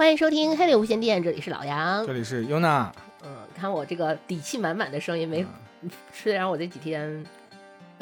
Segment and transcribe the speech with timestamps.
[0.00, 2.14] 欢迎收听黑柳无线电，这里是老杨这。
[2.14, 2.90] 里是优娜，
[3.22, 5.44] 嗯，看我这个底气满满的声音没？
[6.10, 7.22] 虽然我这几天，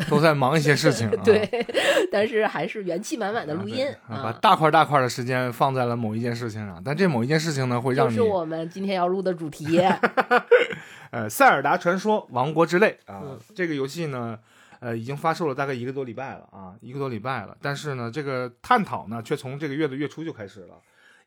[0.08, 1.44] 都在忙一些事情、啊 对，
[2.12, 9.80] 但是还是元气满满的啊录音对啊把大块大块的时间放在了某一件事情上，但这某一件事情呢，会让你就是我们今天要录的主题。
[11.10, 14.38] 呃，《塞尔达传说：王国之泪》啊，嗯这个游戏呢，
[14.78, 17.56] 呃，已经发售了大概一个多礼拜了啊，一个多礼拜了。
[17.60, 20.76] 但是呢，这个探讨呢，却从这个月的月初就开始了，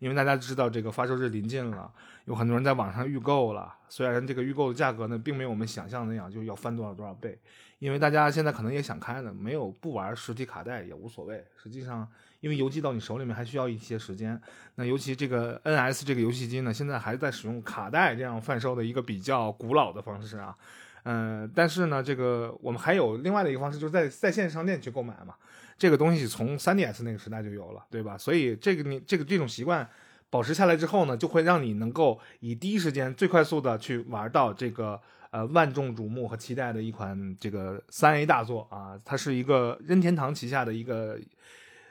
[0.01, 1.89] 因为大家知道这个发售日临近了，
[2.25, 3.71] 有很多人在网上预购了。
[3.87, 7.37] 虽然这个预购的价格呢，并没有我们想象那样就要翻多少多少倍，
[7.77, 11.45] 因为大家现在可能也想开了，没有不玩实体卡带也无所谓。
[11.55, 12.07] 实际上，
[12.39, 14.41] 因为邮寄到你手里面还需要一些时间，
[14.73, 20.57] 那尤其这个 NS 这个游戏机呢，现在还在使用卡带这样贩售的一个比较古老的方式啊。
[21.03, 25.35] 嗯、但是呢，这个我们还有另外的一个方式，就是在在线商店去购买嘛。
[25.81, 28.15] 这个东西从 3DS 那个时代就有了，对吧？
[28.15, 29.89] 所以这个你这个这种习惯
[30.29, 35.01] 保持下来之后呢，就会让你能够以第一时间最快速的去玩到这个
[35.31, 38.93] 呃万众瞩目和期待的一款这个三 A 大作啊。
[39.03, 41.19] 它是一个任天堂旗下的一个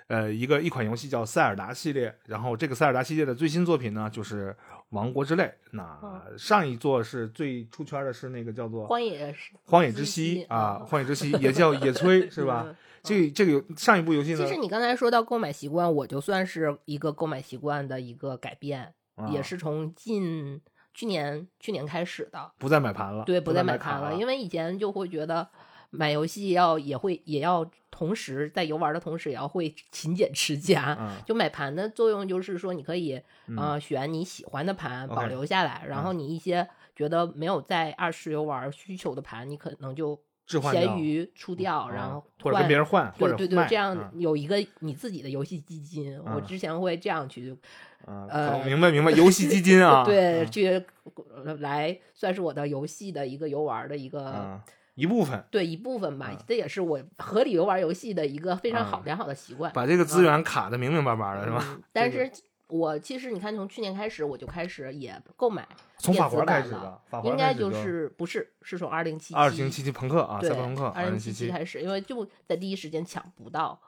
[0.06, 4.50] 呃一个一款游戏叫塞尔达系列，然后这个塞尔达系列的最新作品呢就是
[4.90, 5.42] 《王国之泪》。
[5.72, 12.72] 那上一座是最出圈的是那个叫做《荒野荒野之息》啊，《荒野之息》也叫野炊 是吧？
[13.02, 20.60] 嗯这这个有上一部游戏呢其实，你刚才说到购买习惯，我就算是一个购买习惯的一个改变，啊也是从近
[20.92, 22.52] 去年去年开始的。
[22.58, 25.48] 不再买盘了，对，不再买买盘了，了，因为以前就会觉得
[25.90, 30.96] 买游戏要也会也要同时在游玩的同时也要会勤俭持家。
[31.00, 40.20] 嗯就买盘的作用就是说，你可以嗯呃选你喜欢的盘保留下来，然后你一些觉得没有在二次游玩需求的盘，你可能就
[40.58, 46.18] 闲鱼出掉，啊然后或者换跟别人换，或者对对对，这样嗯有一个你自己的游戏基金。
[46.24, 47.54] 我嗯之前会这样去
[48.06, 50.66] 啊，呃明白明白，游戏基金啊， 对嗯去
[51.44, 54.24] 呃来算是我的游戏的一个游玩的一个。
[54.24, 54.64] 啊
[54.96, 61.64] 一部分对一部分吧嗯，这也是我合理游玩游戏的一个非常好嗯良好的习惯，把这个资源卡的明明白白的，是吧？
[61.70, 62.30] 嗯但 是
[62.70, 73.80] 我其实你看，从去年开始我就开始也购买从法电子环开始的，，法环应该就是不是是从二零七二零七七朋克啊，对赛博朋克二零七零七七开始，因为就在第一时间抢不到，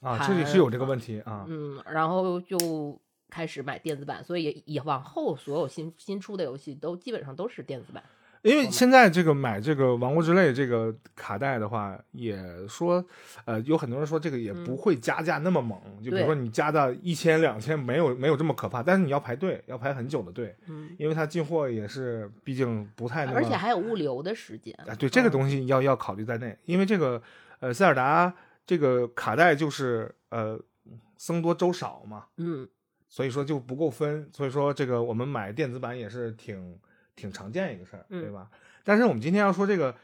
[0.00, 3.00] 啊，这里是有这个问题啊，嗯，然后就
[3.30, 8.04] 开始买电子版，所以也往后所有新新出的游戏都基本上都是电子版。
[8.42, 12.38] 因为现在这个买这个《王国之泪》这个卡带的话，也
[12.68, 13.04] 说，
[13.44, 14.76] 呃，有很多人说这个也不嗯。
[14.76, 24.72] 会加价那么猛，就比如说你加到一千两千，没有没有这么可怕，但是你要排队，要排很久的队，嗯，因为它进货也是，毕竟不太那么，而且还有物流的时间。
[24.86, 25.32] 啊，对这个嗯。
[25.32, 27.20] 东西要要考虑在内，因为这个
[27.60, 28.32] 呃塞尔达
[28.64, 30.58] 这个卡带就是呃
[31.16, 32.68] 僧多粥少嘛，嗯，
[33.08, 36.78] 所以说就不够分，所以说这个我们买电子版也是挺
[37.18, 38.48] 挺常见一个事儿，嗯对吧？
[38.84, 39.94] 但是我们今天要说这个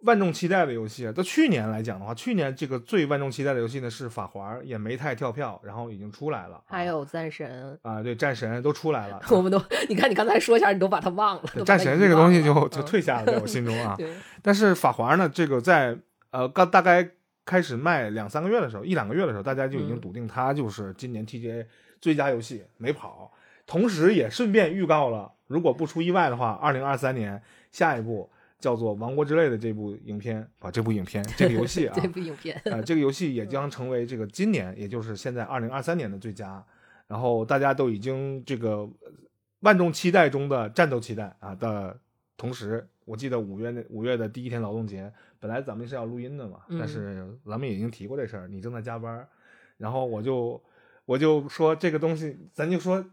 [0.00, 11.64] 万众期待的游戏啊，到去年来讲的话，去年这个最万众期待的游戏呢是法环，也没太跳票，然后已经出来了，还有战神，啊，对战神都出来了， 我们都你看你刚才说一下，你都把它忘了。
[11.64, 14.16] 战神这个东西就就退下了，在我心中啊 嗯。
[14.42, 15.96] 但是法环呢，这个在
[16.30, 17.08] 呃刚大概
[17.44, 21.66] 开始卖两三个月的时候，一两个月的时候，大家就已经嗯笃定它就是今年 TGA
[22.00, 23.32] 最佳游戏，没跑。
[23.66, 27.40] 同时也顺便预告了，如果不出意外的话，二零二三年
[27.70, 36.64] 下一部叫做《王国之泪》的这部影片啊，这部影片这个游戏啊， 这部影片，呃，这个游戏也将成为这个今年，也就是现在二零二三年的最佳。
[37.08, 39.12] 然后大家都已经这个呃
[39.60, 41.96] 万众期待中的战斗期待啊的
[42.36, 49.28] 同时，我记得五月那五月的第一天劳动节，本来咱们是要录音的嘛，但嗯是咱们已经提过这事儿，你正在加班儿，
[49.76, 50.60] 然后我就
[51.04, 53.04] 我就说这个东西，咱就说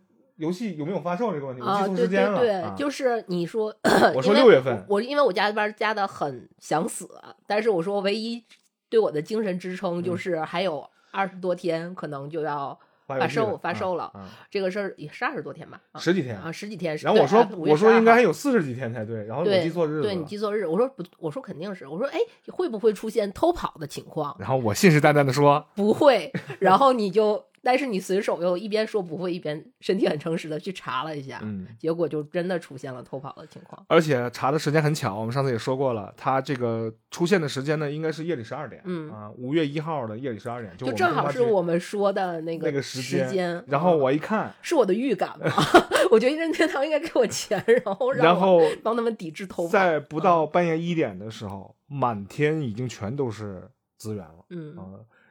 [0.43, 3.73] 游戏有没有发售这个问题，我啊，记错对时间了，对对，啊就是你说，
[4.13, 7.09] 我 说六月份我因为我加班加的很想死，
[7.47, 8.43] 但是我说唯一
[8.89, 16.37] 对我的精神支撑嗯就是还有二十多天，可能就要发售了啊发售了啊这个事儿也是二十多天吧，啊十几天。
[16.37, 16.95] 啊十几天。
[16.97, 22.19] 然后我说对啊5月我说应该还有四十几天才对，然后你记错日子对你记错日，我说不，我说肯定是，我说哎
[22.51, 24.35] 会不会出现偷跑的情况？
[24.39, 33.83] 然后我信誓旦旦的说，不会，然后你就，但是你随手又一边说不会，一边身体很诚实的去查了一下，嗯，结果就真的出现了偷跑的情况。
[33.87, 45.51] 而且查的时间很巧，我们上次也说过了，它这个出现的时间呢，应该是夜里十二点，嗯啊，五月一号的夜里十二点，就就正好是我们说的那个那个时时间，然后嗯我一看，是我的预感吗，
[46.11, 49.69] 我觉得任天堂应该给我钱，然后然后帮他们抵制偷跑。
[49.69, 54.83] 在不到半夜一点的时候，满天已经全都是资源了，嗯啊，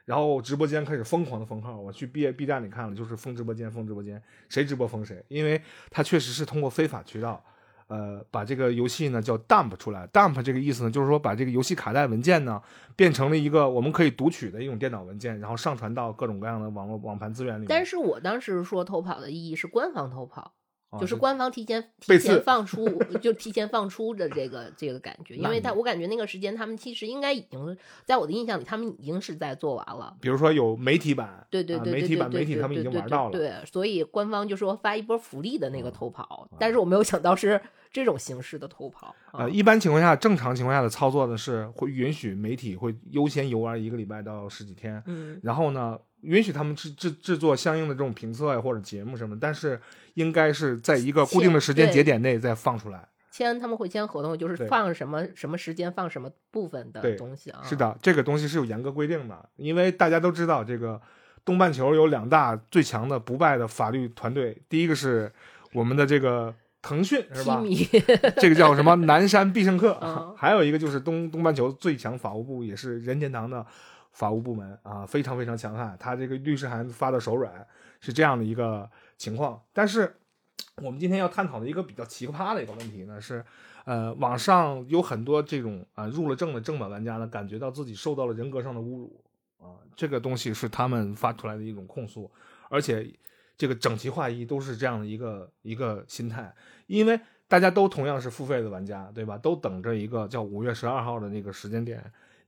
[0.05, 7.43] 然后直播间开始疯狂的封号，我去 B B 站里看了，就是封直播间，封直播间，谁直播封谁，因为他确实是通过非法渠道。
[7.87, 12.59] 呃，把这个游戏呢叫 dump 出来，dump 这个意思呢，就是说把这个游戏卡带文件呢
[12.95, 17.65] 变成了一个我们可以读取的一种电脑文件，然后上传到各种各样的网络网盘资源里。
[17.67, 20.53] 但是我当时说偷跑的意义是官方偷跑。
[20.99, 22.87] 就是官方提前提前放出，
[23.21, 30.15] 就提前放出的这个这个感觉，因为他我感觉那个时间他们其实应该已经在我的印象里，他们已经是在做完了。
[30.21, 37.59] 比如说有媒体版，对对对媒体版媒体他们已经玩到了，对，所以官方就说发一波福利的那个偷跑，但是我没有想到是
[37.91, 39.15] 这种形式的偷跑。
[39.31, 45.97] 呃，一般情况下，正常情况下的操作呢是会允许媒体会优先游玩一个礼拜到十几天，嗯，然后呢。
[46.23, 49.79] 允许他们制制制作相应的这种评测呀或者节目什么，但是
[50.15, 53.07] 应该是在一个固定的时间节点内再放出来。
[53.31, 57.61] 签他们会签合同，就是放什么什么时间放什么部分的东西啊？
[57.63, 61.01] 是的，这个东西是有严格规定的，因为大家都知道，这个
[61.43, 65.31] 东半球有两大最强的不败的法律团队，第一个是
[65.73, 66.53] 我们的这个
[66.83, 67.63] 腾讯，是吧？
[68.37, 69.95] 这个叫什么南山必胜客，
[70.37, 73.65] 还有一个就是东东半球最强法务部，也是任天堂的。
[74.13, 77.67] 法务部门啊，非常非常强悍，他这个律师函发的手软，
[77.99, 79.61] 是这样的一个情况。
[79.73, 80.15] 但是，
[80.77, 83.43] 我们今天要探讨的一个比较奇葩的一个问题呢，是，
[83.85, 89.23] 呃，网上有很多这种啊入了证的正版玩家呢，感觉到自己受到了人格上的侮辱
[89.57, 92.31] 啊，这个东西是他们发出来的一种控诉，
[92.69, 93.11] 而且
[93.57, 96.53] 这个整齐划一都是这样的一个一个心态，
[96.85, 99.37] 因为大家都同样是付费的玩家，对吧？
[99.37, 102.03] 都等着一个叫五月十二号的那个时间点。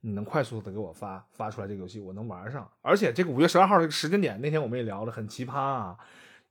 [0.05, 2.69] 你能快速的给我发发出来这个游戏，我能玩上。
[2.83, 5.97] 而且这个五月十二号这个时间点，那天我们也聊了，很奇葩啊。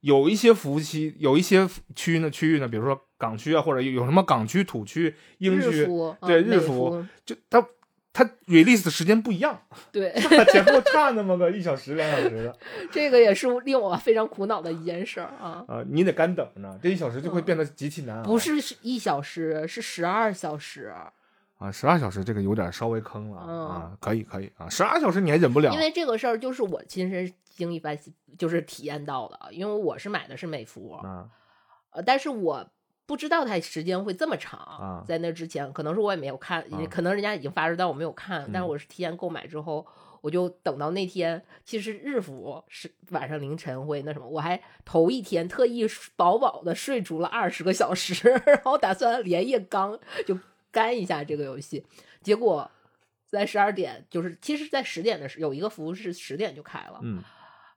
[0.01, 1.65] 有一些服务器，有一些
[1.95, 5.87] 区域呢区域呢，比如说港区啊，或者有什么港区、土区、英区，
[6.21, 7.65] 对日服，就它
[8.11, 9.57] 它 release 的时间不一样，
[9.89, 10.11] 对，
[10.51, 12.57] 前后差那么个一小时、两小时的。
[12.91, 15.63] 这个也是令我非常苦恼的一件事儿啊。
[15.65, 18.21] 啊，你得干等着，这一小时就会变得极其难。
[18.21, 18.51] 不是
[18.81, 20.93] 一小时，是十二小时。
[21.57, 25.71] 啊，十二小时这个有点稍微坑了啊，可以可以啊，十二小时你还忍不了？
[25.73, 27.91] 因为这个事儿就是我亲身经历发
[28.37, 30.99] 就是体验到的，因为我是买的是美服，
[31.91, 32.69] 呃，但是我
[33.05, 39.87] 不知道它时间会这么长啊，在那之前可能是我也没有看，可能人家已经发出，但我没有看，但是我是提前购买之后，
[40.19, 45.87] 我就等到那天，其实日服是晚上凌晨会那什么，我还头一天特意
[46.17, 49.97] 饱饱的睡足了二十个小时， 然后打算连夜刚
[50.27, 50.37] 就。
[50.75, 51.85] 干一下这个游戏，
[52.21, 52.69] 结果
[53.25, 57.23] 在十二点，就是其实，在十点的时有一个服务是十点就开了，嗯，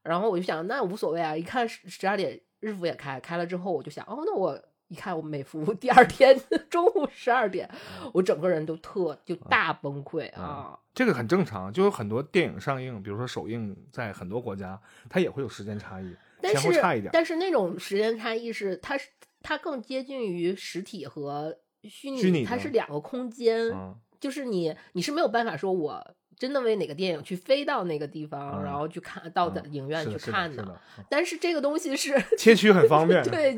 [0.03, 6.37] 然后我就想，那无所谓啊，一看十十二点日服也开，开了之后我就想，哦，那我一看我美服 第二天
[6.69, 7.71] 中午十二点，
[8.13, 19.09] 我整个人都特就大崩溃啊，这个很正常，就有很多电影上映，比如说首映在很多国家，它也会有时间差异，前后差一点，但是那种时间差异是它是
[19.41, 21.57] 它更接近于实体和。
[21.83, 23.71] 虚拟它是两个空间，
[24.19, 30.81] 就是你你是没有办法说我真的为哪个电影去飞到那个地方，然后去看到的影院去看的。
[31.09, 33.57] 但是这个东西是 切取很方便， 对，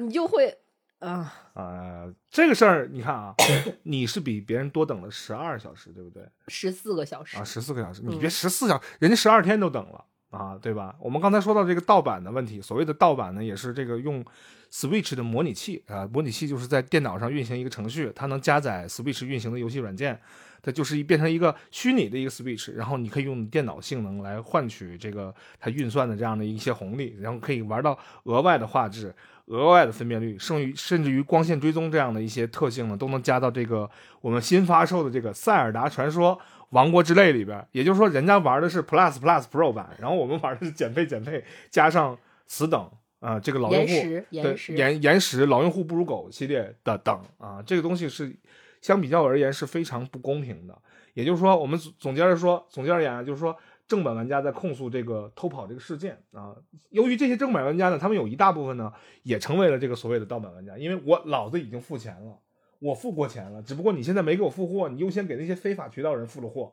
[0.00, 0.58] 你就会
[0.98, 1.32] 啊。
[1.54, 3.34] 啊，这个事儿你看啊，
[3.84, 6.26] 你是比别人多等了十二小时，对不对？
[6.48, 10.96] 十四个小时啊，十四个小时，你别十四小时，人家十二天都等了啊，对吧？
[10.98, 14.24] 我们刚才说到这个盗版的问题，所谓的盗版呢，也是这个用。
[14.72, 20.16] Switch 的模拟器啊，模拟器就是在电脑上运行一个程序，它能加载 Switch 运行的游戏软件，
[20.62, 29.12] 它就是一变成一个虚拟的一个 Switch，然后你可以用电脑性能来换取这个它运算的这样的一些红利，然后可以玩到额外的画质、
[29.46, 36.38] 额外的分辨率，甚于甚至于光线追踪这样的一些特性呢，都能加到这个我们新发售的这个《塞尔达传说：
[36.70, 37.64] 王国之泪》里边。
[37.70, 42.90] 也就是说，人家玩的是 Plus Plus Pro 版，然后我们玩的是减配减配加上此等。
[43.20, 43.88] 啊，这个老用户
[44.30, 48.34] 对延延时老用户不如狗系列的等啊，这个东西是
[48.80, 50.74] 相比较而言是非常不公平的。
[51.12, 53.54] 也就是说，我们总结着说，总结而言就是说，
[53.86, 56.56] 正版玩家在控诉这个偷跑这个事件啊。
[56.88, 58.90] 由于这些正版玩家呢，他们有一大部分呢
[59.22, 62.38] 也成为了这个所谓的盗版玩家，因为我老子已经付钱了，
[62.80, 66.72] 我付过钱了，只不过你现在没给我付货，你优先给那些非法渠道人付了货，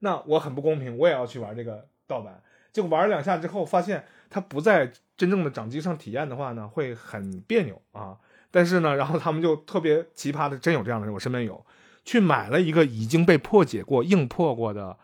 [0.00, 2.42] 那我很不公平，我也要去玩这个盗版。
[2.72, 8.18] 结果玩两下之后，发现它不在真正的掌机上体验的话呢，会很别扭啊。
[8.50, 11.64] 但是呢，然后他们就特别奇葩的，真有这样的人，我身边有，
[12.04, 14.98] 去买了一个已经被破解过、硬破过的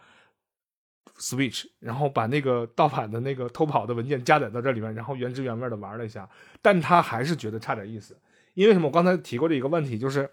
[1.18, 6.28] Switch，然后把那个盗版的那个偷跑的文件加载到这里面，然后原汁原味的玩了一下，
[6.60, 8.14] 但他还是觉得差点意思。
[8.52, 8.88] 因为什么？
[8.88, 10.30] 我刚才提过的一个问题就是。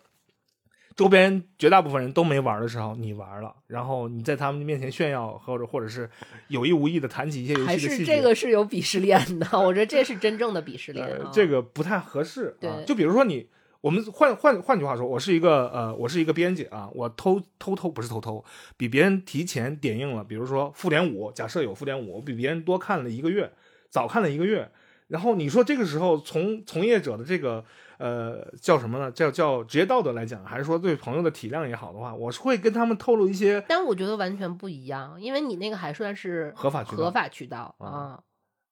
[1.00, 6.10] 周边绝大部分人都没玩的时候，你玩了，然后你在他们面前炫耀，或者或者是
[6.50, 9.48] 有意无意的谈起一些游戏的细节，还是这个是有鄙视链的？
[9.58, 12.58] 我觉得这是真正的鄙视链，这个不太合适。
[12.60, 13.48] 对，就比如说你，
[13.80, 18.44] 我们换换换句话说，我是一个呃，我是一个编辑啊，我偷偷偷不是偷偷，
[18.76, 23.50] 比别人提前点映了，比如说复联五，假设有复联五，我比别人多看了一个月，
[23.90, 24.70] 早看了一个月，
[25.08, 27.64] 然后你说这个时候从从业者的这个。
[28.00, 29.12] 呃，叫什么呢？
[29.12, 33.62] 叫叫职业道德来讲，还是说对朋友的体谅也好的话，我是会跟他们透露一些。
[33.68, 38.24] 但我觉得完全不一样，因为你那个还算是合法合法渠道啊。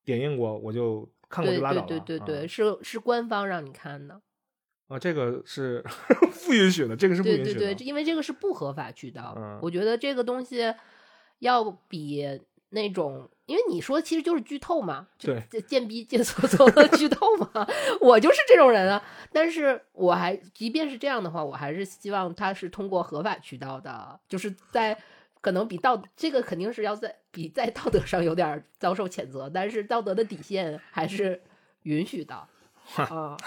[0.05, 1.88] 点映过我就看过就拉倒了。
[1.88, 4.22] 对对对对，是是官方让你看的。
[4.88, 5.84] 啊，这个是
[6.48, 7.60] 不允许的，这个是不允许的。
[7.60, 9.38] 对对对，因为这个是不合法渠道。
[9.62, 10.74] 我觉得这个东西
[11.39, 12.39] 要比
[12.77, 13.29] 那种。
[13.48, 17.65] 因为你说其实就是剧透嘛，对，贱逼贱嗖嗖的剧透嘛，
[18.01, 19.01] 我就是这种人啊。
[19.31, 24.98] 但是我还即便是这样的话，我还是希望他是通过合法渠道的，就是在
[25.39, 31.41] 可能比道这个肯定是要在比在道德上有点遭受谴责，但是道德的底线还是
[31.84, 32.36] 允许的
[32.98, 33.38] 啊。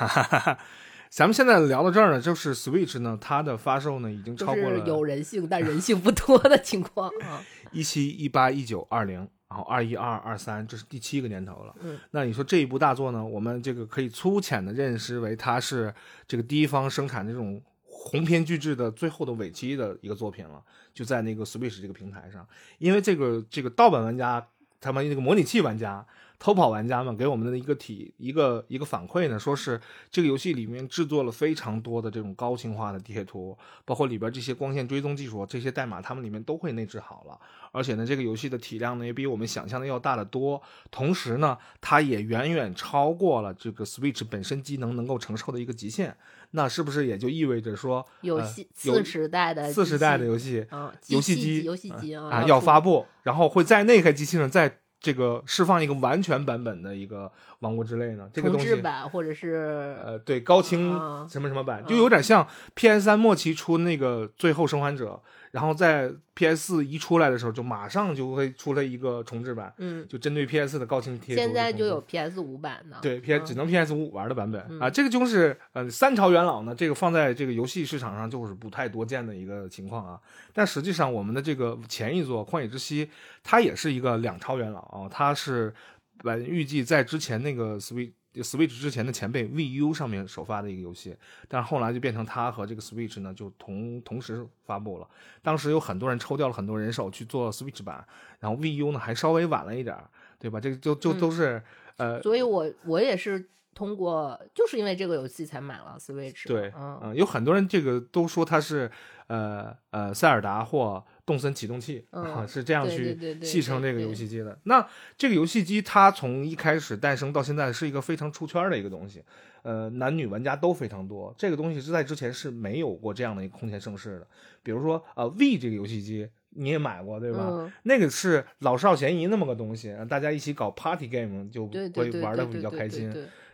[1.10, 9.28] 咱们现在聊到这儿呢，就是 Switch 呢，它的发售呢已经超过了有人性但人性不多的情况啊， 一七一八一九二零。
[9.50, 11.74] 然后二一二二三，这是第七个年头了。
[11.80, 13.24] 嗯，那你说这一部大作呢？
[13.24, 15.92] 我们这个可以粗浅的认识为它是
[16.28, 20.62] 这个第一方生产这种鸿篇巨制的最后的尾期的一个作品了，
[20.94, 22.46] 就在那个 Switch 这个平台上。
[22.78, 24.46] 因为这个这个盗版玩家，
[24.80, 26.06] 他们那个模拟器玩家。
[26.40, 29.78] 偷跑玩家们给我们的一个体一个一个反馈呢，说是
[30.10, 37.38] 这个游戏里面制作了非常多的这种高清化的地铁图，包括里边这些光线追踪技术，这些代码他们里面都会内置好了。
[37.72, 46.16] 而且呢，这个游戏的体量呢也比我们想象的要大得多，同时呢，它也远远超过了这个 Switch 本身机能能够承受的一个极限。
[46.52, 50.66] 那是不是也就意味着说，游戏四时代的次时代的游戏，
[51.08, 54.78] 游戏机游戏机啊要发布，然后会在那台机器上再。
[55.00, 57.24] 这个释放一个完全版本的一个
[57.60, 58.28] 《王国之泪》呢？
[58.32, 60.90] 这个东西版或者是呃，对高清
[61.28, 65.14] 什么什么版，就有点像 PS 三末期出那个《最后生还者》。
[65.50, 71.34] 然后在 PS 四一出来的时候，就马上就会出了一个重置版，嗯，就针对 PS 的高清贴。
[71.34, 74.88] 现在就有 PS 五版的，对，PS 只能 PS 五玩的版本啊。
[74.88, 80.20] 这个就是呃三朝元老呢，这个放在这个游戏市场上就是不太多见的一个情况啊。
[80.52, 83.06] 但实际上，我们的这个前一座《旷野之息》，
[83.42, 85.74] 它也是一个两朝元老啊，它是
[86.22, 88.12] 本预计在之前那个 Switch。
[88.34, 91.16] Switch 之前的前辈 VU 上面首发的一个游戏，
[91.48, 95.08] 但是后来就变成它和这个 Switch 呢就同同时发布了。
[95.42, 98.06] 当时有很多人抽掉了很多人手去做 Switch 版，
[98.38, 99.96] 然后 VU 呢还稍微晚了一点，
[100.38, 100.60] 对吧？
[100.60, 101.60] 这个就就都是
[101.96, 106.46] 呃，所以我我也是通过就是因为这个游戏才买了 Switch。
[106.46, 108.90] 对，嗯，有很多人这个都说它是
[109.26, 111.04] 呃呃塞尔达或。
[111.26, 114.58] 动森启动器啊，是这样去戏称这个游戏机的。
[114.64, 114.84] 那
[115.16, 119.22] 这个游戏机它从一开始诞生到现在是一个非常出圈的一个东西，
[119.62, 121.32] 呃，男女玩家都非常多。
[121.38, 124.26] 这个东西是在之前是没有过这样的一个空前盛世的。
[124.64, 127.72] 比如说呃，V 这个游戏机你也买过对吧？
[127.84, 133.08] 那个是老少咸宜那么个东西，大家一起搞 party game 就会玩的比较开心。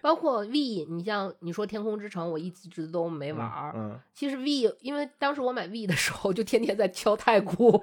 [0.07, 3.73] 包括 V，你像你说《天空之城》，我一直都没玩儿。
[3.75, 7.77] 嗯，其实 V，因为当时我买 V 的时候，就天天在敲太鼓，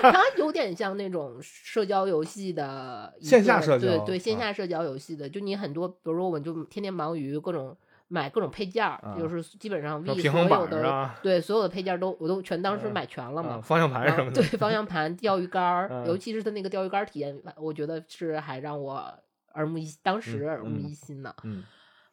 [0.00, 5.28] 它有点像那种社交游戏的线下社交，对对，线下社交游戏的。
[5.28, 13.60] 就你很多，比如说，我们就天天忙于各种买各种配件儿，就是基本上 V 所有的对所有的配件都我都全当时买全了嘛。
[13.60, 19.12] 方向盘什么的，对方向盘、钓鱼竿儿，尤其是它那个钓鱼竿体验，我觉得是还让我。
[19.56, 21.64] 耳目一当时耳目一新呢，嗯，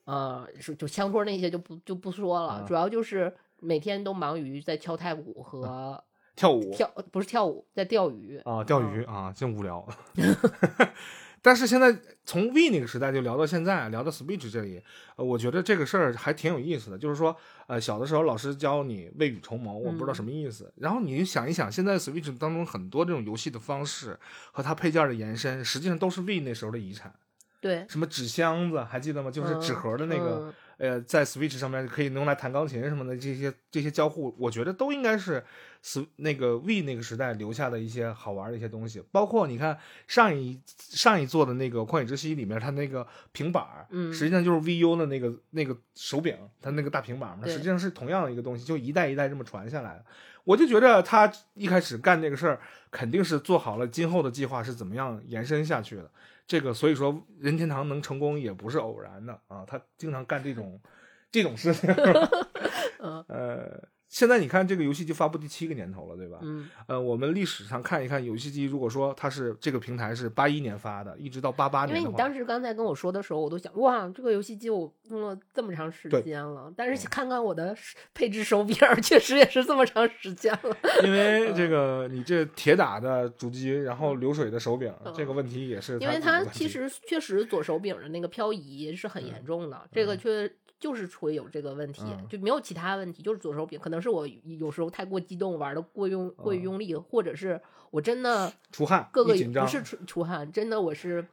[0.05, 6.03] 呃，是就枪托那些就不就不说了，主要就是每天都忙于在敲太鼓和
[6.35, 9.87] 跳舞，跳不是跳舞，在钓鱼啊，钓鱼啊，真无聊。
[11.45, 14.81] 但是现在从 V 那个时代就聊到现在，聊到 Switch 这里，
[15.17, 16.97] 呃，我觉得这个事儿还挺有意思的。
[16.97, 17.35] 就是说，
[17.67, 20.71] 呃，小的时候老师教你未雨绸缪，我不知道什么意思。
[20.77, 24.17] 然后你想一想，现在 Switch 当中很多这种游戏的方式
[24.53, 27.13] 和它配件的延伸，实际上都是 V 那时候的遗产。
[27.63, 29.31] 对，什么纸箱子还记得吗？
[29.31, 35.41] 就是纸盒的那个，呃，在 Switch 上面可以用来弹钢琴什么的，这些这些交互，我觉得都应该是
[35.81, 39.01] S 那个 V 那个时代留下的一些好玩的一些东西。
[39.13, 39.79] 包括你看
[40.09, 50.03] 上一上一座的那个《旷野之息》里面，它那个平板，嗯，实际上就是 VU 的那个那个手柄，它那个大平板嘛，实际上是同样的一个东西，就一代一代这么传下来。
[50.43, 52.59] 我就觉得他一开始干这个事儿，
[52.91, 56.11] 肯定是做好了今后的计划是怎么样延伸下去的。
[56.45, 60.81] 这个所以说任天堂能成功也不是偶然的啊，他经常干这种
[61.31, 61.89] 这种事情。
[63.27, 63.81] 呃，
[64.13, 66.37] 现在你看这个游戏机发布第七个年头了，对吧？
[66.43, 66.69] 嗯。
[66.85, 71.97] 呃，我们历史上看一看游戏机，如果说它是这个平台是八一年发的，一直到八八年。
[71.97, 76.71] 因为你当时刚才跟我说的时候，我都想，哇，这个游戏机我用了这么长时间了。
[76.77, 77.75] 但是看看我的
[78.13, 80.77] 配置手柄，确实也是这么长时间了。
[81.03, 85.97] 因为这个你这铁打的主机，然后流水的手柄，这个问题也是。
[85.97, 90.47] 因为它其实确实左手柄的那个漂移是很严重的，这个却。
[90.83, 94.27] 就是会有这个问题，就没有其他问题，就是左手柄，可能是我
[94.59, 101.25] 有时候太过激动，玩的过用过于用力，或者是我真的出汗，各个不是出出汗，真的我是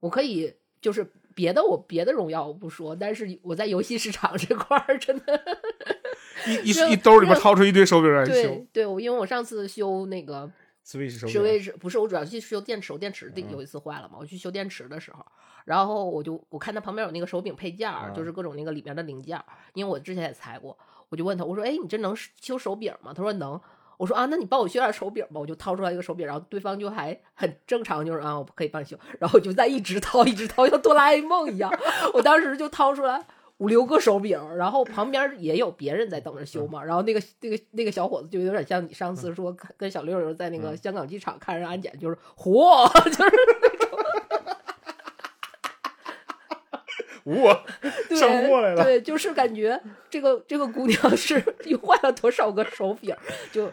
[0.00, 1.06] 我可以就是
[1.36, 5.40] 别的我别的荣耀我不说，但是我在游戏市场 这块儿真的，
[6.48, 10.50] 一一一兜里边掏出一堆手柄来修，对对，我因为我上次修那个
[10.84, 15.24] Switch 手 switch 不是我主要去修电池，电池有一次坏了嘛，我去修电池的时候。
[15.66, 19.44] 然后我就我看他旁边有那个手柄配件儿，就是各种那个里面的零件儿。
[19.74, 20.76] 因为我之前也裁过，
[21.10, 23.60] 我就问他，我说：“哎，你这能修手柄吗？”他说：“能。”
[23.98, 28.98] 我说：“啊，那你帮我修点手柄吧。”我就掏出来一个手柄，然后对方就还很正常，就是啊，我可以帮你修。
[29.20, 31.70] 然后我就在一直掏，一直掏，像哆啦 A 梦一样。
[32.14, 33.22] 我当时就掏出来
[33.60, 36.82] 五六个手柄，然后旁边也有别人在等着修嘛。
[36.82, 43.30] 然后那个那个那个小伙子就有点像你上次说跟小六六在那个香港机场看人安检，就是嚯， 就是
[43.62, 43.98] 那种。
[47.22, 47.52] 我
[48.16, 53.14] 上货来了，对，就是感觉这个这个姑娘是又换了多少个手柄，
[53.52, 53.70] 就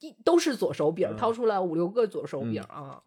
[0.00, 3.00] 一都是左手柄，掏出来五六个左手柄啊。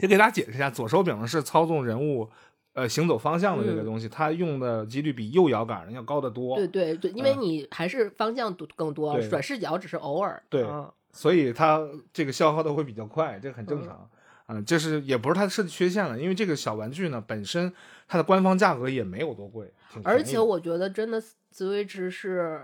[0.00, 2.28] 先给大家解释一下，左手柄是操纵人物
[2.76, 6.56] 呃行走方向的这个东西，它用的几率比右摇杆要高得多。
[6.56, 10.40] 对对对，因为你还是方向多更多，甩视角只是偶尔。
[10.50, 10.62] 对，
[11.10, 11.80] 所以它
[12.12, 14.08] 这个消耗的会比较快，这很正常。
[14.48, 17.72] 嗯，这是也不是它的设计缺陷了，因为这个小玩具呢本身
[18.06, 19.72] 它的官方价格也没有多贵，
[20.04, 21.20] 而且我觉得真的
[21.52, 22.60] Switch 是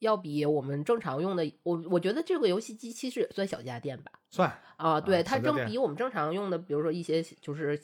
[0.00, 7.80] 要比我们正常用的，我我觉得这个游戏机其实也算小家电吧，算啊，对它正比我们正常用的，比如说一些就是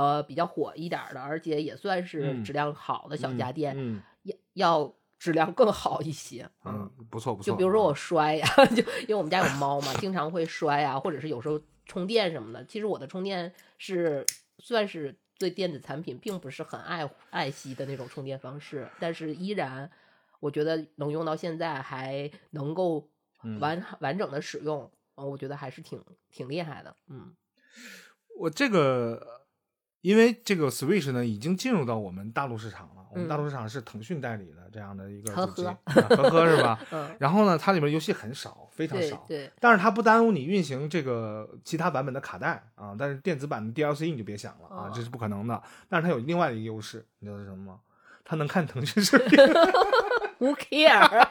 [0.00, 7.52] 呃比较火一点的，而且也算是质量好的小家电，要要质量更好一些，嗯，不错不错。
[7.52, 11.60] 就比如说我摔呀， 就因为我们家有猫嘛，经常会摔啊，或者是有时候。
[11.86, 14.24] 充电什么的，其实我的充电是
[14.60, 19.90] 算是对电子产品并不是很爱爱惜的那种充电方式，但是依然
[20.38, 23.08] 我觉得能用到现在还能够
[23.58, 26.94] 完完整的使用，我觉得还是挺挺厉害的。
[27.08, 27.34] 嗯，
[28.38, 29.39] 我这个
[30.00, 33.00] 因为这个 Switch 呢已经进入到我们大陆市场了。
[33.12, 36.78] 我们大陆市场是腾讯代理的这样的一个主机，呵呵是吧？
[36.92, 37.10] 嗯。
[37.18, 39.24] 然后呢，它里面游戏很少，非常少。
[39.26, 39.50] 对。
[39.58, 45.60] 但是它不耽误你运行这个其他版本的卡带啊，但是电子版的 DLC 你就别想了啊，这是不可能的。
[45.88, 47.80] 但是它有另外的一个优势，你知道是什么吗？
[48.24, 49.36] 它能看腾讯视频。
[50.38, 51.26] Who care？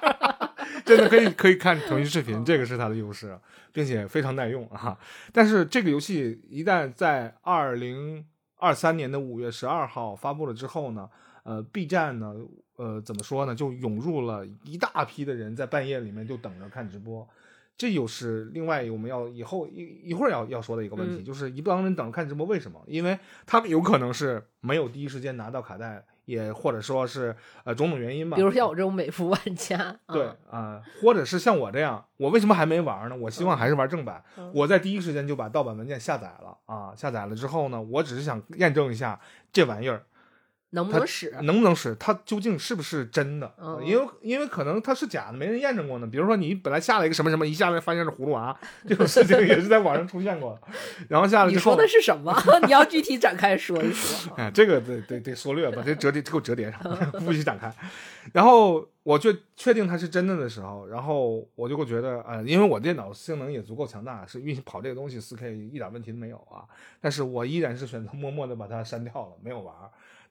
[0.85, 3.39] 真的可以可以看腾讯视频，这个是它的优势，
[3.71, 4.97] 并且非常耐用啊。
[5.31, 8.25] 但是这个游戏一旦在二零
[8.59, 11.09] 二三年的五月十二号发布了之后呢？
[11.43, 12.35] 呃，B 站呢，
[12.75, 13.55] 呃，怎么说呢？
[13.55, 17.27] 就涌入了一大批的人，在半夜里面就等着看直播，
[17.79, 22.77] 这又是另外我们要以后一一会儿要要说的一个问题，就是一帮人等着看直播，为什么？
[22.85, 28.35] 因为他们有可能是没有第一时间拿到卡带，也或者说是呃种种原因吧。
[28.35, 33.15] 比如像我这种美服玩家，对啊，或者是像我这样，我为什么还没玩呢？
[33.15, 34.21] 我希望还是玩正版，
[34.53, 39.17] 我在第一时间就把盗版文件下载了啊，下载了之后呢，我只是想验证一下
[39.53, 40.03] 这玩意儿。
[40.71, 41.33] 能不能使？
[41.41, 41.95] 能不能使？
[41.95, 43.51] 它究竟是不是真的？
[43.83, 46.07] 因为因为可能它是假的，没人验证过呢。
[46.07, 48.55] 比如说你本来下了一个什么什么，一下来发现是葫芦娃，
[48.87, 50.59] 这种事情也是在网上出现过。
[51.07, 52.35] 然后下来你说的是什么？
[52.65, 54.33] 你要具体展开说一说。
[54.37, 56.81] 哎，这个得得得缩略把这折叠给我折叠上，
[57.25, 57.73] 不许展开。
[58.31, 66.61] 然后我就确定它是真的的时候，然后我就会觉得，呃，因为我电脑性能也足够强大，是运行跑这个东西四 K 一点问题都没有啊。
[67.01, 69.73] 但是我依然是选择默默的把它删掉了，没有玩。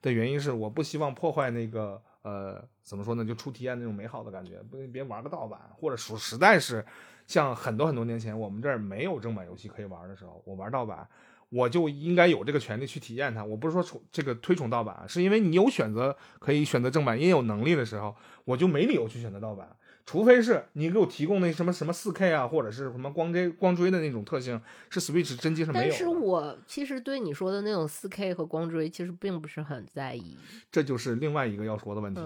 [0.01, 6.85] 的原因是我不希望破坏那个呃怎么说呢，就初体验那种美好的感觉，不别玩个盗版，或者说实在是
[7.27, 11.07] 像很多很多年前我们这儿没有正版游戏可以玩的时候，我玩盗版，
[11.49, 13.43] 我就应该有这个权利去体验它。
[13.43, 19.75] 我不是说崇这个推崇盗版，是因为你有选择可以选择正版，也有能力的时候，我就没理由去选择盗版。
[20.09, 25.85] 除非是你给我提供那什么什么四 K 啊，或者是什么光追光追的那种特性，是 Switch 真机上没有。
[25.87, 30.35] 但是我其实对你说的那种四 K 和光追其实并不是很在意。
[30.71, 32.23] 这就是另外一个要说的问题，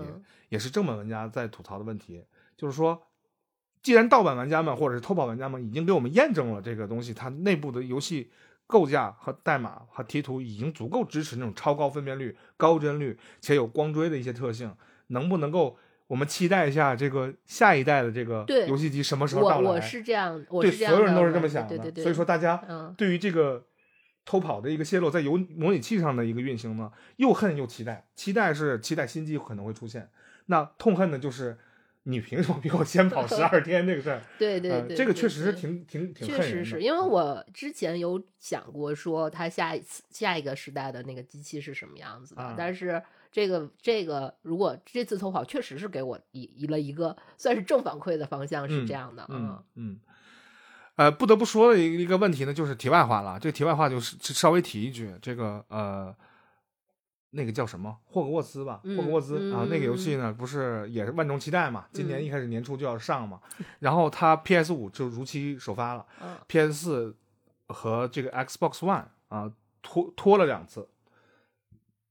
[0.48, 2.24] 也是正版玩家在吐槽的问题，
[2.56, 3.04] 就是说，
[3.82, 8.32] 既然盗版玩家们或者是偷跑玩家们已经给我们验证了这个东西，它内部的游戏
[8.66, 14.74] 构架和代码和贴图已经足够支持那种超高分辨率、高帧率且有光追的一些特性，
[15.08, 15.78] 能不能够？
[16.14, 19.68] 我们期待一下这个下一代的这个游戏机什么时候到来？
[19.68, 21.70] 我我是这样，对所有人都是这么想的。
[21.70, 22.04] 对对对。
[22.04, 22.64] 所以说，大家
[22.96, 23.66] 对于这个
[24.24, 28.06] 偷跑的一个泄露在游模拟器上的一个运行呢，又恨又期待。
[28.16, 30.08] 期待是期待新机可能会出现，
[30.46, 31.58] 那痛恨的就是。
[32.06, 34.22] 你凭什么比我先跑 十二天这个事儿？
[34.38, 43.02] 对对对，这个确实是挺挺挺确实是因为我之前有想过说它下一次下一个时代的那个机器是什么样子的，但是
[43.34, 50.00] 这个这个如果这次投跑确实是给我以以了一个算是正反馈的方向是这样的嗯嗯，
[50.96, 53.40] 呃，不得不说的一一个问题呢，就是题外话了。
[53.40, 56.16] 这个题外话就是稍微提一句，这个呃。
[57.36, 61.86] 那个叫什么霍格沃兹吧，霍格沃兹啊，那个游戏呢，不是也是万众期待嘛？
[61.92, 63.42] 今年一开始年初就要上嘛，
[63.80, 66.06] 然后它 PS 五就如期首发了
[66.48, 67.16] ，PS 四
[67.70, 70.88] 和这个 Xbox One 啊拖拖了两次，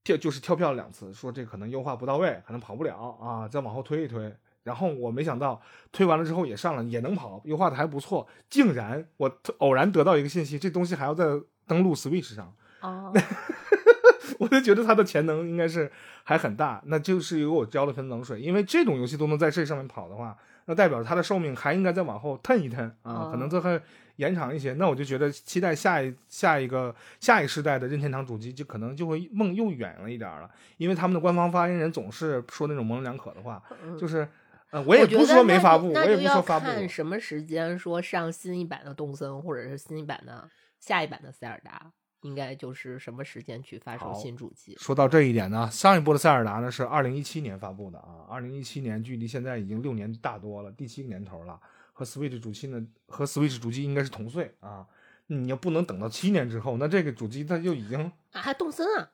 [0.05, 4.35] 跳就是跳票了两次，说这可能优化不到位，可能跑不了啊，再往后推一推。
[4.63, 5.61] 然后我没想到
[5.91, 8.27] 推完了之后也上了，也能跑，优化的还不错。
[8.49, 11.25] 竟然我偶然得到一个信息，这东西还要再
[11.67, 12.55] 登录 Switch 上。
[12.81, 13.13] 哦。
[14.39, 15.91] 我就觉得它的潜能应该是
[16.25, 23.81] 还很大，那就是由我浇了盆冷水，因为这种游戏都能在这上面跑的话，那代表它的寿命还应该再往后腾一腾啊，可能这还
[24.23, 24.73] 延长一些。
[24.75, 33.63] 那我就觉得期待下一下一个下一世代的任天堂主机就可能就会梦又远了一点了，因为他们的官方发言人总是说那种模棱两可的话，
[33.99, 34.27] 就是
[34.71, 36.67] 呃，我也不说没发布，我也不说发布。
[36.67, 41.93] 看什么时间说上新一版的动森，或者是新一版的下一版的塞尔达。
[42.23, 44.77] 应该就是什么时间去发售新主机？
[44.79, 51.59] 说到这一点呢，上一波的塞尔达呢是二零一七年发布的啊，二零一七年距离现在已经六年大多了，第七个年头了，
[51.93, 54.87] 和 Switch 主机呢和 Switch 主机应该是同岁啊，
[55.27, 58.01] 你要不能等到七年之后，那这个主机它就已经
[58.33, 59.11] 啊还动森啊。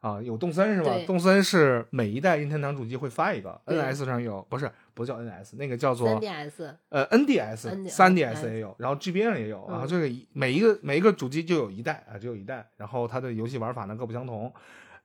[0.00, 0.94] 啊，有动森是吧？
[1.08, 14.54] 动森是每一代任天堂主机会发一个，NS 上有，不是不叫 NS，那个叫做 NDS，呃，NDS，三 DS 也有，然后 GBA 也有，然后这个每一个每一个主机就有一代啊，只有一代，然后它的游戏玩法呢各不相同，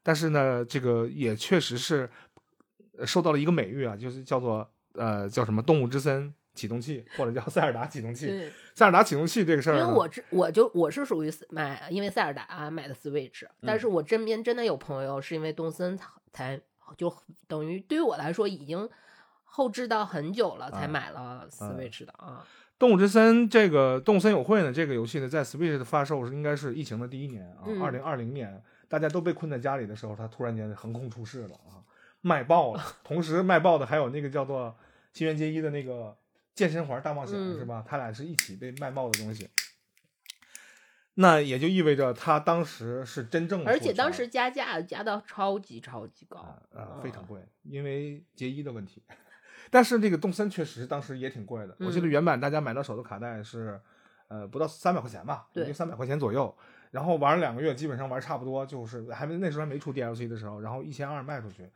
[0.03, 2.07] 但是呢，这个也确实是
[3.03, 6.31] 受到了一个美誉啊，就是叫做呃叫什么动物之森。
[6.53, 15.97] 启动器或者叫塞尔达启动器，塞尔达启动器这个事儿，因为我这我就我是属于买，因为塞尔达买的 Switch，但是我身边真的有朋友是因为动森
[16.31, 16.61] 才
[16.95, 17.11] 就
[17.47, 18.87] 等于对于我来说已经
[19.43, 22.45] 后置到很久了才买了 Switch 的啊。
[22.77, 31.81] 动物之森这个动森友会呢，这个游戏呢在 Switch 的发售是应该是疫情的第一年啊，二零二零年大家都被困在家里的时候，它突然间横空出世了啊，
[32.21, 32.83] 卖爆了。
[33.03, 34.75] 同时卖爆的还有那个叫做
[35.13, 36.15] 新垣结衣的那个。
[36.55, 37.83] 健身环大冒险是吧？
[37.87, 39.49] 他俩是一起被卖爆的东西，
[41.15, 46.39] 那也就意味着他当时是真正的，而且当时加价加到超级超级高
[46.73, 49.03] 啊，非常贵，因为结衣的问题。
[49.71, 53.79] 但是这个动森确实当时也挺贵的，我记得原版大家买到手的卡带是
[54.27, 56.55] 呃不到三百块钱吧，就三百块钱左右。
[56.91, 61.67] 然后玩了两个月，基本上玩差不多，就是还没那时候还没出 DLC 的时候，然后一千二卖出去，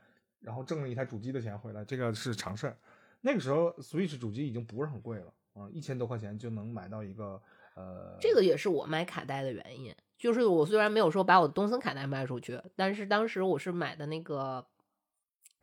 [0.42, 2.78] 然后挣了一台主机的钱回来，这个是常事儿。
[3.21, 7.41] 那个时候，Switch 主机已经不是很贵了啊，一千多块钱就能买到一个
[7.75, 8.15] 呃。
[8.21, 14.65] 这个也是我买卡带的原因，就是我虽然没有说把我的东森卡带卖出去，但是当时我是买的那个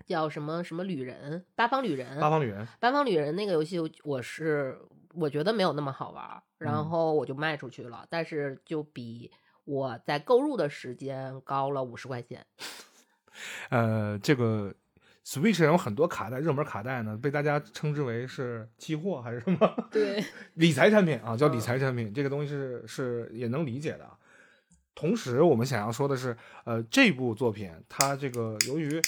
[0.05, 4.79] 叫什么什么旅人八方旅人八方旅人八方旅人那个游戏，我是
[5.15, 9.31] 我觉得没有那么好玩，然后我就卖出去了，但是就比
[9.65, 12.45] 我在购入的时间高了五十块钱。
[13.71, 14.75] 呃，这个。
[15.27, 19.59] Switch 上有很多卡带，热门卡带呢，被大家称之为是期货还是什么？
[19.91, 20.23] 对，
[20.55, 24.07] 理财产品啊，叫理财产品，这个东西是是也能理解的。
[24.95, 29.01] 同时，我们想要说的是，呃，这部作品它这个由于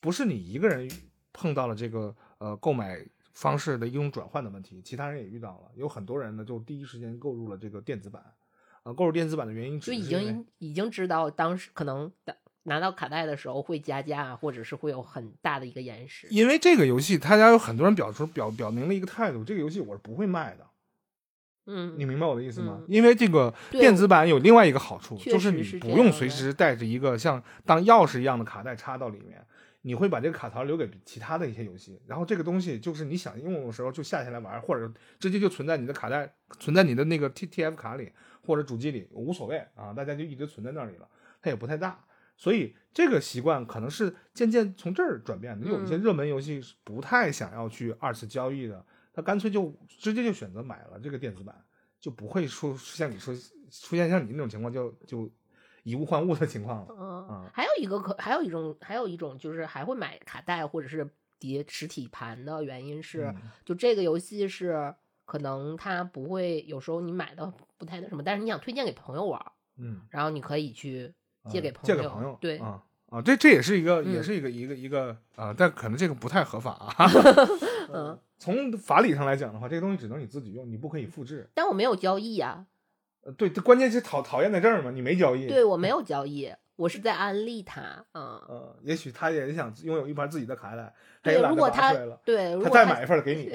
[0.00, 0.90] 不是你一个人
[1.32, 2.98] 碰到了这个呃购买
[3.32, 8.20] 方式的一种转换的问题，其他人也遇到了，有很多人呢就第一时间购入了这个电子版。
[8.82, 12.36] 啊，购入电子版的原因就已经已经知道当时可能的。
[12.64, 16.26] 拿到卡带的时候会加价，或者是会有很大的一个延时。
[16.30, 20.66] 因为这个游戏，他家有很多人表出表表明了一个态度：这个游戏我是不会卖的。
[21.66, 22.82] 嗯，你明白我的意思吗？
[22.88, 29.40] 因为这个电子版有另外一个好处，就是你不用随时带着一个像当钥匙一样的卡带插到里面，
[29.82, 32.00] 你会把这个卡槽留给其他的一些游戏。
[32.06, 38.10] 然后这个东西就是你想用的时候就下下来玩，或者直接就存在你的卡带，存在你的那个 T T F 卡里
[38.44, 41.08] 或者主机里，无所谓啊，大家就一直存在那里了，
[41.40, 42.04] 它也不太大。
[42.36, 45.66] 所以这个习惯可能是渐渐从这儿转变的。
[45.66, 51.64] 有一些热门游戏是不太想要去二次交易的，他干脆就直接就选择买了这个电子版，
[52.00, 53.34] 就不会出像你说
[53.70, 55.30] 出现像你那种情况，就就
[55.82, 56.94] 以物换物的情况了。
[57.30, 69.40] 嗯，还有一个可还有一种还有一种就是还会买卡带或者是叠实体盘的原因是，就这个游戏是可能它不会有时候你买的不太那什么，但是你想推荐给朋友玩，
[69.76, 71.14] 嗯，然后你可以去
[71.48, 77.10] 借给朋友，借给朋友，对啊啊，这这也是一个也是一个一个一个啊，但可能这个不太合法啊。
[77.92, 81.48] 嗯，从法理上来讲的话，这个东西只能你自己用，你不可以复制。
[81.54, 82.66] 但我没有交易啊。
[83.22, 85.46] 呃，对，关键是讨讨厌在这儿嘛，你没交易。
[85.46, 86.52] 对我没 有交易。
[86.76, 87.82] 我是在安利他，
[88.14, 91.92] 嗯呃，也许他也想拥有一盘自己的卡带，对，如果他
[92.24, 93.52] 对，他再买一份给你，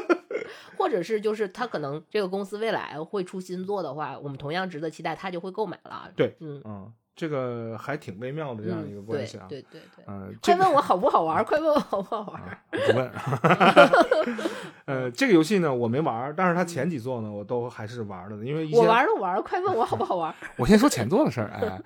[0.76, 6.10] 或者是就是他可能这个公司未来会出新作的话，我们同样值得期待，他就会购买了。
[6.16, 11.44] 对，嗯嗯，这个还挺微妙的这样一个关系啊，对对对，嗯，快问我好不好玩？
[11.44, 12.58] 快问我好不好玩？
[12.70, 13.10] 不问。
[14.84, 20.32] 呃，这个游戏呢我没玩，但是它前几座呢我都还是玩了的，因为我玩了玩，快问我好不好玩？
[20.56, 21.82] 我先说前座的事儿，哎。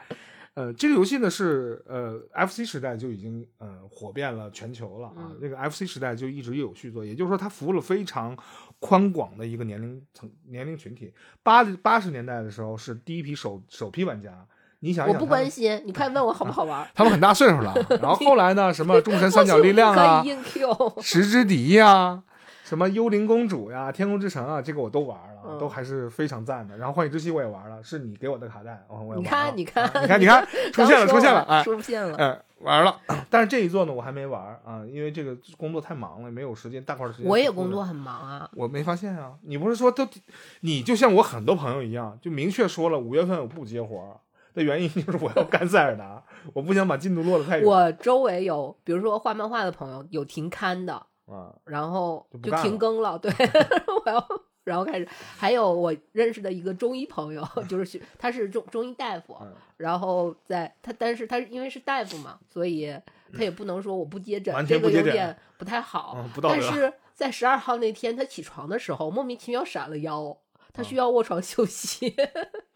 [0.54, 5.32] 呃，这个游戏呢是呃，FC 时代就已经呃火遍了全球了啊。
[5.40, 8.36] 那个 FC 时代就一直有续作，也就是说它服务了非常
[8.78, 11.10] 宽广的一个年龄层年龄群体。
[11.42, 14.46] 八八十年代的时候是第一批首首批玩家，
[14.84, 16.86] 你想我不关心，你快问我好不好玩？
[16.92, 20.24] 他们很大岁数了， 然后后来呢，什么众神三角力量啊，
[21.00, 22.22] 石之敌呀。
[22.64, 26.74] 什么幽灵公主呀，天空之城啊，这个我都玩了，都还是非常赞的。
[26.78, 29.16] 然后幻影之息我也玩了，是你给我的卡带，我也玩了。
[29.16, 32.98] 你看，你看，你看，你看，出现了，出现了，哎，出现了，哎，玩了。
[33.28, 37.26] 但是这一座呢，我还没玩啊，因为这个工作太忙了，没有时间，大块时间。
[37.26, 39.32] 我也工作很忙啊，我没发现啊。
[39.42, 40.08] 你不是说都，
[40.60, 44.18] 你就像我很多朋友一样，就明确说了五月份我不接活
[44.54, 47.66] 的原因就是我要干塞尔达，我不想把进度落得太远。
[47.66, 51.06] 我周围有，比如说画漫画的朋友，有停刊的。
[51.24, 53.30] 啊，然后就停更了，对，
[54.04, 54.28] 我要，
[54.64, 59.38] 然后开始，还有我认识的一个中医朋友，就是他是中中医大夫，
[59.76, 62.92] 然后在他，但是他因为是大夫嘛，所以
[63.32, 70.36] 他也不能说我不接诊，这个有点不太好，但是在十二号那天他起床的时候莫名其妙闪了腰，
[70.72, 72.14] 他需要卧床休息，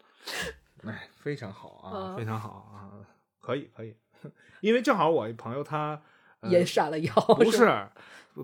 [0.83, 2.91] 哎，非常好啊，非常好啊，
[3.39, 3.95] 可以可以，
[4.61, 6.01] 因为正好我朋友他
[6.43, 7.87] 也闪了腰，不是。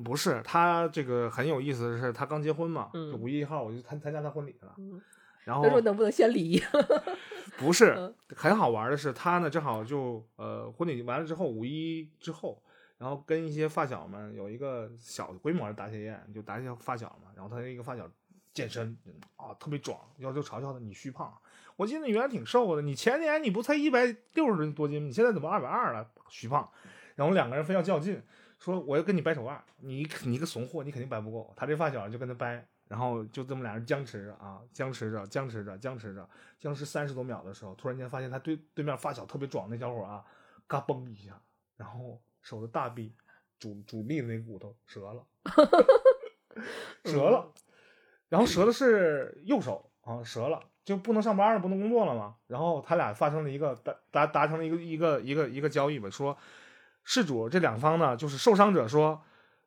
[0.03, 4.75] 不是他这个很有意思的是，他刚结婚嘛，五月一号我就参参加他婚礼了。
[5.43, 6.59] 然后他说能不能先离？
[7.59, 12.59] 不是，很好玩的是，他呢正好就呃婚礼完了之后，五一之后，
[12.97, 17.29] 然后跟一些发小们有一个小规模的答谢宴，就答谢发小嘛。
[17.35, 18.09] 然后他一个发小
[18.51, 18.97] 健身
[19.35, 21.31] 啊，特别壮，然后就嘲笑他你虚胖。
[21.83, 26.09] 我记得你原来挺瘦的，你前年你不才一百六十多斤，你现在怎么二百二了？
[26.29, 26.69] 虚胖。
[27.15, 28.23] 然后两个人非要较劲。
[28.57, 31.53] 说我要跟你掰手腕，你你个怂货，你肯定掰不够。
[31.57, 40.23] 他这发小就跟他掰，然后就这么俩人僵持着啊，僵持着，僵持着，僵持着，僵持三十多秒的时候，突然间发现他对对面发小特别壮那小伙啊，
[40.65, 41.37] 嘎嘣一下，
[41.75, 43.13] 然后手的大臂
[43.59, 45.27] 主主力的那骨头折了，
[47.03, 47.51] 折了，
[48.29, 52.35] 然后折的是右手啊，折了就不能上班了，不能工作了嘛。
[52.47, 56.37] 然后他俩发生了一个达达达成了一个一个一个一个交易吧，说。
[57.05, 59.21] 事主这两方呢，就是受伤者说，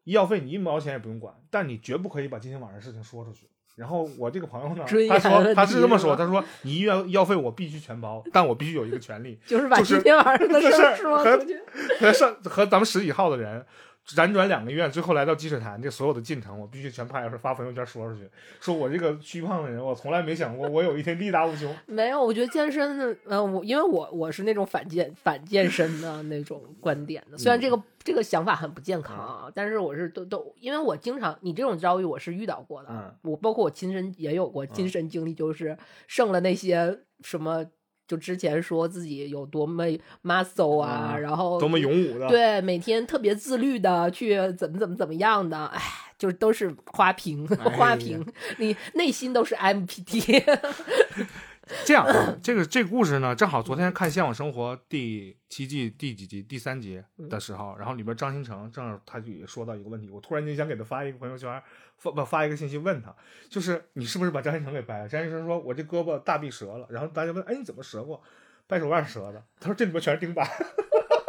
[0.05, 3.47] 医药费你一毛钱也不用管，但你绝不可以把今天晚上事情说出去。
[3.75, 11.61] 然后我这个朋友呢，他说他是这么说，他说你医院医药费我必须全包，但我必须有一个权利，就是把今天晚上的 事儿说出去，
[12.01, 13.67] 和上和咱们十几号的人。
[14.07, 18.29] 辗转两个月，最后来到积水潭，这所有的进程我必须全拍出发朋友圈说出去。
[18.61, 21.75] 说我这个虚胖的人，我从来没想过我有一天力大无穷。
[21.87, 27.37] 没有，我觉得健身的，呃，我因为我我是那种反健反健身的 那种观点的。
[27.37, 33.19] 虽然这个这个想法很不健康啊，但是我是都都，因为我经常你这种遭遇我是遇到过的。
[33.23, 37.67] 我包括我亲身也有过亲身经历，就是剩了那些什么。
[38.07, 39.85] 就之前说自己有多么
[40.23, 45.81] muscle 啊，然后多么勇武的，对，每天特别自律的去怎么怎么怎么样的，哎，
[46.19, 48.25] 就是都是花瓶，花瓶，
[48.59, 50.43] 你内心都是 MPT。
[51.85, 52.07] 这样，
[52.41, 61.61] 这个这个故事呢，正好昨天看《向往生活》第七季第几集第三集的时候，然后里边张新成正好他就也说到一个问题，我突然间想给他发一个朋友圈，
[61.97, 63.13] 发不发一个信息问他，
[63.49, 65.09] 就是你是不是把张新成给掰了？
[65.09, 66.87] 张新成说，我这胳膊大臂折了。
[66.89, 68.23] 然后大家问，哎，你怎么折过？
[68.69, 69.43] 掰手腕折的。
[69.59, 70.49] 他说这里边全是钉板。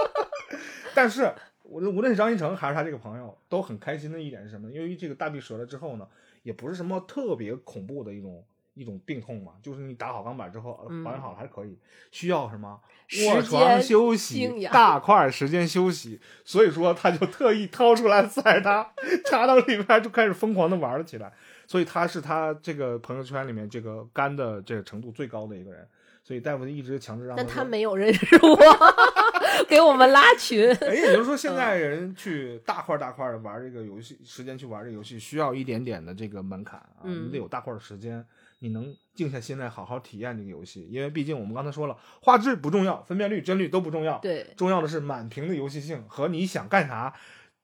[0.93, 4.71] 但是，我无论是张新成还是他这个朋友，都很开心的一点是什么？
[4.71, 6.07] 因为这个大臂折了之后呢，
[6.43, 8.45] 也不是什么特别恐怖的一种。
[8.77, 11.77] 一种病痛嘛，就是你打好钢板之后保养好了还可以，
[12.11, 12.79] 需要什么
[13.25, 18.91] 卧床休息，大块时间休息，所以说他就特意掏出来塞尔达，
[19.25, 21.33] 插到里面就开始疯狂的玩了起来，
[21.65, 25.87] 所以他是他这个朋友圈里面这个肝的这个程度最高的一个人，
[26.23, 27.35] 所以大夫一直强制让。
[27.35, 28.57] 但他没有认识我。
[29.67, 30.71] 给我们拉群。
[30.81, 38.23] 哎，也就是说，现在人去大块大块的玩这个游戏，时间去玩这个游戏，需要一点点的这个门槛啊，你得有大块的时间，
[38.59, 40.87] 你能静下心来好好体验这个游戏。
[40.89, 47.13] 因为毕竟我们刚才说了，画质不重要，分辨率、帧率都不重要，对，重要的是满屏的游戏性和你想干啥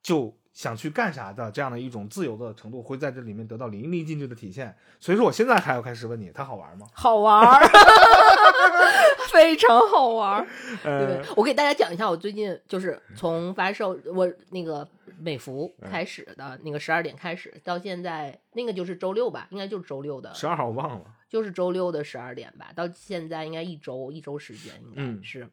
[0.02, 0.38] 就。
[0.54, 4.78] 想去干啥的这样的一种自由的程度，会在这里面得到淋漓尽致的体现。
[5.00, 6.86] 所以说，我现在还要开始问你，它好玩吗？
[6.94, 7.42] 好玩，
[9.32, 10.46] 非常好玩。
[10.84, 14.88] 对，我给大家讲一下，我最近就是从发售我那个
[15.20, 22.72] 美服开始的那个十二点开始，到现在那个就是周六吧，应该就是周六的十二号，我忘了，就是周六的十二点吧。
[22.76, 25.48] 到现在应该一周一周时间，应该是。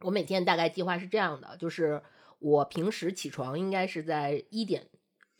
[0.00, 2.02] 我每天大概计划是这样的，就是。
[2.42, 4.86] 我平时起床应该是在一点，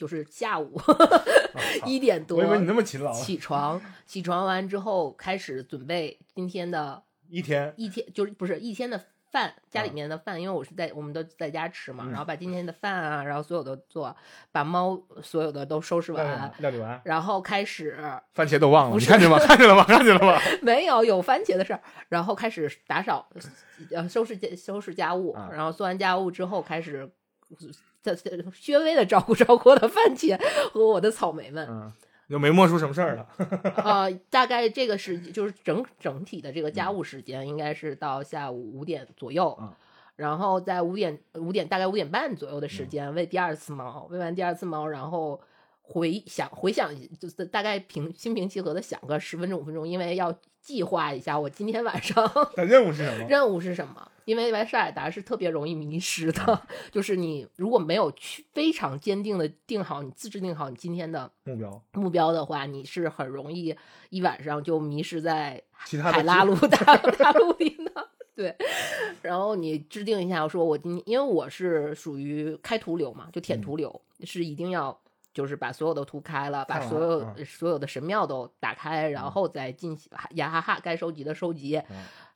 [0.01, 0.81] 就是下午
[1.85, 2.39] 一点多。
[2.39, 3.13] 我以为你那么勤劳。
[3.13, 8.99] 起床，起床完之后开始准备今天的一天一天，就是不是一天的
[9.31, 14.17] 饭，家里面的饭，因为我是在我们都在家吃嘛，然后把今天的饭啊，然后所有的做，
[14.51, 17.95] 把猫所有的都收拾完，料理完，然后开始
[18.33, 19.39] 番茄都忘了，你看见吗？
[19.39, 19.85] 看见了吗？
[19.85, 20.41] 看见了吗？
[20.63, 23.29] 没有，有番茄的事儿，然后开始打扫。
[23.93, 27.07] 呃，收拾家收拾家务，然后做完家务之后，开始
[28.03, 30.39] 在稍微的照顾照顾我的番茄
[30.73, 31.67] 和我的草莓们。
[31.69, 31.93] 嗯，
[32.29, 33.27] 又没磨出什么事儿了。
[33.85, 39.57] 呃，大概这个时就是整整体的这个家务时间，应该是到下午五点左右。
[39.61, 39.73] 嗯，
[40.17, 45.41] 然后在五点五点大概五点半左右的时间喂第二次猫，喂完第二次猫，然后
[45.93, 50.35] 回想回想，就是大概平心平气和的想个十分钟五分钟，因为要。
[50.63, 52.23] 计划一下，我今天晚上
[52.55, 53.27] 的任务是什么？
[53.27, 54.07] 任务是什么？
[54.27, 63.75] 因为玩塞尔达是特别容易迷失的， 就是你如果没有去非常坚定的定好你自制定好你今天的目标目标的话，你是很容易
[64.11, 67.91] 一晚上就迷失在海拉鲁大 大陆里呢。
[68.37, 68.55] 对，
[69.23, 75.01] 然后你制定一下，我说我今因为我是属于开图流嘛，就舔图流，是一定要。
[75.33, 81.81] 就是把所有的图开了，把所有所有的神庙都打开，然后再进行呀哈哈该收集的收集，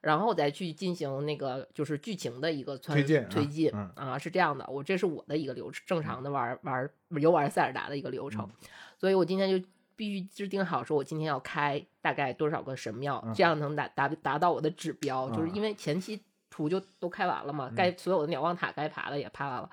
[0.01, 6.89] 然后再去进行那个就是剧情的一个推进推进啊，是这样的，我这是我的一个流程，正常的玩玩
[7.21, 8.49] 游玩塞尔达的一个流程，
[8.97, 19.69] 所以我今天就必须制定好，说我今天要开大概多少个神庙，这样能达达达到我的指标，就是因为前期图就都开完了嘛，该所有的鸟望塔该爬的也爬完了，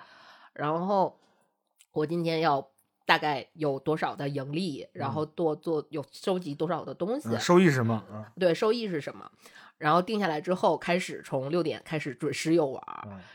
[0.53, 1.19] 然后
[1.91, 2.67] 我今天要。
[3.05, 8.03] 大概有多少的盈利，然后多做有收集多少的东西，收益是什么？
[8.39, 9.29] 对，收益是什么？
[9.77, 12.83] 然后定下来之后，开始从六点开始准时游玩，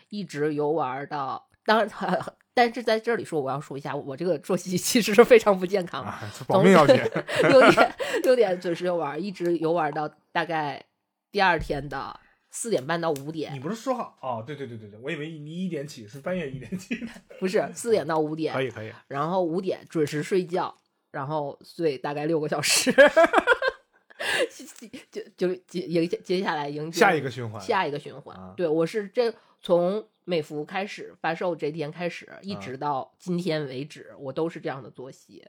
[0.09, 1.48] 一直游玩到。
[1.64, 1.90] 当然，
[2.55, 6.07] 但是在这里说，我要说一下，我这个作息其实是非常不健康，
[6.46, 6.96] 保命要紧。
[7.42, 10.85] 六点六点准时游玩，一直游玩到大概
[11.33, 12.20] 第二天的。
[12.56, 14.42] 四点半到五点，你不是说好哦？
[14.46, 16.98] 对对对对对，我以为你一点起是半夜一点起，
[17.38, 18.90] 不是四点到五点，可以可以。
[19.08, 20.74] 然后五点准时睡觉，
[21.10, 22.90] 然后睡大概六个小时，
[25.10, 28.54] 就就接迎接下来迎接下一个循环，下一个循环。
[28.56, 35.46] 对我是这从美服开始发售这天开始，一直到今天为止，我都是这样的作息。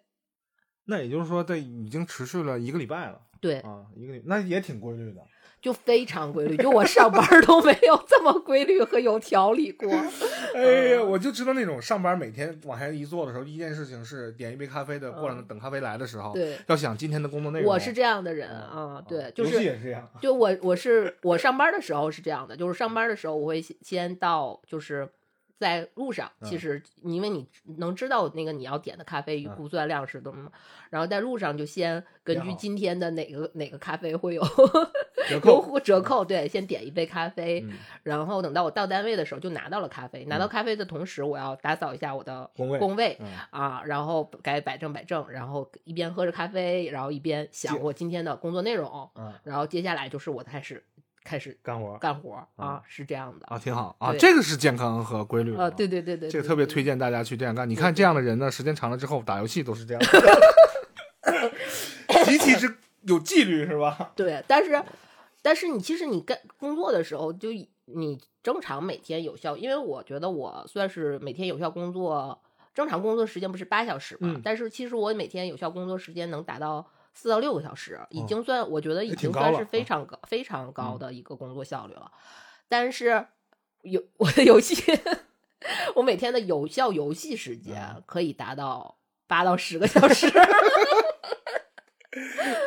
[0.84, 3.22] 那也就是说，这已经持续了一个礼拜了。
[3.40, 5.22] 对啊，一个那也挺规律的。
[5.62, 9.90] 就非常规律，就我上班都没有这么规律和有条理过。
[10.56, 17.70] 哎呀，我就知道那种上班每天往下一坐的时候，第一件事情是点一杯咖啡的，过来等咖啡来的时候，对，要想今天的工作内容。
[17.70, 20.10] 我是这样的人啊，对，就是也是这样。
[20.22, 25.10] 就我我是我上班的时候是这样的，就是上班的时候我会先到就是。
[25.60, 30.52] 在路上，其实因为你能知道那个你要点的咖啡估算量是多么，
[30.90, 34.44] 然后在路上就先根据今天的哪个哪个咖啡会有
[35.28, 37.66] 折 扣折扣，对，先点一杯咖啡，
[38.04, 40.24] 然后等到我到单位的时候就拿到了咖啡。
[40.26, 43.18] 拿到咖啡的同时，我要打扫一下我的工位工位
[43.50, 49.10] 啊，然后该摆正摆正，然后一边喝着咖啡，然后一边想我今天的工作内容，
[49.44, 50.84] 然后接下来就是我开始。
[51.28, 57.70] 开始干活，干活啊，是这样的啊，挺好啊，这个是健康和规律啊，对对对对，这个特别推荐大家去这样干。
[57.70, 60.02] 你看这样的人呢，时间长了之后打游戏都是这样，
[62.24, 64.12] 极其之有纪律，是吧？
[64.16, 64.82] 对，但是
[65.42, 67.50] 但是你其实你干工作的时候，就
[67.84, 72.42] 你正常每天有效，因为我觉得我算是每天有效工作，
[72.74, 76.88] 正常工作时间不是八小时嘛，但是其实我每天有效工作时间能达到。
[77.18, 82.12] 四到六个小时已经算，我觉得已经算是非常高、非常高的一个工作效率了。
[82.70, 83.26] 但是
[83.82, 84.76] 有 我的游戏，
[85.96, 90.28] 我每天的有效游戏时间可以达到八到十个小时。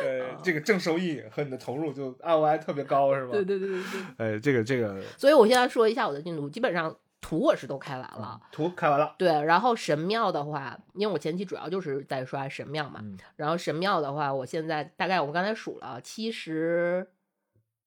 [0.03, 3.31] 呃，这个正收益和你的投入就 ROI 特别高，是吧？
[3.31, 4.01] 对对对对对。
[4.17, 9.15] 呃，这个这个，所以我现在说一下我的进度，基本上图我是都开完了，图开完了。
[9.17, 13.01] 对，然后神庙的话，因为我前期主要就是在刷神庙嘛，
[13.35, 17.11] 然后神庙的话，我现在大概我刚才数了七十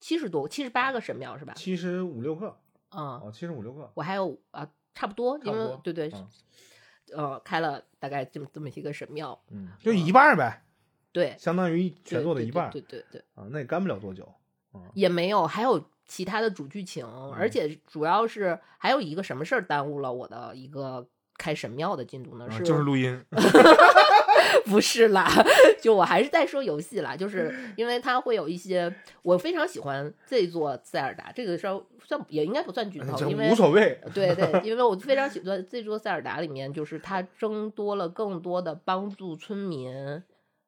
[0.00, 1.52] 七十多，七十八个神庙是吧？
[1.54, 2.56] 七十五六个。
[2.96, 3.90] 嗯，哦，七十五六个。
[3.94, 6.12] 我还有啊，差不多，因为对对，
[7.12, 10.62] 呃，开了大概这么这么一个神庙，嗯，就一半呗。
[11.10, 12.70] 对，相当于全做的一半。
[12.70, 13.20] 对对对。
[13.34, 14.32] 啊，那也干不了多久。
[14.92, 22.50] 也没有，还有其他的主剧情，而且主要是还有一个什么事儿耽误了我的一个开神庙的进度呢？
[22.50, 23.24] 是就是录音。
[24.66, 25.28] 不是啦，
[25.80, 34.00] 就我还是在说游戏啦，就是 因为它会有一些我非常喜欢这座塞尔达，这个事儿算也应该不算剧透，因为无所谓。
[34.14, 39.92] 对对， 因为我非常喜欢这座塞尔达里面，就是它增多了更多的帮助村民，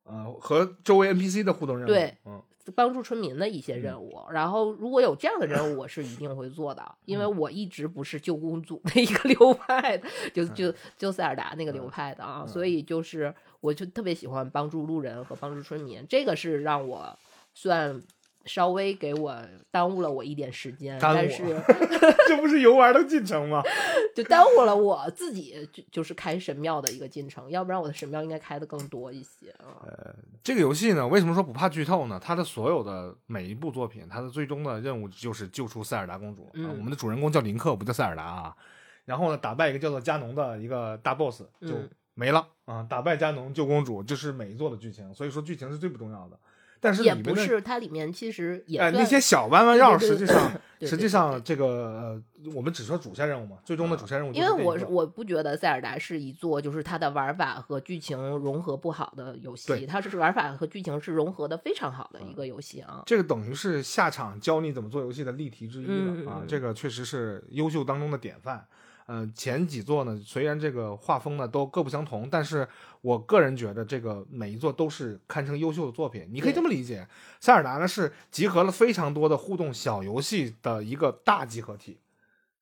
[0.05, 1.89] 呃，和周围 NPC 的互动任务。
[1.89, 2.43] 对，嗯。
[2.75, 17.19] 帮助村民的一些任务，然后如果有这样的任务，我是一定会做的， 因为我一直不是救公主的一个流派的，就就就塞尔达那个流派的啊，所以就是我就特别喜欢帮助路人和帮助村民，这个是让我
[17.55, 18.03] 算。
[18.47, 19.37] 稍微给我
[19.71, 21.43] 耽误了我一点时间，但是
[22.27, 23.63] 这不是游玩的进程吗？
[24.15, 29.85] 就耽误了我自己就就是开神庙的一个进程，要不然我的神庙应该开的更多一些啊。
[29.87, 32.19] 呃，这个游戏呢，为什么说不怕剧透呢？
[32.23, 36.51] 它的所有的每一部作品，它的最终的任务就是救出塞尔达公主。
[36.55, 38.57] 嗯，我们的主人公叫林克，不叫塞尔达啊。
[39.05, 41.75] 然后呢，打败一个叫做加农的一个大 boss 就
[42.15, 42.87] 没了啊。
[42.89, 46.39] 打败加农救公主，这是每一座的剧情，所以说剧情是最不重要的。
[46.87, 52.23] 但是也不是，它里面其实也那些小弯弯绕，实际上实际上这个呃，
[52.55, 54.33] 我们只说主线任务嘛，最终的主线任务。
[54.33, 63.03] 因为我我不觉得塞尔达是一座就是它的玩法和剧情融合不好的游戏，它是玩法和剧情是融合的非常好的一个游戏啊。
[63.05, 68.65] 这个等于是下场教你怎么做游戏的例题之一了啊，这个确实是优秀当中的典范。
[69.09, 72.67] 嗯，前几座呢，虽然这个画风呢都各不相同，但是
[73.03, 76.29] 我个人觉得这个每一座都是堪称优秀的作品。
[76.33, 77.07] 你可以这么理解，
[77.39, 82.01] 塞尔达呢是集合了非常多的互动小游戏的一个大集合体，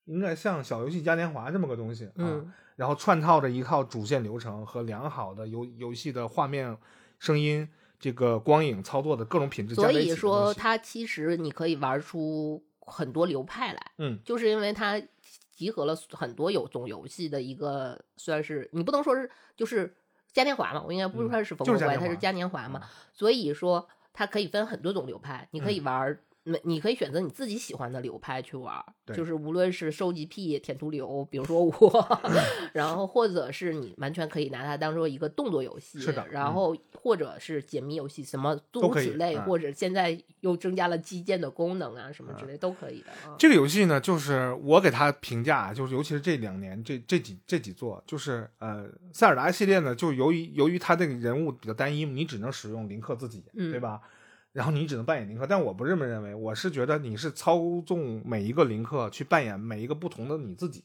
[0.05, 2.45] 应该像小游戏嘉年华这么个东西啊。
[2.77, 6.77] 然后串套着一套主线流程和良好的游游戏的画面、
[7.19, 7.67] 声音、
[7.99, 9.75] 这个光影操作的各种品质。
[9.75, 13.93] 所以说，它其实你可以玩出很多流派来。
[13.97, 15.01] 嗯，就是因为它。
[15.55, 19.97] 集合了很多有总游戏的一个，算是你不能说是就是
[20.33, 22.83] 嘉年华嘛，我应该不是说是烽火怪，它是嘉年华嘛，
[23.13, 26.19] 所以说它可以分很多种流派，你可以玩。
[26.45, 28.85] 那你可以选择你自己喜欢的流派去玩，
[29.15, 32.21] 就是无论是收集癖、舔图流，比如说我，
[32.75, 43.07] 然后或者是你完全可以拿它当做一个动作游戏，是的，然后或者是解谜游戏，什么诸如此类，或者现在又增加了基建的功能啊，什么之类都可以的。
[43.39, 54.01] 这个游戏呢，就是我给它评价，就是尤其是这两年这这几这几座，就是呃塞尔达系列呢，就由于由于它这个人物比较单一，你只能使用林克自己，对吧？
[54.55, 60.83] 然后你只能扮演林克，但我不这么认为，我是觉得你是操纵每一个林克去扮演每一个不同的你自己。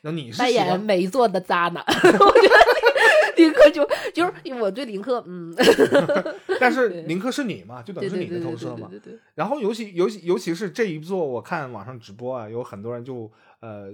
[0.00, 5.54] 那你是扮演每一座的渣男， 我觉得林克就就是我对林克，嗯。
[6.58, 8.88] 但是林克是你嘛，就等于是你的投射嘛。
[9.34, 13.30] 然后尤其尤其尤其是这一座，我看网上直播啊，有很多人就
[13.60, 13.92] 呃。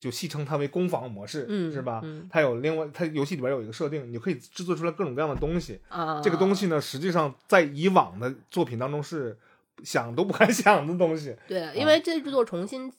[0.00, 2.02] 就戏称它为攻防模式，是吧？
[2.30, 5.78] 它有另外，它游戏里边有一个设定，你可以制作出来各种各样的东西。
[5.90, 9.36] 啊，这个东西呢，实际上在以往的作品当中是
[9.84, 11.36] 想都不敢 想的东西。
[11.46, 12.92] 对，因为这制作重新。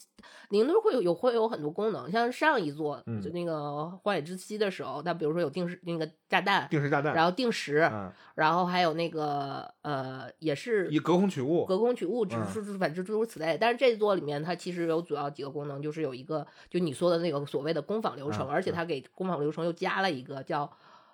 [0.49, 7.89] 灵都会有有会有很多功能，像上一座就那个荒野之息的时候，它比如说有定时那个炸弹，定时炸弹，然后定时，
[8.35, 13.57] 然后还有那个呃，也是以隔空取物，隔空取物，只是反正诸如此类。
[13.57, 20.69] 但是这座里面它其实有主要几个功能，就是有一个就你说的那个所谓的工坊流程，而且它给工坊流程又加了一个叫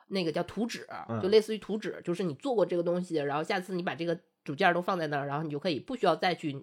[0.08, 0.88] 那个叫图纸，
[1.22, 4.18] 就类似于图纸，就是你做过这个东西，然后下次你把这个
[4.48, 6.60] 组件都放在那儿，然后你就可以不需要再去。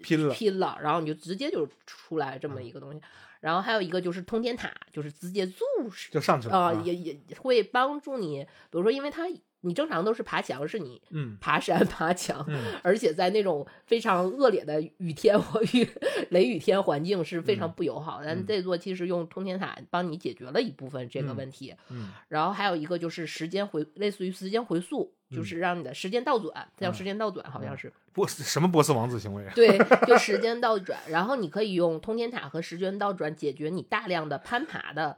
[0.00, 3.00] 拼了，拼了，然后你就直接就出来这么一个东西，
[3.40, 5.64] 然后还有一个就是通天塔，就是直接住
[6.12, 9.28] 就上去了啊，也也会帮助你，比如说，因为它
[9.62, 12.46] 你正常都是爬墙，是你嗯爬山爬墙，
[12.82, 15.88] 而且在那种非常恶劣的雨天或雨
[16.30, 25.12] 雷雨天环境是非常不友好，但这座其实用通天塔帮你解决了一部分这个问题，嗯，然后还有一个就是时间回，类似于时间回溯。
[25.34, 29.42] 就是让你的时间倒转，叫时间倒转，好像是波什么波斯王子行为？
[29.56, 35.16] 对，就时间倒转，然后你可以用通天塔和时间倒转解决你大量的攀爬的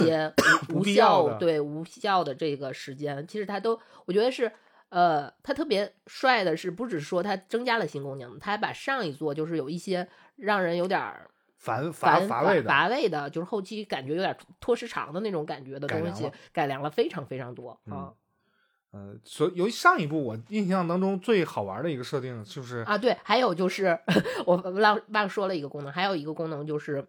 [0.00, 0.32] 一些
[0.74, 3.26] 无效，对无效的这个时间。
[3.26, 4.50] 其实他都，我觉得是
[4.88, 11.00] 呃，他特别帅的是，不只说他增加了新功能，他还把上一座就是有一些让人有点
[11.56, 18.12] 烦烦乏味乏味的，就是后期感觉有点拖时长的那种感觉的东西，改良了非常非常多啊。
[18.90, 23.98] 呃，所由于上一部我印象当中最好玩的一个设定就是啊，对，还有就是
[24.46, 27.06] 我忘忘说了一个功能，还有一个功能就是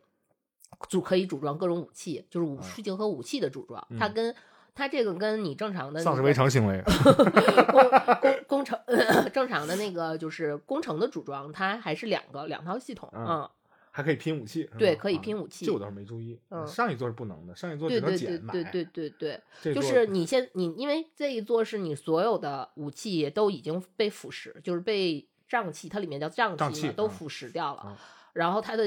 [0.88, 4.34] 组可以组装各种武器，就是武术型和武器的组装，它跟。
[4.76, 6.82] 它这个跟你正常的丧尸围城行为，
[7.70, 7.90] 工
[8.22, 8.80] 工工程
[9.34, 13.50] 正常的那个就是工程的组装，它还是两个两套系统嗯，
[13.92, 15.66] 还可以拼武器，对，可以拼武器。
[15.66, 18.54] 这我倒是没注意，嗯上一座是不能的，上一座只能捡买。
[18.54, 27.98] 对对对对对，就是你先你因为这一座是你所有的武器都已经被腐蚀，就是被瘴气，它里面叫瘴气都腐蚀掉了，
[28.34, 28.84] 然后它的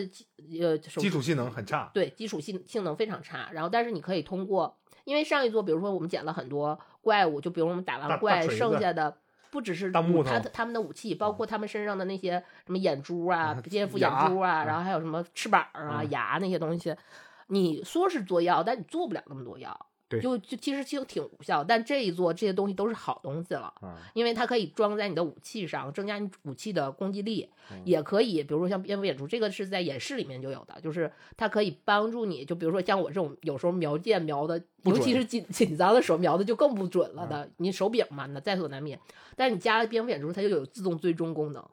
[0.61, 3.49] 呃基础性能很差，对，基础性性能非常差。
[3.53, 4.77] 然后但是你可以通过。
[5.05, 9.17] 因为上一座，比如说我们捡了很多怪物，就比如我们打完怪，剩下的
[9.51, 16.95] 不只是他他们的武器，包括他们身上的那些什么眼珠啊、蝙蝠眼珠啊，然后还有什么翅膀啊、牙那些东西，
[17.49, 19.87] 你说是做药，但你做不了那么多药。
[20.21, 23.73] 就就其实就挺无效，但这一座这些东西都是好东西了，
[24.15, 27.49] 因为它可以装在你的武器上，增加你武器的攻击力，
[27.85, 38.99] 也可以，比如说像蝙蝠眼珠，这个是在演示里面就有的，就是它可以帮助你，就比如说像我这种有时候瞄箭瞄的，尤其是紧紧张的时候瞄的就更不准了的，你手柄嘛，那在所难免。
[39.35, 41.65] 但是你加了蝙蝠眼珠，它就有自动追踪功能，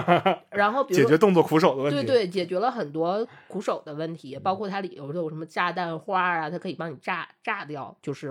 [0.50, 2.02] 然后解决动作苦手的问题。
[2.02, 8.28] 对对，解决了很多苦手的问题，包括它里头有什么炸弹花啊，它可以帮你炸炸掉，就是，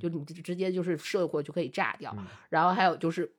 [0.00, 2.16] 就你直接就是射过就可以炸掉。
[2.48, 3.30] 然后还有就是，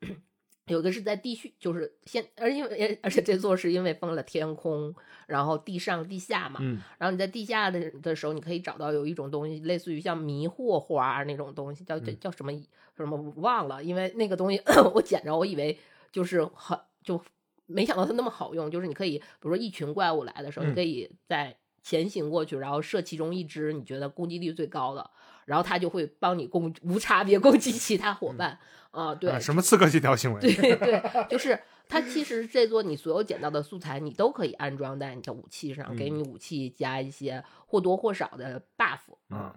[0.68, 4.94] 有的是在地序，就是先，而因为 而且这座是因为封了天空，
[5.28, 6.60] 然后地上地下嘛，
[6.98, 12.52] 然后你在地下的的时候，你可以找到有一种东西，类似于像迷惑花那种东西，叫叫叫什么？
[12.96, 13.84] 什么忘了？
[13.84, 14.62] 因为那个东西
[14.94, 15.76] 我捡着，我以为
[16.12, 17.20] 就是很就
[17.66, 18.70] 没想到它那么好用。
[18.70, 25.10] 就是你可以，比如说一群怪物来的时候，你可以在前行过去，然后射其中一只你觉得攻击力最高的，
[25.46, 28.58] 然后他就会帮你攻无差别攻击其他伙伴
[28.92, 29.14] 啊。
[29.16, 30.40] 对，什么刺客信条行为？
[30.40, 39.00] 对对，就是它其实这座你所有捡到的素材，你都可以安装在你的武器上，给你武器加一些或多或少的 buff。
[39.30, 39.54] 嗯，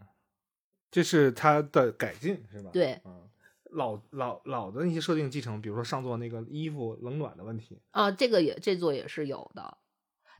[0.90, 2.70] 这是它的改进是吧？
[2.72, 3.22] 对，嗯。
[3.72, 9.76] 老老老的那些设定继承，比如说上座那个衣服冷暖的问题啊，这个也这座也是有的，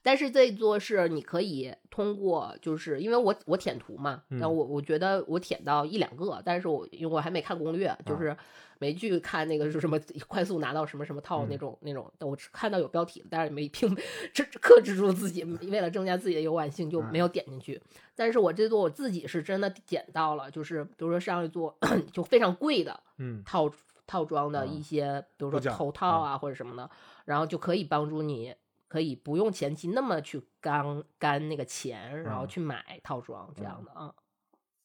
[0.07, 8.37] 但是这一座是你可以通过，就是因为我我舔图嘛，那我我觉得我舔到一两个，但是我因为我还没看攻略，就是。
[8.79, 9.99] 没去看那个是什么
[10.29, 13.97] 快速拿到什么什么套那种那种，我看到有标题，但是没并
[14.35, 17.81] 这克制住自己，为了增加自己的游玩性就没有点进去。
[18.15, 21.75] 但是我这座我自己是真的捡到了，就是比如说上一座
[22.13, 23.01] 就非常贵的
[23.47, 23.73] 套
[24.07, 26.91] 套装的一些，比如说头套啊或者什么的，
[27.25, 28.55] 然后就可以帮助你，
[28.97, 34.15] 可以不用前期那么去干干那个钱，然后去买套装这样的啊，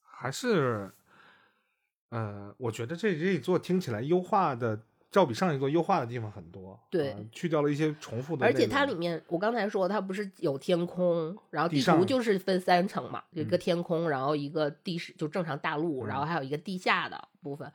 [0.02, 0.92] 还是。
[2.10, 4.78] 呃，我觉得这这一座听起来优化的，
[5.10, 6.78] 照比上一座优化的地方很多。
[6.90, 8.46] 对，去掉了一些重复的。
[8.46, 17.72] 而且它里面，我刚才说它不是有天空，然后地图就是分三层嘛，一个天空，然后一个地势就正常大陆，然后还有一个地下的部分。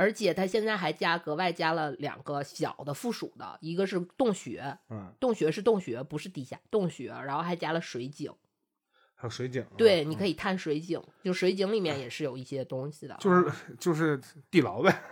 [0.00, 8.32] 而且它现在还加格外加了两个小的附属的，一个是洞穴，嗯，洞穴是洞穴，不是地下洞穴，然后还加了水井。
[9.14, 14.18] 还有水井，对，你可以探水井，就水井里面也是有一些东西的，就是就是
[14.50, 15.02] 地牢呗，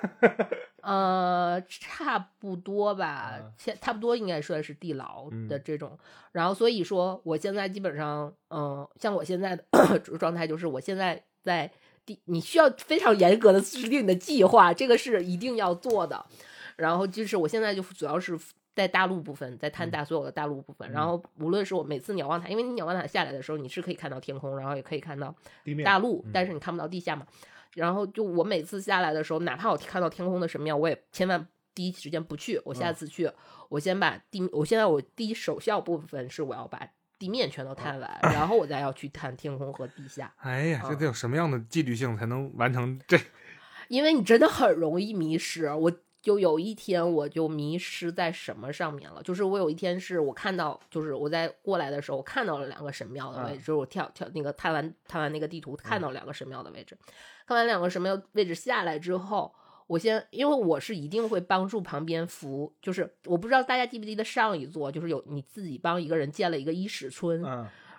[0.80, 5.98] 呃，差不多吧，差差不多应该算是地牢的这种。
[6.32, 11.74] 然后所以说，我现在基本上，嗯，像我现在的 状态就是，我现在在地，
[12.26, 16.24] 你需要非常严格的制定你的计划，这个是一定要做的。
[16.76, 18.38] 然后就是我现在就主要是。
[18.74, 25.34] 在大陆部分，在探大所有的大陆部分，然后无论是我每次鸟望塔，因为你鸟望塔下来的时候，你是可以看到天空，然后也可以看到
[25.84, 27.26] 大陆，但是你看不到地下嘛。
[27.74, 31.44] 然后就我每次下来的时候，哪怕我看到天空的神庙，我也千万
[31.74, 33.28] 第一时间不去，我下次去，
[33.68, 36.88] 我先把地，我现在我第一首要部分是我要把
[37.18, 40.32] 地面全都探完， 然后我再要去探天空和地下。
[40.38, 43.18] 哎呀，这得有什么样的纪律性才能完成这？
[43.88, 45.92] 因为你真的很容易迷失，我。
[46.20, 49.22] 就有一天，我就迷失在什么上面了。
[49.22, 53.58] 就是我有一天是我看到，就是我在过来的时候，我看到了两个神庙的位置。
[53.58, 56.98] 就是我跳跳那个探完探完那个地图，看到两个神庙的位置。
[57.46, 59.54] 看完两个神庙位置下来之后，
[59.88, 67.42] 我先因为我是一定会帮助旁边扶，就是我不知道大家记不记得上一座，就是有你自己帮一个人建了一个伊始村。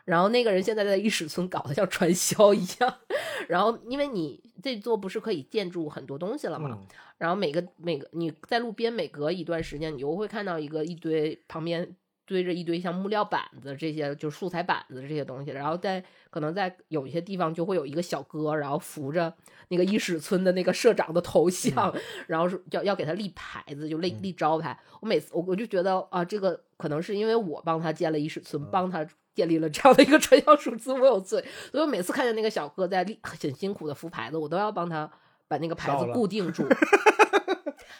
[0.05, 2.95] 然后那个人现在在伊始村搞得像传销一样，
[3.47, 6.79] 然后因为你这座不是可以建筑很多东西了嘛，
[7.17, 11.95] 然后每个每个你在路边每隔一段时间，你就会看到一个一堆旁边。
[12.29, 19.33] 堆着一堆像木料板子这些，就是素材板子这些东西，然后在可能在有一些地方就会有一个小哥，然后扶着
[19.69, 21.91] 那个伊始村的那个社长的头像，
[22.27, 24.79] 然后是要要给他立牌子，就立立招牌。
[24.99, 29.03] 我每次我我就觉得啊，这个可能是因为我帮他建了伊始村，帮他
[29.33, 35.09] 建立了这样的一个传销组织，我有罪，所以我每次看见那个小哥在立很辛苦的扶牌子，我都要帮他
[35.47, 36.63] 把那个牌子固定住。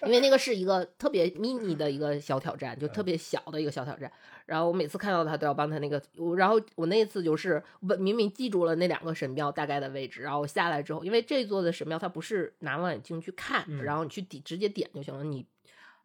[0.04, 4.12] 因为那个是一个特别 mini 的一个小挑战，就特别小的一个小挑战。
[4.46, 6.02] 然后我每次看到他都要帮他那个，
[6.38, 15.24] 然后我那次就是我明明记住了那两个神庙大概的位置，然后我下来之后，因为这座的神庙它不是拿望远镜去看，然后你去点直接点就行了。
[15.24, 15.46] 你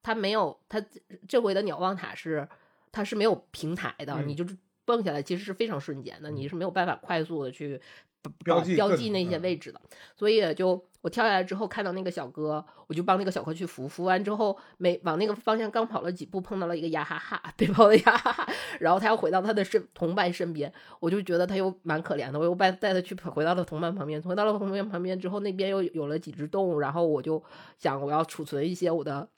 [0.03, 0.85] 它没有，它
[1.27, 2.47] 这回的鸟望塔是
[2.93, 7.81] 它是没有平台的，你就是蹦下来其实是非常瞬间的，你是没有办法快速的去。
[8.45, 9.81] 标记标记那些位置的，
[10.16, 18.49] 所以就我跳下来之后看到那个小哥，我就帮那个小哥去扶，扶完之后没往那个方向刚跑了几步，碰到了一个呀哈哈背包的呀哈哈，
[18.81, 27.43] 然后他又回到他的身同伴身边，我就觉得他又蛮可怜的，我又带带他去回到了同伴旁边，回到了同伴旁边之后，那边又有了几只动物，然后我就
[27.79, 29.29] 想我要储存一些我的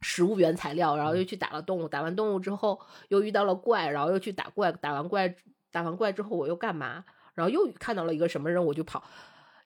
[0.00, 5.34] 食物原材料，然后又去打了动物，打完动物之后又遇到了怪，然后又去打怪，打完怪
[5.70, 7.04] 打完怪之后我又干嘛？
[7.34, 9.02] 然后又看到了一个什么人，我就跑，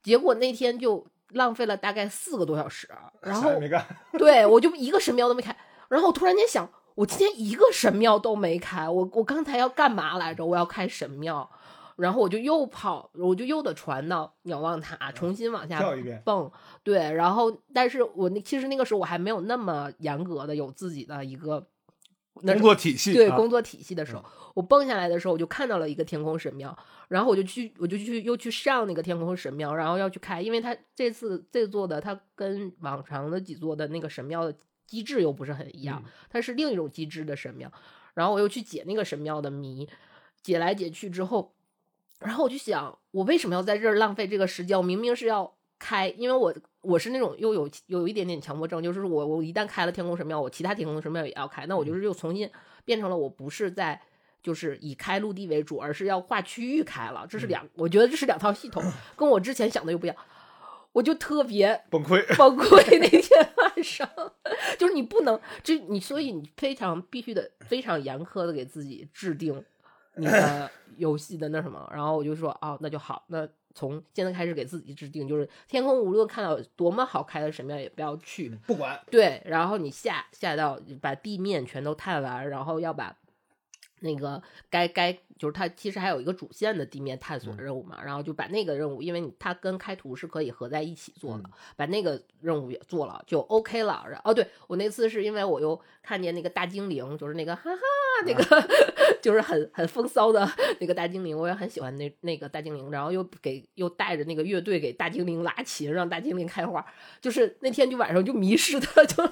[0.03, 2.89] 结果那天就浪费了大概四个多小时。
[3.21, 3.85] 然后没干，
[4.19, 5.57] 对我就一个神庙都没开。
[5.89, 10.45] 然后我突然间想，我今天一个神庙都没开，我我刚才要干嘛来着？
[10.45, 11.49] 我要开神庙，
[11.97, 15.83] 然后我就又跑，我就又得传到鸟望塔，重新往下
[16.25, 16.51] 蹦。
[16.83, 21.67] 对，然后但是我那其实那个时候我还没有那么严格的有自己的一个。
[22.35, 24.25] 工作体系对工作体系的时候，
[24.55, 26.77] 我蹦下来的时候，我就看到了一个天空神庙，
[27.09, 34.55] 然后我就去，我就去又去上那个天空神庙，然后要去开，因为它这次这座的它跟往常的几座的那个神庙的
[34.87, 37.73] 机制又不是很一样，它是另一种机制的神庙，
[38.15, 39.89] 然后我又去解那个神庙的谜，
[40.43, 41.55] 解来解去之后，
[42.19, 44.77] 然后我就想，我为什么要在这儿浪费这个时间？
[44.77, 46.55] 我明明是要开，因为我。
[46.85, 52.49] 我是那种又有有一点点强迫症，就是我我一旦开了天空神庙，我其他天空神庙也要开，那我就是又重新
[52.85, 54.01] 变成了我不是在
[54.43, 58.83] 就是以开陆地为主，而是要划区域开了，这是两，我觉得这是两套系统，
[59.17, 60.17] 跟我之前想的又不一样，
[60.93, 64.09] 我就特别崩溃崩溃那天晚上，
[64.79, 69.65] 就是你不能，这你所以你非常必须得非常严苛的给自己制定
[70.17, 73.49] 你的游戏的那什么，然后我就说哦，那就好，那。
[73.75, 79.43] 从现在开始给自己制定，就是天空无论看到多么好开的神庙，也不要去，不管对。
[79.45, 83.17] 然后你下下到把地面全都探完，然后要把
[84.05, 84.41] 那个
[84.71, 91.45] 该该就是它其实还有一个主线的地面探索任务嘛，然后就把那个任务，因为它跟开图是可以合在一起做的，
[91.77, 94.05] 把那个任务也做了就 OK 了。
[94.09, 97.81] 然哦，对我那次是因为我又看见那个大精灵，就是那个哈哈。
[98.27, 98.45] 那个
[99.21, 100.49] 就是很很风骚的
[100.79, 106.85] 那个大精灵，我也很喜欢那那个大精灵，然后又给又带着那个乐队给大精灵拉琴，让大精灵开花，
[107.21, 109.29] 就是那天就晚上就迷失的，就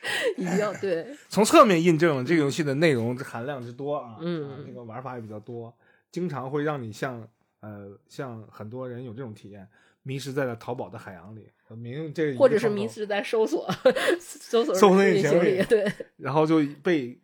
[0.36, 1.06] 一定对。
[1.28, 5.74] 从侧面印证了这个游戏的内容含量之多啊，嗯，那个玩法也比较多，
[6.10, 7.28] 经常会让你像
[7.60, 9.68] 呃像很多人有这种体验，
[10.02, 13.68] 迷失在了淘宝的海洋里，明这或者是迷失在搜索
[14.20, 17.18] 搜索搜索引擎里，对，然后就被。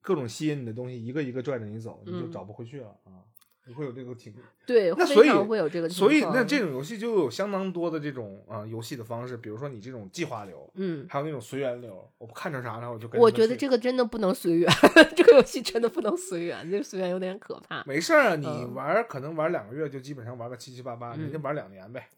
[0.00, 3.20] 各种吸引你的东西，一个一个拽着你走，你就找不回去了啊！
[3.68, 12.10] 你会有这个情况，对，那所以会有这个，所以那这种游戏就有相当多的这种啊游戏的方式，比如说你这种计划流，嗯，还有那种随缘流。
[12.16, 14.72] 我看着啥了，我就我觉得这个真的不能随缘，
[15.14, 17.84] 这个游戏真的不能随缘，这个随缘有点可怕。
[17.84, 22.08] 没事儿，你玩可能玩两个月就基本上玩个七七八八，人家玩两年呗，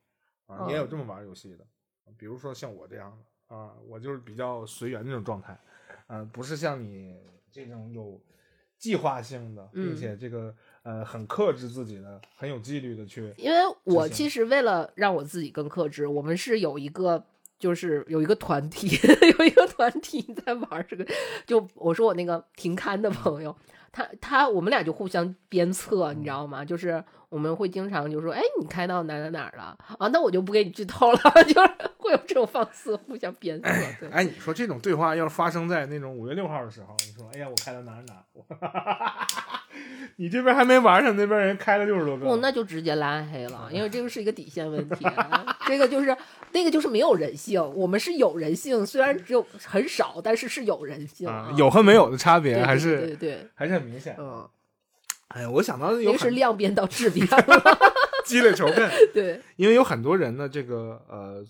[0.47, 1.67] 啊，你也有这么玩游戏的，
[2.17, 5.59] 比如说像我这样的啊，我就是比较随缘那种状态，
[6.07, 7.19] 嗯，不是像你
[7.51, 8.21] 这种有。
[8.81, 13.33] 计划性的，并且这个呃很克制自己的，很有纪律的去。
[13.37, 17.25] 因为我其实为了让我自己更克制，我们是有一个
[17.59, 18.89] 就是有一个团体，
[19.39, 21.07] 有一个团体在玩这个。
[21.47, 23.55] 就我说我那个停刊的朋友，
[23.93, 26.65] 他他我们俩就互相鞭策，你知道吗？
[26.65, 30.09] 就是我们会经常就说，哎，你开到哪哪哪了啊？
[30.13, 33.69] 那我就不给你剧透了， 就是会有这种方式互相鞭策。
[33.99, 38.25] 对，哎，你说这种对话要是发生在那种五月六号的时候，你说，哎呀，我开到哪哪。
[40.17, 45.07] 你这边还没玩上，那边人开了六十多个，不，那就直接拉黑了， 因为这个是一个底线问题。
[45.67, 46.15] 这个就是
[46.53, 54.15] 那个就是没有人性，我们是有人性，虽然只有很少，但是是有人性，有和没有的差别还是对对，还是很明显。
[54.19, 54.49] 嗯，
[55.29, 57.37] 哎呀，我想到那个是量变到质变 了。
[58.25, 58.91] 积累仇恨。
[59.13, 61.45] 对，因为有很多人呢，这个呃，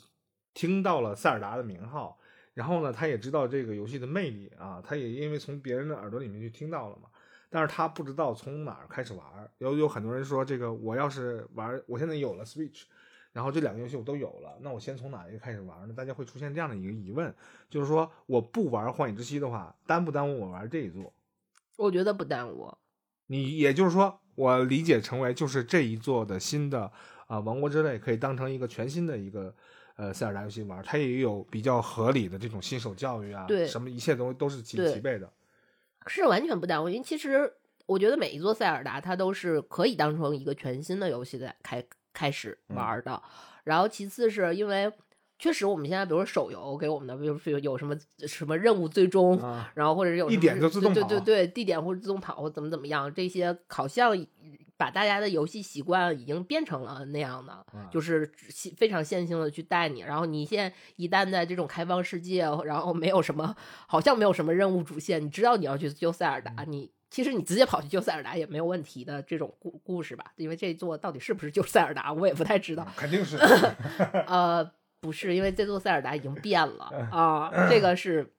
[0.55, 2.19] 听到了塞尔达的名号，
[2.55, 7.09] 然后呢，他也知道这个游戏的魅力啊，他也因为从别人的耳朵里面去听到了嘛，
[7.51, 9.25] 但是他不知道从哪儿开始玩。
[9.59, 12.85] 有有很多人说，这个我要是玩，我现在有了 Switch。
[13.33, 15.95] 然后这两个游戏我都有了，那我先从哪一个开始玩呢？
[15.97, 17.33] 大家会出现这样的一个疑问，
[17.69, 21.13] 就是说我不玩《荒野之息》的话，耽不耽误我玩这一座？
[21.81, 22.73] 我觉得不耽误。
[23.27, 26.91] 你也就是说，我理解成为就是这一座的新的
[27.27, 29.55] 啊《王国之泪》可以当成一个全新的一个
[29.97, 35.33] 呃塞尔达游戏玩，它也有比较合理的这种新手教育啊，对，什么一切都都是齐齐备的，
[36.07, 36.89] 是完全不耽误。
[36.89, 37.53] 因为其实
[37.87, 41.85] 我觉得每一座塞尔达它都是可以当成一个全新的游戏在开。
[42.13, 43.23] 开始玩的，
[43.63, 44.93] 然后其次是因为
[45.41, 49.41] 确实我们现在比如说手游给我们的，比如说有什么什么任务最终，
[49.75, 54.15] 然后或者有一点就自动对对对地点或者自动跑或怎么怎么样，这些好像
[54.77, 58.31] 把大家的游戏习惯已经变成了那样的，就是
[58.77, 60.01] 非常线性的去带你。
[60.01, 66.93] 然后你现在一旦在这种开放世界，然后没有什么好像没有什么任务主线，你知道你要去救塞尔达，你。
[67.11, 72.87] 其实你直接跑去救塞尔达也没有问题的这种故故事吧，因为这一座到底是不是救塞尔达，我也不太知道。
[72.95, 73.37] 肯定是。
[74.29, 74.65] 呃，
[75.01, 78.33] 不是，因为这座塞尔达已经变了啊，这个是。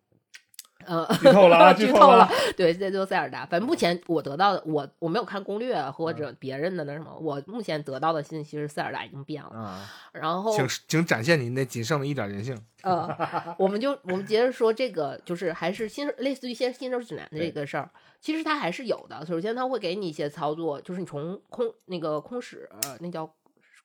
[0.84, 2.28] 呃，剧透了，剧透了。
[2.58, 3.46] 对，这就塞尔达。
[3.46, 9.50] 反正目前我得到的，我我没有看攻略或者别人的那什么，我目前得到的信息是塞尔达已经变了。
[9.52, 12.60] 啊，然后请请展现你那仅剩的一点人性。
[12.82, 17.88] 呃，我们就我们接着说这个，就是还是新类似于先新手指南的这个事儿，
[18.20, 19.24] 其实它还是有的。
[19.24, 22.68] 首先，它会给你一些操作，就是你从空那个空使，
[23.02, 23.32] 那叫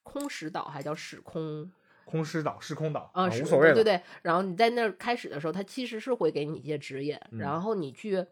[0.02, 1.70] 空使岛，还叫时空。
[2.06, 4.00] 空师岛、时空岛啊，无所谓对对。
[4.22, 8.24] 然后你在那儿开始的时候，他其实是会给你一些指引，然后你去，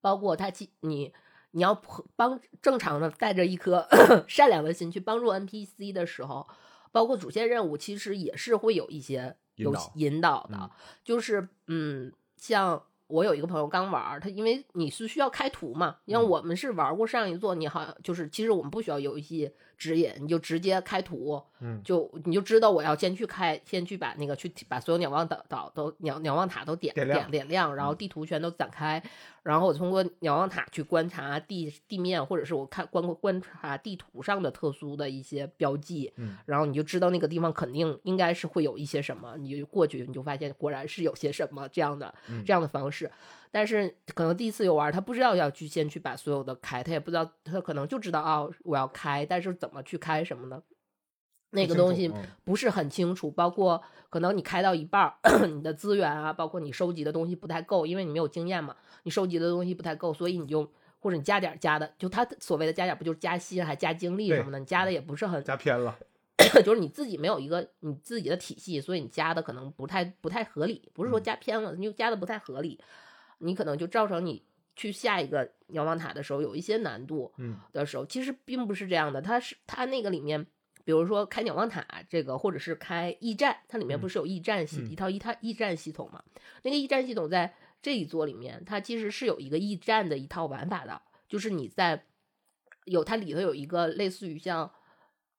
[0.00, 1.12] 包括他其你
[1.50, 1.80] 你要
[2.16, 3.86] 帮正常的带着一颗
[4.26, 6.48] 善良的心去帮助 NPC 的时候，
[6.90, 10.70] 包括主线任务，其实也是会有一些有引导的，
[11.04, 19.52] 就是嗯，像我有一个朋友刚玩，他因为你是需要开图嘛，因为我们是玩过上一座，你好像就是其实我们不需要游戏。
[19.78, 29.02] 指引你就直接开图，嗯，就你就知道我要先去开，先去把那个去把所有鸟望岛岛都鸟鸟望塔都点点点亮，然后地图全都展开，
[29.42, 42.14] 然后我通过鸟望塔去观察地地面，或者是我看观观察地图上的特殊的一些标记，嗯，然后你就知道那个地方肯定应该是会有一些什么，你就过去你就发现果然是有些什么这样的
[42.46, 43.10] 这样的方式。
[43.50, 50.62] 但是可能第一次游玩，他不知道要去先去把所有的开，他也不知道，他可能就知道啊，我要开，但是怎么去开什么的，
[51.52, 52.12] 那个东西
[52.44, 53.30] 不是很清楚。
[53.30, 55.14] 包括可能你开到一半儿，
[55.48, 64.58] 你的资源啊，包括你收集的东西不太够，因为你没有经验嘛，你收集的东西不太够，所以你就或者你加点加的，就他所谓的加点，不就是加薪还加精力什么的？
[64.58, 65.96] 你加的也不是很加偏了，
[66.64, 72.78] 就是你自己没有一个你自己的体系，所以你加的可能不太不太合理，不是说加偏了，你就加的不太合理。
[73.44, 74.40] 你可能就造成你
[74.76, 79.20] 去下一个瞭望塔的时候有一些难度，嗯，的时候其实并不是这样的。
[79.20, 80.46] 它是它那个里面，
[80.84, 86.22] 比如说开鸟望塔这个，或者是开驿站，它里面不是有驿站系一套一套驿站系统嘛？
[86.62, 92.04] 那个驿站系统在这一座里面，它其实是有一个驿站的一套玩法的，就是你在
[92.84, 94.70] 有它里头有一个类似于像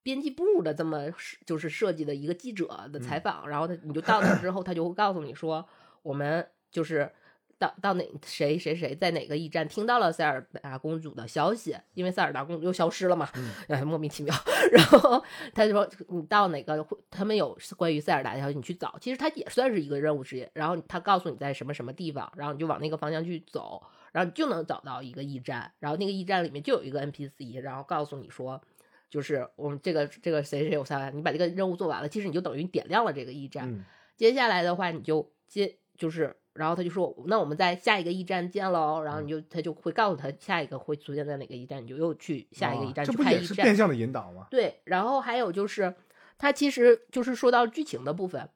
[0.02, 1.08] 编辑部的这么
[1.46, 5.68] 就是设计的一个记者的采访，然后他你就到那之后，他就会告诉你说，
[6.02, 7.12] 我们就是。
[7.60, 11.76] 到到哪谁谁谁在哪个驿站听到了塞尔达公主的消息？
[11.94, 13.30] 因为塞尔达公主又消失了嘛，
[13.68, 14.34] 哎，莫名其妙。
[14.72, 15.24] 然后
[15.54, 18.98] 他就说你到哪个，他们有关于塞尔达的消息，你去找。
[19.00, 20.50] 其实它也算是一个任务职业。
[20.54, 23.82] 然后他告诉你在什么什么地方，然后你就往那个方向去走，
[24.12, 25.72] 然后你就能找到一个驿站。
[25.80, 28.62] 然后那个驿站里面就有一个 NPC，然后告诉你说，
[29.10, 33.86] 就是我们这个这个谁谁有塞你把这个任务做完了，其实你就等于点亮了这个驿站。
[34.18, 36.36] 接下来的话，你就接就是。
[36.54, 43.40] 然后他就说：“那我们在下一个驿站见喽。”然后你就他就会告诉他下一个会出现在哪个驿站，你就又去下一个驿站去开驿站。
[43.40, 44.48] 这不也是变相的引导吗？
[44.52, 44.82] 对。
[44.84, 45.96] 然后还有就是，
[46.38, 48.50] 他其实就是说到剧情的部分，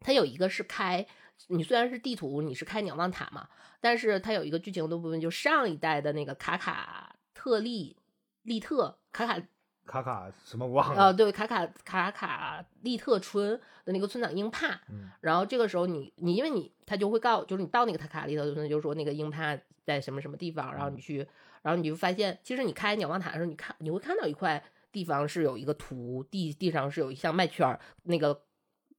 [0.00, 1.06] 他有一个是开
[1.48, 3.48] 你虽然是地图你是开鸟望塔嘛，
[3.80, 7.96] 但是它有一个剧情的部分，就上一代的那个卡卡特利
[8.42, 9.42] 利特卡卡。
[9.84, 11.06] 卡卡什么忘了？
[11.06, 14.80] 呃，对，卡卡卡卡利特村的那个村长英帕。
[14.88, 21.26] 嗯，然后这个时候你你因为你他就会告，就是你到那个卡卡利特村，就是说那个英帕在什么什么地方，然后你去，
[21.62, 24.62] 然后你就发现，其实你开鸟望塔的时候，你看你会看到一块
[24.92, 28.42] 地方是有一个图，地地上是有一像麦圈那个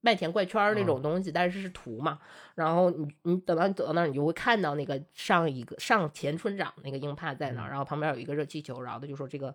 [0.02, 2.18] 麦田怪圈那种东西，但是是图嘛。
[2.54, 9.54] 然后你你等到你走到那儿，你就会看到那个上一个上前村长那个英帕在那儿，然后旁边有一个热气球，然后他就说这个。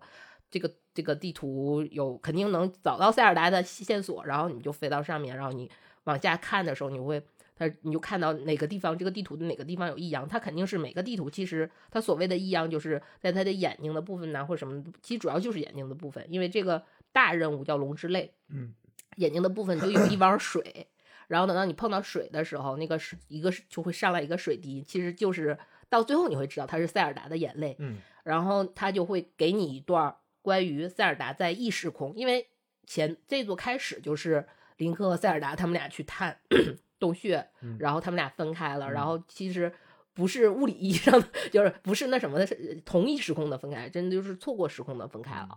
[0.50, 5.70] 这个这个地图有肯定能找到塞尔达的线索，然后你就飞到上面，然后你
[6.04, 7.22] 往下看的时候，你会
[7.54, 16.82] 它你就看到哪个地方这个地图的哪个地方有异样，它肯定是每个地图其实它所谓的异样就是在它的眼睛的部分呢或什么，其实主要就是眼睛的部分，因为这个
[17.12, 18.74] 大任务叫龙之泪，嗯，
[19.16, 20.88] 眼睛的部分就有一汪水，
[21.28, 25.56] 然后等到你碰到水的时候，那个是一个就会上来一个水滴，其实就是
[25.88, 30.16] 到最后你会知道它是塞尔达的眼泪，嗯，然后它就会给你一段。
[30.42, 32.48] 关于塞尔达在异时空，因为
[32.86, 34.46] 前这座开始就是
[34.78, 36.40] 林克和塞尔达他们俩去探
[36.98, 39.72] 洞穴，然后他们俩分开了，然后其实
[40.12, 45.48] 不是物理意义上的， 就是不是那什么的，是同一时空的分开，真的就是错过时空的分开了。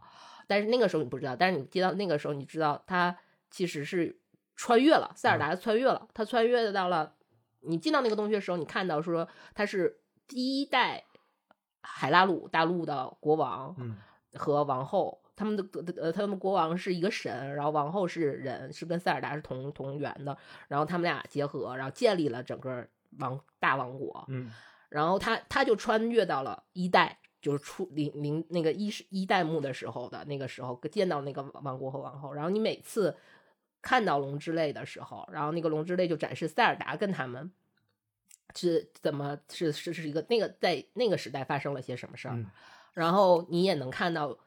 [0.48, 3.18] 但是那个时候你不知道，但是你接到那个时候你知道他
[3.50, 4.20] 其实是
[4.56, 7.16] 穿越了，塞尔达穿越了，他穿越到了
[7.62, 11.06] 你进到那个洞穴的时候，你看到说他是第一代
[11.82, 13.76] 海拉鲁大陆的国王。
[14.36, 15.64] 和王后，他们的
[16.02, 22.88] 呃，他们国王是一个神，然后王后是人，是跟塞尔达是同同源的，然后他们俩结合，然后建立了整个
[23.20, 24.26] 王大王国。
[24.28, 24.52] 嗯，
[24.90, 32.34] 然后他他就穿越到了一代，就是出零零那个一一代目的时候的那个时候，见到那个王国和王后。
[32.34, 33.16] 然后你每次
[33.82, 37.52] 看到龙之泪的时候，然后那个龙之泪就展示塞尔达跟他们
[38.56, 42.46] 是怎么是是是一个那个在那个时代发生了些什么事儿。
[42.94, 44.38] 然后你也能看到，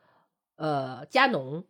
[0.56, 1.64] 呃，加农，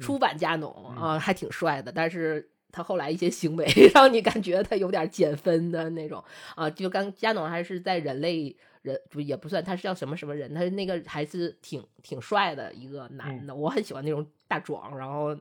[0.00, 1.92] 出版加农啊，还挺帅的。
[1.92, 6.24] 但是他后来一些行为 让你感觉他有点减分的那种
[6.56, 6.70] 啊。
[6.70, 10.54] 就刚加农还是在人类人不也不算，他是叫什么什么人？
[10.54, 15.36] 他那个还是挺挺帅的一个男的，我很喜欢那种大壮，然后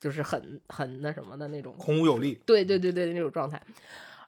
[0.00, 2.40] 就是很很那什么的那种，孔武有力。
[2.46, 3.62] 对对对对，那种状态。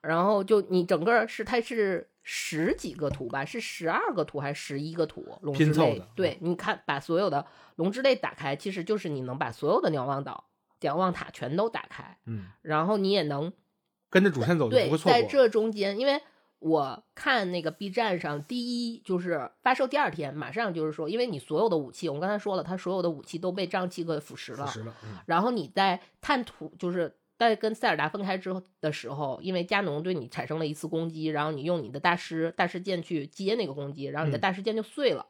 [0.03, 2.07] 然后就你整个是他是。
[2.33, 5.37] 十几个图吧，是十二个图还是十一个图？
[5.43, 10.45] 龙之泪，对，你看，把所有的龙之泪打开，其实就是你能把所有的瞭望岛、
[10.79, 13.53] 瞭望塔全都打开，嗯，然后你也能
[14.09, 16.23] 跟着主线走，对，在这中间，因为
[16.61, 24.95] 我看那个 B 站上，第一就是发售第二天，马上就是说，因为你所有的武器，我们刚才说了，它所有的武器都被瘴气给腐蚀了，腐蚀了，
[25.27, 27.17] 然后你在探图，就是。
[27.49, 35.27] 在跟塞尔达分开之后的时候，因为加农对你产生了一次攻击，然后你用你的大师大师剑去接那个攻击，然后你的大师剑就碎了，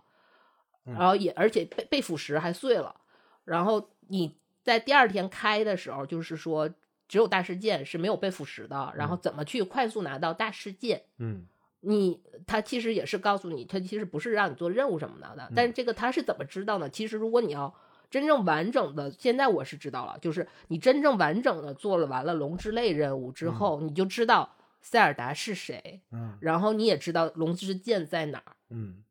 [0.83, 3.01] 然后也而且被被腐蚀还碎了。
[3.45, 6.69] 然后你在第二天开的时候，就是说
[7.07, 8.93] 只有大师剑是没有被腐蚀的。
[8.97, 11.05] 然后怎么去快速拿到大师剑？
[11.19, 11.47] 嗯，
[11.81, 15.53] 你他其实也是告诉你，他其实不是让你做任务什么的的。
[15.55, 16.91] 但是这个他是怎么知道呢？
[16.91, 17.73] 其实如果你要。
[18.11, 29.05] 真正完整的，现在我是知道了，就是你真正完整的做了完了龙之泪任务之后，你就知道塞尔达是谁，嗯，然后你也知道龙之剑在哪儿，嗯，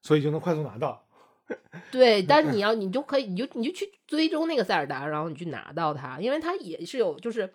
[0.00, 1.04] 所以就能快速拿到。
[1.90, 7.52] 对， 但是你要你就可以，你就你就去追踪那个塞尔达，然后你去拿到它，因为它也是有，就是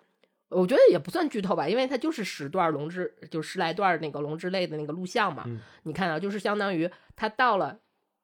[0.50, 5.44] 我觉得也不算剧透吧，因为它就是十段龙之，就十来段那个龙之泪的那个录像嘛，
[5.84, 7.78] 你看到就是相当于他到了。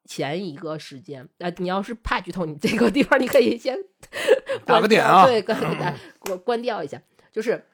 [0.05, 3.79] 前一个时间，呃，你要是怕剧透，你这个地方你可以先
[4.65, 5.59] 打个点啊，对，关
[6.19, 7.01] 关关掉一下。
[7.33, 7.65] 就是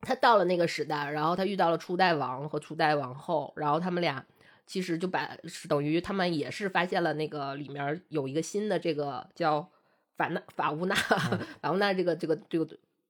[0.00, 4.24] 他到了那个时代，然后他遇到了初代王和初代王后，然后他们俩
[4.66, 5.36] 其实就把
[5.68, 9.68] 等于他们也是发现了那个里面有一个新的这个叫
[10.16, 10.94] 法纳法乌纳
[11.60, 12.66] 法乌纳这个这个这个。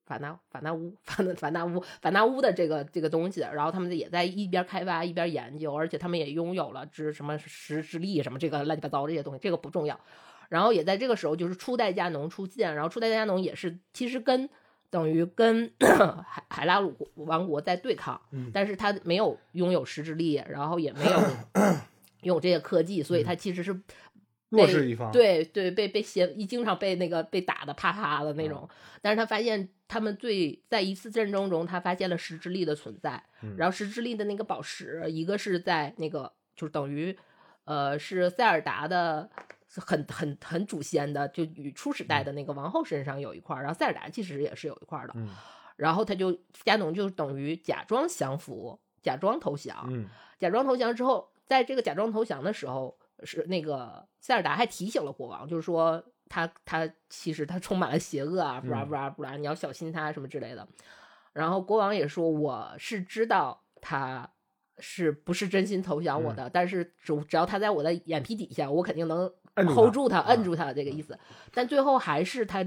[0.07, 9.99] 法纳法纳乌 法纳法纳乌法纳乌的这个这个东西，然后他们也在一边开发一边研究，而且他们也拥有了之什么石之力什么这个乱七八糟这些东西，这个不重要。
[10.49, 14.49] 然后也在这个时候，就是初代加农出现，然后初代加农也是其实跟
[14.91, 15.73] 等于跟
[16.27, 18.21] 海海拉鲁王国在对抗，
[18.53, 21.19] 但是他没有拥有石之力，然后也没有
[22.23, 23.81] 拥 有这些科技，所以他其实是。
[24.55, 28.69] 弱势一方，对对，被被邪一经常被那个被打的啪啪的那种，
[29.03, 33.23] 但是他发现他们最在一次战争中，他发现了石之力的存在，
[33.57, 37.17] 然后石之力的那个宝石，一个是在那个就是等于，
[37.65, 39.29] 呃，是塞尔达的
[39.77, 45.15] 很很很祖先的，就与初始代的那个王后身上有一块，然后塞尔达其实也是有一块的，
[45.77, 52.97] 然后他就加农就等于假装降服，假装投降，假装投降之后，在这个假装投降的时候。
[53.23, 60.67] 是那个塞尔达还提醒了国王，就是说他他其实他充满了邪恶啊，不然不然不然，你要小心他什么之类的。
[61.33, 64.29] 然后国王也说我是知道他
[64.79, 71.19] 是不是真心投降我的，但是只只要他在我的眼皮底下，我肯定能 hold 住他，摁住他这个意思。
[71.53, 72.63] 但最后还是他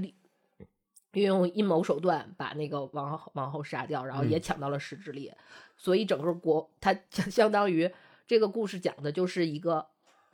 [1.12, 5.32] 运用阴谋手段把那个王王后杀掉，然后也抢到了石之力。
[5.76, 7.90] 所以整个国他相当于
[8.26, 9.86] 这个故事讲的就是一个。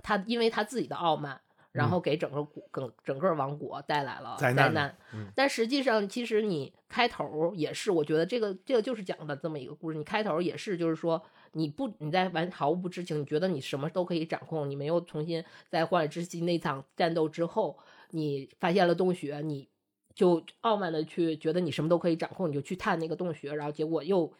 [0.04, 1.40] 他因为他自己的傲慢，
[1.72, 4.96] 然后给整个整整个王国带来了灾难。
[5.34, 9.96] 但实际上，其实你开头也是，我觉得这个这个就是讲的这么一个故事。
[9.96, 11.20] 你开头也是，就是说
[11.52, 17.78] 你不你在完毫无不知情，你觉得你什么都可以掌控，你没有重新在荒野之息那场战斗之后，
[18.10, 19.66] 你发现了洞穴，你
[20.14, 24.32] 就傲慢的去觉得你什么都可以掌控，你就去探那个洞穴，然后结果又。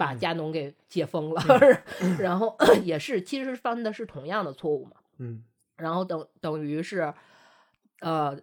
[0.00, 1.42] 把加农给解封了，
[2.18, 4.92] 然后 也是，其实犯的是同样的错误嘛。
[5.18, 5.44] 嗯，
[5.76, 7.12] 然后等等于是，
[8.00, 8.34] 呃，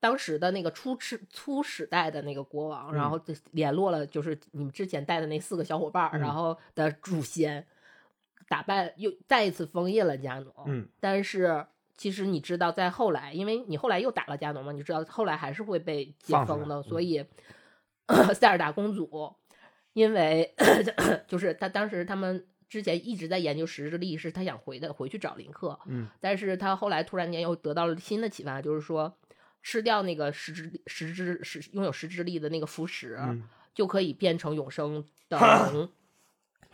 [0.00, 3.20] 当时的那个初始初始代的那个国王，然后
[3.52, 7.64] 联络了就是你们之前带的那四个小伙伴，然后的祖先，
[8.48, 10.52] 打败又再一次封印了加农。
[10.66, 11.64] 嗯，但是
[11.96, 17.24] 其实你知道，在后来，因为你后来又打了加农嘛，你知道后来还是会被解封的，所以
[18.34, 19.32] 塞尔达公主。
[19.94, 20.54] 因为
[21.26, 29.16] 就是他当时他们之前一直在研究时之力，是他想回的回去找林克，嗯，但是他后来突然间又得到了新的启发，就是说
[29.62, 33.40] 吃掉那个时之时之时拥有时之力的那个腐蚀，
[33.72, 35.38] 就可以变成永生 的
[35.72, 35.88] 龙，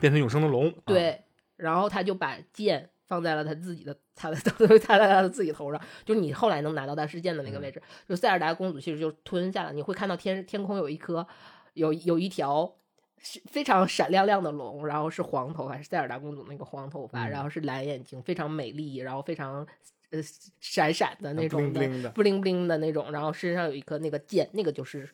[0.01, 0.73] 变成永生的龙。
[0.87, 1.23] 对，
[1.57, 11.27] 然后他就把剑放在了他自己的他的他在 他的自己头上，就是你后来能拿到大师剑的那个位置，就塞尔达公主其实就吞下了，你会看到天天空有一颗
[11.75, 12.75] 有有一条。
[13.23, 19.67] 是非常闪亮亮的龙，然后是黄头发，是塞尔达公主那个黄头发，然后是蓝眼睛，非常美丽，然后非常
[20.11, 20.19] 呃
[20.59, 25.07] 闪闪的那种的，布灵布灵的那种，然后身上有一颗那个剑，那个就是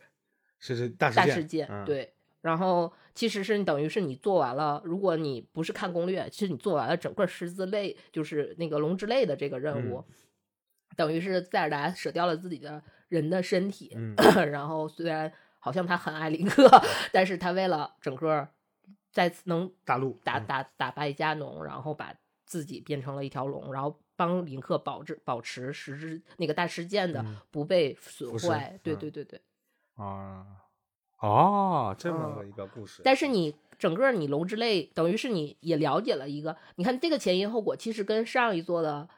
[0.61, 2.13] 是是大大师剑，对。
[2.43, 10.05] 然后其实是等于是你做完了，如果你不是看攻略，其实你做完了整个狮子类，就是那个龙之类的这个任务，
[10.97, 13.97] 等于是塞尔达舍掉了自己的人的身体，
[14.51, 15.33] 然后虽然。
[15.67, 16.71] 好像他很爱林克，
[17.13, 18.47] 但是他为了整个
[19.11, 22.15] 再次能大陆打打打败加农，然后把
[22.45, 28.79] 自己变成了一条龙，然后帮林克保质保持十之那个大事件的不被损坏。
[28.81, 29.41] 对对对对。
[29.97, 30.47] 啊，
[31.19, 33.03] 哦，这么个一个故事。
[33.03, 39.09] 但是你整个你龙之泪，等于是你也了解了一个，你看这个前因后果，其实跟上一座的。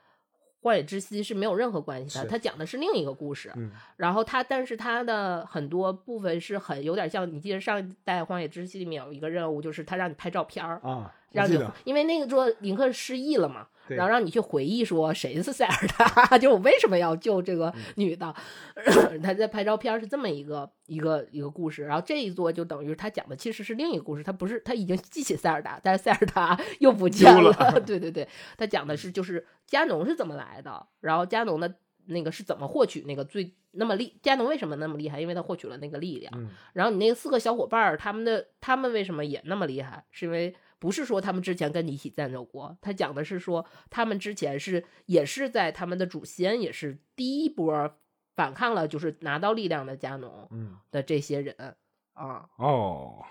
[0.61, 3.53] 荒野之息是没有任何关系的，它讲的是另一个故事。
[3.57, 13.67] 嗯，然后它，但是它的很多部分是很有点像，你记得上一代荒野之息里面有一个任务，就是他让你拍照片儿啊，让你，因为那个说林克失忆了嘛。
[13.97, 18.35] 然后让你去回忆说谁是塞尔达， 就我为什么要救这个女的？
[19.23, 21.85] 他在拍照片是这么一个一个一个故事。
[21.85, 27.81] 然后这一座就等于他讲的其实是另一个故事，他不是他已经记起塞尔达，但是塞尔达 又不见了。
[27.87, 31.75] 对 对对，他讲的是就是加农是怎么来的，然后加农的
[32.07, 34.19] 那个是怎么获取那个最那么厉？
[34.23, 35.21] 加农为什么那么厉害？
[35.21, 36.33] 因为他获取了那个力量。
[36.73, 40.05] 然后你那四个小伙伴他们的他们为什么也那么厉害？
[40.11, 40.55] 是因为。
[40.79, 47.97] 不是说他们之前跟你一起战斗过，他讲的是说他们之前是也是在他们的祖先也是第一波
[48.37, 50.49] 反抗了，就是拿到力量的加农
[50.91, 51.77] 的这些人
[52.15, 52.49] 啊。
[52.57, 53.25] 哦，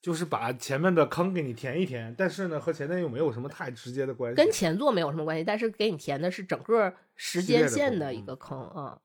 [0.00, 8.98] 就是把前面的坑给你填一填，但是呢和前面又没有什么太直接的关系，跟前作没有什么关系，但是给你填的是整个时间线的一个坑啊。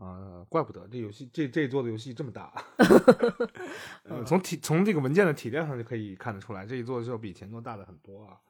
[0.00, 2.50] 啊，怪不得这游戏这这做的游戏这么大，
[4.08, 8.40] 呃，从体从这个文件的体量上就可以看得出来，这一座是要比前作大的很多啊。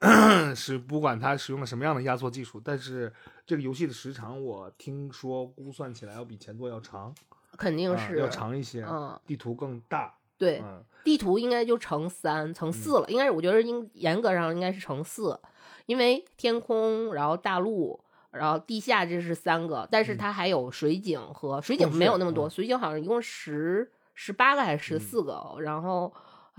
[0.54, 3.12] 是不管它使用了什么样的压缩技术，但是
[3.46, 7.14] 这个游戏的时长我听说估算起来要比前作要长，
[7.56, 10.62] 肯定是要长一些，嗯，地图更大，对，
[11.04, 15.38] 地图应该就乘三乘四了，应该是我觉得应严格上应该是乘四，
[15.86, 18.00] 因为天空，然后大陆。
[18.30, 26.12] 然后地下这是三个，但是它还有水井和水井没有那么多，水井好像一共十十八个还是十四个，然后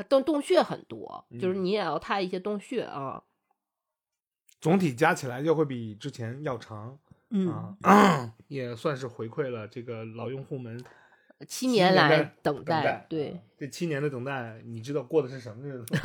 [0.07, 3.21] 洞洞穴很多，就是你也要探一些洞穴啊。
[4.59, 6.97] 总体加起来就会比之前要长，
[7.29, 7.77] 嗯，
[8.49, 10.83] 也算是回馈了这个老用户们
[11.47, 15.95] 七年来等待，对，这七年的等待，你知道过的是什么日子？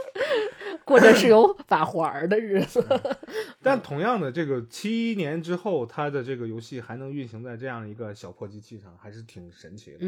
[0.84, 2.80] 过的是有 法环的日子，
[3.66, 9.98] 但同样的，这个七年之后，它的这个游戏还能运行在这样一个小破机器上，还是挺神奇的。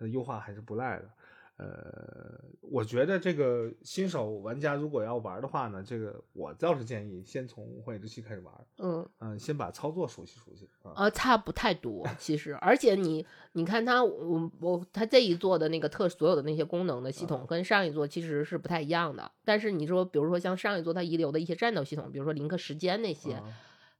[0.00, 1.10] 嗯，优化还是不赖的。
[1.56, 8.52] 呃，我觉得这个新手玩家如果要玩的话呢，这个我倒是建议先从《荒野之息》开始玩。
[8.78, 10.68] 嗯嗯，先把操作熟悉熟悉。
[10.96, 19.30] 呃，差不太多， 其实，而且你你看它，我我它这一座的那个特所有的那些功能的系统，跟上一座其实是不太一样的。
[19.44, 23.40] 但是你说，比如说像上一座它遗留的一些战斗系统，比如说林克时间那些，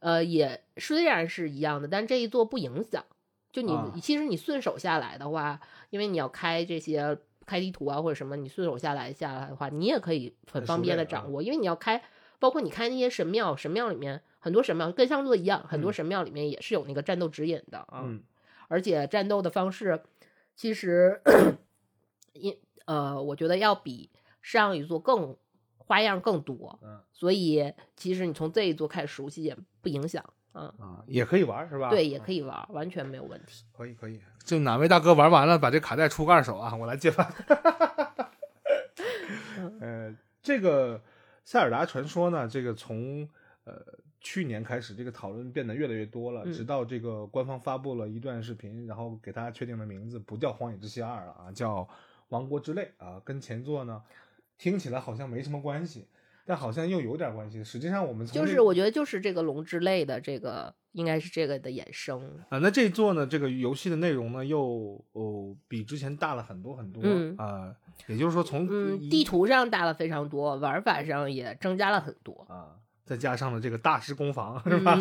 [0.00, 3.04] 呃，也虽然是一样的，但这一座不影响。
[3.52, 7.16] 就你其实你顺手下来的话，因为你要开这些。
[7.46, 12.02] 开地图啊或者什么，你顺手下来下来的话，你也可以很方便的掌握，因为你要开
[12.38, 18.04] 包括你开那些神庙，神庙里面很多神庙跟上座一样，很多神庙里面也是有那个战斗指引的啊。
[18.68, 20.02] 而且战斗的方式
[20.56, 21.20] 其实，
[22.32, 24.10] 因呃，我觉得要比
[24.42, 25.36] 上一座更
[25.76, 26.78] 花样更多。
[26.82, 30.24] 嗯，所以其实你从这一座开始熟悉也不影响。
[30.54, 31.90] 嗯啊，也可以玩是吧？
[31.90, 33.64] 对，也可以玩，完全没有问题。
[33.76, 37.30] 可以可以，就哪位大哥玩完了，把这卡带出个二手啊，我来接盘。
[39.80, 41.02] 呃，这个
[41.44, 43.28] 塞尔达传说呢，这个从
[43.64, 43.74] 呃
[44.20, 51.82] 去年开始，这个讨论变得越来越多了，直到这个官方发布了一段视频，然后给大家确定的名字不叫《荒野之息二》了啊，叫
[52.28, 54.02] 《王国之泪》啊，跟前作呢
[54.56, 56.06] 听起来好像没什么关系。
[56.46, 57.62] 但好像又有点关系。
[57.64, 62.58] 实际上，我们就是我觉得就是这个龙之泪的这个应该是这个的衍生啊。
[62.58, 67.02] 那这座呢，这个游戏的内容呢，又哦比之前大了很多很多
[67.42, 67.74] 啊。
[68.08, 68.68] 也就是说，从
[69.08, 72.76] 地图上大了非常多，玩法上也增加了很多啊。
[73.06, 74.98] 再加上了这个大师攻防是吧？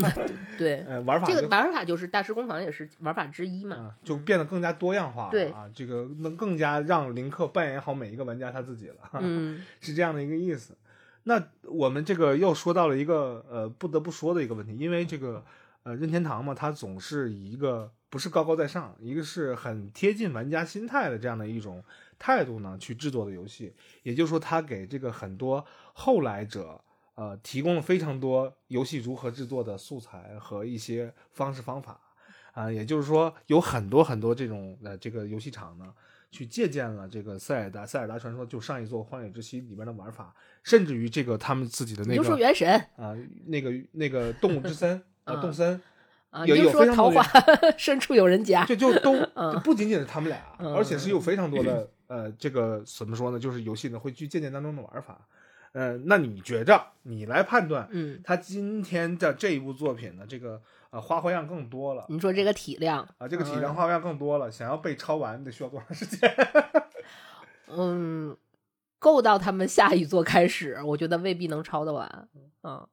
[0.57, 5.29] 对， 玩法这个玩法就是大师攻防也是玩法之一嘛，就变得更加多样化。
[5.31, 8.97] 对啊，这个能更加让林克扮演好每一个玩家他自己了。
[9.21, 10.77] 嗯， 是这样的一个意思。
[11.23, 15.43] 那我们这个又说到了一个呃不得不说的一个问题，因为这个
[15.83, 21.83] 呃任天堂嘛，它总是以一个不是高高在上，一个是很贴近玩家心态的这样的一种
[22.19, 26.79] 态度呢去制作的游戏，也就是说，它给这个很多后来者
[27.15, 31.99] 呃提供了非常多游戏如何制作的素材和一些方式方法
[32.51, 35.93] 啊，也就是说，有很多很多这种呃这个游戏厂呢。
[36.33, 42.67] 去借鉴了这个塞尔达，塞尔达传说就上一座荒野之息里边的玩法，甚至于这个他们自己的那个，就说原神
[42.97, 43.15] 啊，
[43.45, 45.79] 那个那个动物之森 啊，动森
[46.31, 47.13] 啊，有有非常多
[47.77, 49.13] 深处有人家，就 就都
[49.63, 50.41] 不仅仅是他们俩，
[50.75, 53.39] 而且是有非常多的呃，这个怎么说呢？
[53.39, 55.21] 就是游戏呢会去借鉴当中的玩法。
[55.73, 60.61] 呃，那你觉着你来判断，嗯，他今天的这一部作品呢，这个。
[60.93, 62.05] 呃，花花样更多了。
[62.07, 64.51] 你说这个体量啊，这个体量花花样更多了。
[64.51, 66.31] 想要被抄完，得需要多长时间？
[67.75, 68.37] 嗯，
[68.99, 72.29] 够到他们下一座开始，我觉得未必能抄得完。
[72.61, 72.87] 嗯，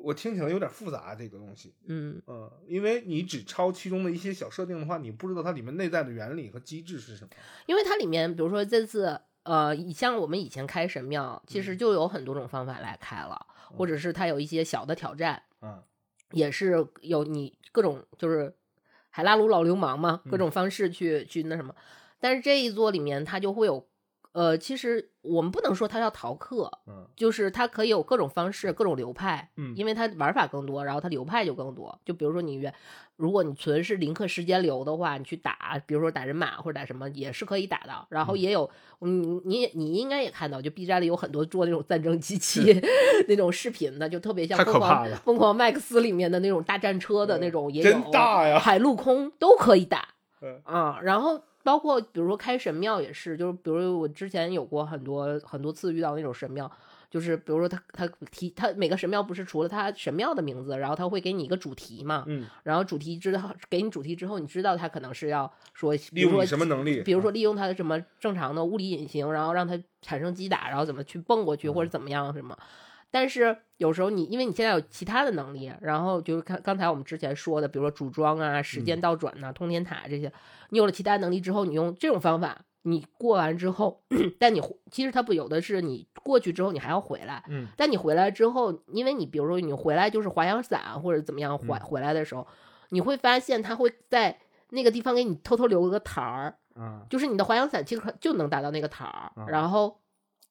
[0.00, 1.72] 我听起来有点复杂，这个东西。
[1.86, 7.30] 嗯嗯，因为你只抄其中的一些小设定的话，你不知道它里面内在的原理和机制是什么。
[7.66, 15.42] 因为它里面，比如说这次，呃，像我们以前开神庙，其实就有很多种方法来开了，或者是它有一些小的挑战。
[15.62, 15.82] 嗯。
[16.32, 18.52] 也是有你各种就是
[19.10, 21.72] 海拉鲁老流氓嘛，各种方式去去那什么，
[22.18, 23.86] 但是这一座里面它就会有，
[24.36, 31.98] 呃，其实我们不能说它要逃课，嗯，就是它可以有各种方式、各种流派，嗯，因为它玩法更多，然后它流派就更多。
[32.04, 32.70] 就比如说你原，
[33.16, 38.06] 如果你存是零氪时间流的话，你去打，比如说打人马或者打什么也是可以打的。
[38.10, 38.68] 然后也有，
[38.98, 42.78] 你你你应该也看到，就 B 站里有很多做那种战争机器
[43.28, 50.08] 那种视频的，就特别像疯狂疯狂麦克斯里面的那种大战车的那种也有，真大呀，海陆空都可以打，
[50.64, 56.70] 啊，然后包括比如说开神庙也是，就是比如我之前有过很多很多次遇到那种神庙。
[57.08, 72.58] 就是比如说他他提他每个神庙不是除了他神庙的名字，然后他会给你一个主题嘛，嗯，然后主题知道给你主题之后，你知道他可能是要说利用什么能力，比如说利用他的什么正常的物理隐形，然后让他产生击打，然后怎么去蹦过去或者怎么样什么。
[73.18, 80.30] 但是有时候你因为你现在有其他的能力，然后就是刚刚才我们之前说的，比如说组装啊、时间倒转呐、通天塔这些，
[80.68, 82.60] 你有了其他能力之后，你用这种方法。
[82.82, 84.02] 你过完之后，
[84.38, 84.60] 但你
[84.90, 92.46] 其实它不有的是你过去之后你还要回来，嗯，但你回来之后，因为你比如说你回来就是滑翔伞或者怎么样回回来的时候，
[92.90, 94.38] 你会发现它会在
[94.70, 96.54] 那个地方给你偷偷留个台儿，
[97.08, 99.98] 就是你的滑翔伞其实就能达到那个台儿，然后。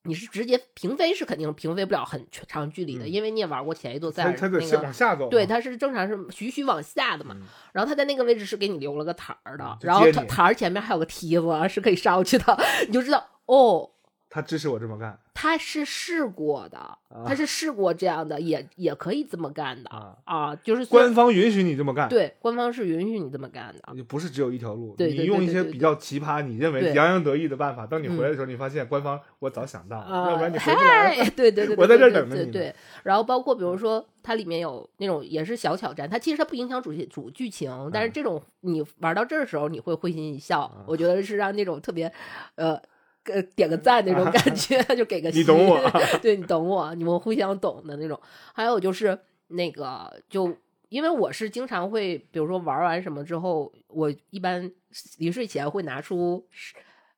[0.06, 4.38] 你是直接平飞是肯定平飞不了很长距离的，因为你也玩过前一座赛尔那
[4.77, 7.36] 个，往下走，对，它是正常是徐徐往下的嘛。
[7.73, 12.57] 然后它在那个位置是给你留了个台儿的，然后台儿前面还有个梯子是可以上去的，
[12.88, 13.90] 你就知道哦。
[14.35, 19.89] 他支持我这么干，他是试过的，他是试过这样的，也也可以这么干的
[20.25, 32.51] 啊，就是官方允许你这么干，对，官方是允许你这么干的，不是只有一条路，你用一些比较奇葩、你认为洋洋得意的办法，当你回来的时候，你发现官方我早想到了，要不然你 回不来，对对对， 我在这等着你。
[32.51, 42.11] 对，然后包括比如说它里面有那种也是小挑战，它其实它不影响主主剧情，但是这种你玩到这儿的时候，你会会心一笑，我觉得是让那种特别
[42.55, 42.77] 呃。
[43.26, 45.80] 呃，点个赞那种感觉，就给个你懂我，
[46.22, 48.19] 对你懂我，你们互相懂的那种。
[48.53, 50.56] 还有就是那个，就
[50.89, 54.72] 因为我是经常会，比如说玩完什么之后，我一般
[55.18, 56.76] 临睡前会拿出十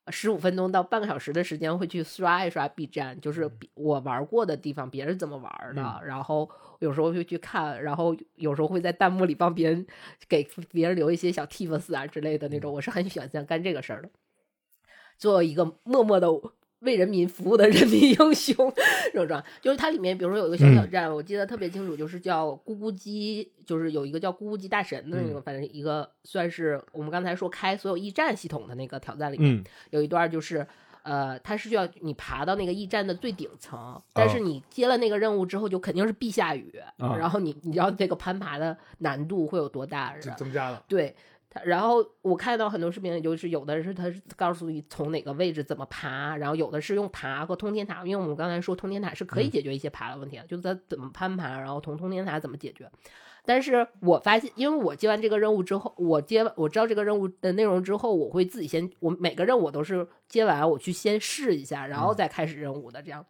[0.09, 9.85] 十五分钟到半个小时的时间会去刷一刷 B 站，就是我玩过的地方，别人怎么玩的，然后有时候会去看，然后有时候会在弹幕里帮别人
[10.29, 14.09] 给别人留一些小 tips 啊之类的那种，我是很喜欢干这个事儿的，
[15.17, 16.29] 做一个默默的。
[16.81, 18.71] 为人民服务的人民英雄，
[19.11, 30.67] 这种就是它里面，比如说有一个小挑战，我记得特别清楚，就是叫咕咕鸡，就是有一个叫咕咕鸡大神的那个，反正一个算是我们刚才说开所有驿站系统的那个挑战里面，有一段就是，
[31.01, 40.15] 呃，它是需要你爬到那个驿站的最顶层，但是你接了那个任务之后，就肯定是必下雨，然后你你知道这个攀爬的难度会有多大？
[40.37, 41.15] 增加了，对。
[41.65, 52.89] 然后我看到很多视频，就是有的是他是告诉你从哪个位置怎么爬，然后有的是用爬和通天塔，因为我们刚才说通天塔是可以解决一些爬的问题的，就是他怎么攀爬，然后从通天塔怎么解决。
[53.45, 63.25] 但是我发现，因为我接完这个任务之后，我接我知道这个任务的内容之后，我会自己先，我每个任务我都是接完我去先试一下，然后再开始任务的，这样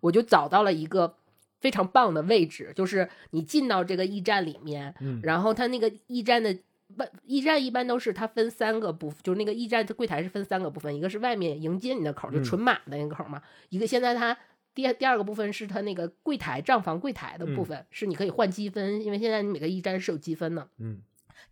[0.00, 1.16] 我就找到了一个
[1.60, 6.58] 非常棒的位置，就是你进到这个驿站里面，然后它那个驿站的。
[6.96, 13.42] 外驿站一般都是它分三个部分，就是那个驿站的柜台是分三个部分，一个是外面迎接你的口，就纯马的那个口嘛。
[13.68, 14.36] 一个现在它
[14.74, 20.68] 第第二个部分是它那个柜台账房柜台的部分，是你可以换积分，因为现在你每个驿站是有积分的。
[20.78, 21.00] 嗯。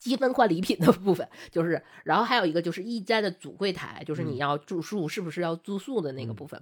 [0.00, 6.60] 积分换礼品的部分 就是，然后还有一个就是驿站的主柜台，就是你要住宿是不是要住宿的那个部分。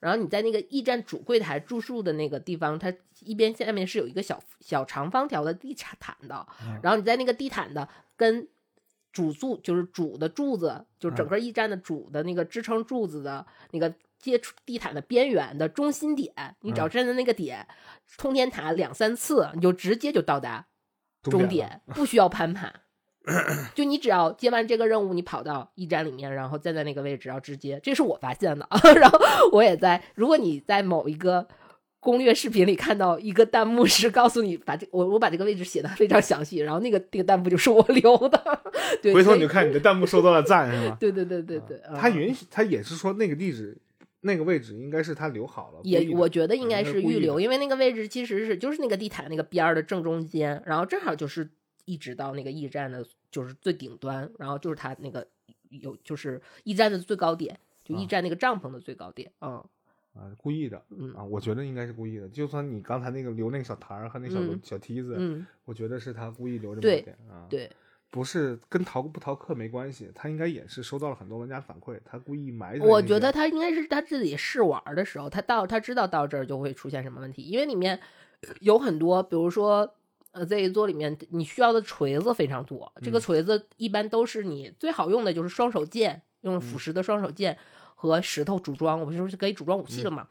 [0.00, 6.46] 然后你在那个驿站主柜台住宿的那个地方，它一边下面是有一个小小长方条的地毯的，
[6.82, 8.48] 然后你在那个地毯的跟
[9.12, 17.66] 主柱就是主的柱子，就整个驿站的主的那个支撑柱子的那个接触地毯的边缘的中心点，你只要站在那个点，
[18.18, 20.66] 通天塔两三次，你就直接就到达。
[21.22, 22.72] 终点不需要攀爬，
[23.74, 28.66] 就你只要接完这个任务，你跑到驿站里面，然后站在那个位置，然后直接，这是我发现的。
[28.96, 29.18] 然后
[29.52, 31.46] 我也在，如果你在某一个
[32.00, 38.42] 攻略视频里看到一个弹幕是告诉你把这我我把这个位置写的非常详细，然后那个那个弹幕就是我留的。
[39.02, 40.96] 对，回头你就看你的弹幕收到了赞是吗？
[40.98, 43.76] 对对对对对，他允许他也是说那个地址。
[44.22, 51.48] 那个位置应该是他留好了，也我觉得应该是预留，因为那个位置其实是就是那个地毯那个边儿的正中间，然后正好就是
[51.86, 55.26] 一直到那个驿站的，就是最顶端，然后就是他那个
[55.68, 59.64] 有就是驿站的最高点，就驿站那个帐篷的最高点，嗯
[60.12, 67.70] 啊，故意的，嗯啊，我觉得应该是故意的，就算你刚才那个留那个小台儿和那小小梯子，嗯，我觉得是他故意留这么点啊，对。
[68.10, 72.78] 不是跟逃不逃课没关系，他应该也是收到了很多玩家反馈，他故意埋。
[72.80, 78.00] 我觉得他应该是他自己试玩的时候，他到他知道到这儿就会出现什么问题，因为里面
[78.60, 79.94] 有很多，比如说
[80.32, 87.56] 呃这一座里面你需要的锤子非常多，这个锤子一般都是你最好用的就是双手剑，用腐蚀的双手剑
[87.94, 90.26] 和石头组装，我们是不是可以组装武器了嘛？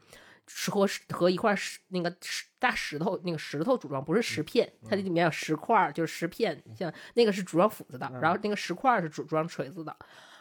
[0.72, 9.96] 和石和一块石那个石大石头那个石头组装不是石片，它这里面有石块，就是石片，像那个是组装斧子的，然后那个石块是组装锤子的。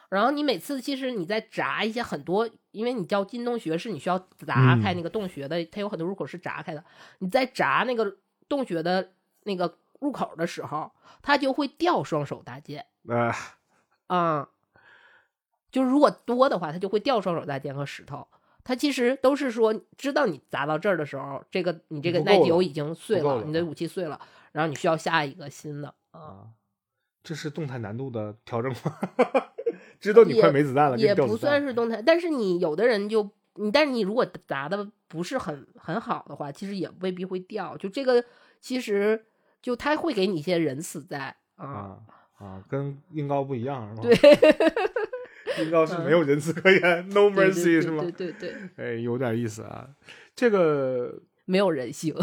[0.08, 6.82] 然后你每次其实你在砸一些很多，因为你叫进洞穴是你需要砸开那个洞穴的，它有很多入口是砸开的。
[7.18, 8.16] 你在砸那个
[8.48, 9.12] 洞穴的
[9.42, 10.90] 那个入口的时候，
[11.20, 12.86] 它就会掉双手大剑。
[13.06, 13.36] 啊，
[14.06, 14.48] 啊，
[15.70, 18.26] 就是如果多的话，它就会掉双手大剑和石头。
[18.68, 24.20] 它其实都是说，知道你砸到这儿的时候，这个你这个耐久已经碎了，你的武器碎了，
[24.52, 26.48] 然后你需要下一个新的啊。
[27.22, 28.98] 这是动态难度的调整吗？
[29.98, 37.74] 知道你快没子弹了，也不算是动态，但是你有的人就你，但是你如果砸的不是很很好的话，其实也未必会掉。
[37.78, 38.22] 就这个
[38.60, 39.24] 其实
[39.62, 42.00] 就他会给你一些人死在啊
[42.36, 44.02] 啊，跟硬高不一样是吗？
[44.02, 44.14] 对。
[45.58, 48.02] 应该是没有仁慈可言，No mercy 是吗？
[48.02, 49.88] 对对对，哎，有点意思啊。
[50.36, 52.14] 这个 没有人性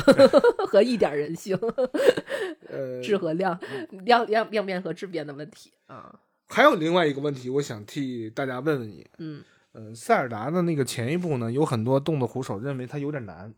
[0.68, 1.58] 和一点人性，
[2.70, 3.60] 呃，质和量
[4.06, 6.20] 量量量变和质变的问题啊。
[6.48, 13.54] 还有另外一个问题，我想替大家问问你，嗯呃，塞尔达的那个前一部呢，有很多动的虎手认为它有点难。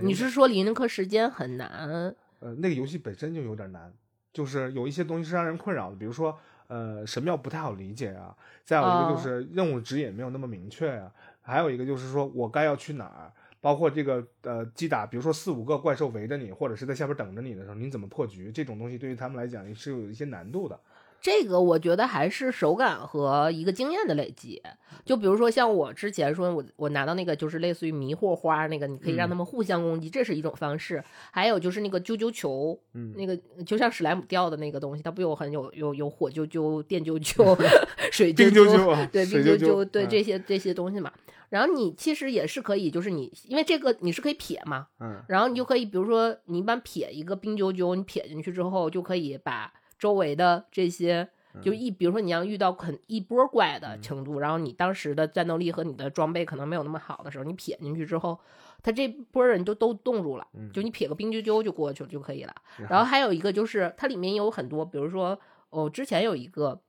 [0.00, 2.14] 你是说林克时间很难？
[2.40, 3.92] 呃，那个游戏本身就有点难，
[4.32, 6.38] 就是有一些东西是让人困扰的，比如说。
[6.66, 8.36] 呃，神庙不太好理解啊。
[8.64, 11.12] 再有一个就是任务指引没有那么明确啊。
[11.42, 18.50] 还有一个就是说我该要去哪儿，包括这个呃击打，比如说四五个怪兽围着你，或者是在下边等着你的时候，你怎么破局？
[18.50, 20.80] 这种东西对于他们来讲是有一些难度的。
[21.24, 24.60] 这个我觉得还是手感和一个经验的累积。
[25.06, 31.02] 就比如说像我之前说，我我拿到那个就是类似于迷惑花那个，你可以让他们互相攻击，这是一种方式。
[31.30, 32.78] 还有就是那个啾啾球，
[33.16, 33.34] 那个
[33.64, 37.56] 就像史莱姆掉的那个东西，它不有很有有有火啾啾、电啾啾、
[38.12, 41.10] 水啾啾，对冰啾啾，对这些这些东西嘛。
[41.48, 49.72] 然后你其实也是可以，就是你因为这个你是可以撇嘛，嗯，然后你就可以比如说你一般撇一个冰啾啾，你撇进去之后就可以把
[50.04, 51.30] 周围的这些。
[51.62, 58.36] 就一，比如说你要遇到很一波怪的程度，然后你当时的战斗力和你的装备可能没有那么好的时候，你撇进去之后，
[58.82, 62.52] 他这波人就都冻住了，就你撇个冰啾啾就过去了就可以了。
[62.90, 65.38] 然后还有一个就是它里面有很多，比如说
[65.70, 66.80] 哦，之前有一个，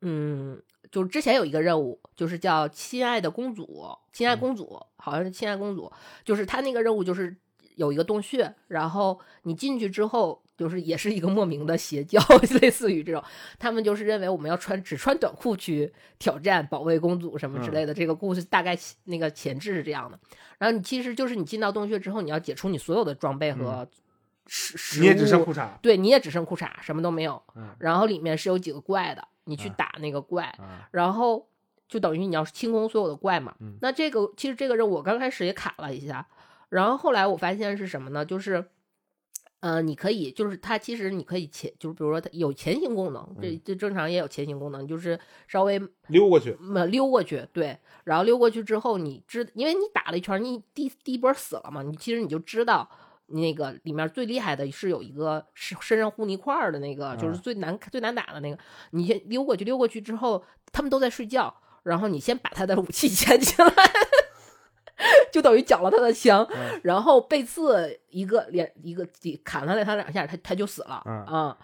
[0.00, 0.58] 嗯，
[0.90, 5.92] 就是之前有一个任务，就是叫亲爱的公主，亲爱公主，好像是亲爱公主，
[6.24, 7.36] 就是他那个任务就是
[7.76, 10.42] 有一个洞穴，然后你进去之后。
[10.58, 12.20] 就是也是一个莫名的邪教，
[12.60, 13.22] 类似于这种，
[13.60, 17.94] 他们就是认为我们要穿只穿短裤去挑战保卫公主什么之类的。
[17.94, 20.18] 这个故事大概那个前置是这样的。
[20.58, 23.88] 然后你其实就是你进到洞穴之后，你要解除你所有的装备和
[24.46, 27.40] 食你也只剩裤衩，对，你也只剩裤衩，什么都没有。
[27.78, 30.52] 然后里面是有几个怪的，你去打那个怪，
[30.90, 31.46] 然后
[31.86, 33.54] 就等于你要清空所有的怪嘛。
[33.80, 36.26] 那这个其实这个任务我刚开始也卡了一下，
[36.68, 38.24] 然后后来我发现是什么呢？
[38.24, 38.64] 就是。
[39.60, 45.18] 呃，你可以，就是它其实你可以前，就是比如说它有前行功能，这这正常也有前行功能，就是
[45.48, 46.56] 稍微溜过去，
[46.86, 52.88] 溜过去，对，然后溜过去之后，你知，因为你打了一圈，你第第一波死了嘛，你其实你就知道
[53.26, 58.56] 那个里面最厉害的是有一个是身上糊泥块的那个，就是最难最难打的那个，
[58.92, 61.52] 你先溜过去，溜过去之后，他们都在睡觉，
[61.82, 63.68] 然后你先把他的武器 捡起来。
[65.32, 66.46] 就等于缴了他的枪，
[66.82, 69.06] 然后背刺一个连一个
[69.44, 71.56] 砍了他两下，他他就死了啊。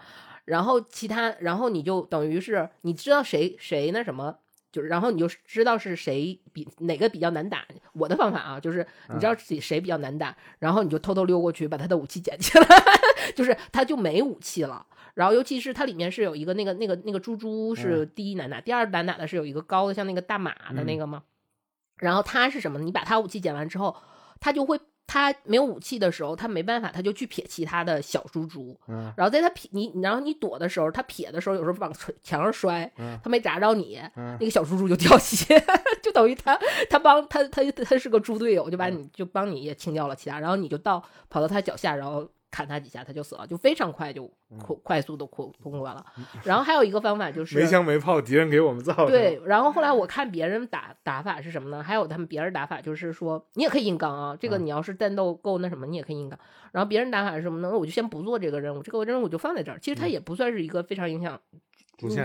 [0.45, 4.37] 然后其他，然后你就等于是你知道谁谁那什么，
[4.71, 7.65] 就是然后你就知道是谁比哪个比较难打。
[7.93, 12.67] 我的方法啊，就是你知道谁谁比较难打，然后你就偷偷溜过去把他的武器捡起来，
[13.35, 14.85] 就是他就没武器了。
[15.15, 21.23] 然后尤其是它里面是有一个那个那个那个猪猪是第一难打，第二难打的是有一个高的像那个大马的那个吗？
[21.97, 22.79] 然后他是什么？
[22.79, 23.95] 你把他武器捡完之后，
[24.39, 28.77] 他就会他没有武器的时候，他没办法，他就去撇其他的小猪猪。
[28.87, 29.13] 嗯。
[29.15, 31.93] 然后在他撇你，然后你躲的时候，他撇的时候，有时候往
[32.23, 32.91] 墙上摔，
[33.23, 35.63] 他没砸着你，那个小猪猪就掉血，
[36.03, 36.59] 就等于他
[36.89, 42.27] 他帮他他他是个猪队友，就把你就帮你也清掉了其他，然后你就到跑到他脚下，然后。
[42.55, 44.25] 砍他几下，他就死了，就非常快，就
[44.57, 46.05] 快快速的通通关了。
[46.45, 48.93] 然后还有一个方法就是没枪没炮，敌人给我们造。
[49.07, 51.83] 对，然后后来我看别人打打法是什么呢？
[51.83, 54.37] 还有他们别人打法就是说，你也可以硬刚啊。
[54.39, 56.39] 这个你要是战斗够那什么，你也可以硬刚。
[56.71, 57.77] 然后别人打法是什么呢？
[57.77, 59.77] 我就先不做这个任务，这个任务就放在这儿。
[59.79, 61.37] 其实它也不算是一个非常影响，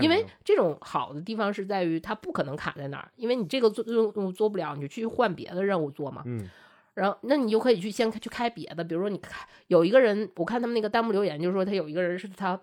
[0.01, 6.23] 因为这种好的地方是在于它不可能卡在那儿，因为你这个做任务做不了，你就去换别的任务做嘛。
[6.25, 6.49] 嗯。
[6.93, 12.59] 然后，那你就可以去先去开别的，比如说你开有一个人，我看他们那个弹幕留言，就是说他有一个人是他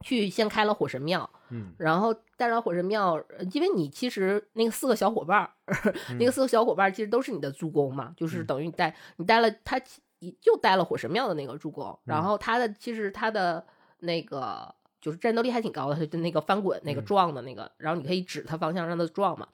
[0.00, 3.22] 去先开了火神庙，嗯，然后带了火神庙，
[3.52, 5.50] 因为你其实那个四个小伙伴儿，
[6.18, 9.80] 那个四个小伙伴儿其实都是你的助攻嘛，就是等于你带你带了他，
[10.40, 13.64] 就带了火神庙的那个助攻，然后他的其实他的
[14.00, 19.46] 那个就是战斗力还挺高的，就那个翻滚那个撞的那个，然后你可以指他方向让他撞嘛。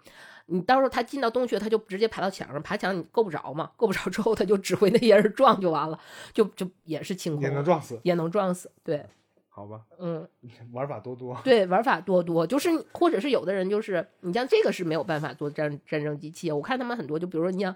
[0.51, 3.71] 你到时候他进到洞穴，他就直接爬到墙上，爬墙你够不着嘛？
[3.77, 5.99] 够不着之后，他就指挥那些人撞就完了，
[6.33, 8.71] 就就也是清空，也能撞死，也能撞死。
[8.83, 9.07] 对，
[9.49, 10.29] 好吧，嗯，
[10.73, 17.75] 玩法多多，对，玩法多多，就是或者是有的人就是你像这个是没有办法做战战争机器，我看他们很多，就比如说你像。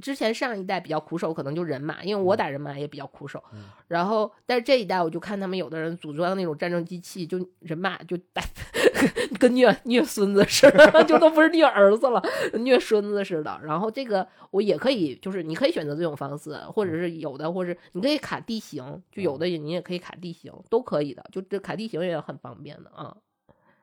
[0.00, 3.42] 之前上一代比较苦手，可能就人马，因为我打人马也比较苦手。
[3.86, 8.42] 然后，但是这一代我就看他们有的人组装那种战争机器，就人马就打
[9.40, 12.22] 跟虐虐孙子似的， 就都不是虐儿子了，
[12.54, 13.60] 虐孙子似的。
[13.64, 21.24] 然后这个我也可以，就是你可以选择这种方式，或者是有的，或者你可以卡地形，就有的你也可以卡地形，都可以的。
[21.32, 23.16] 就这卡地形也很方便的啊。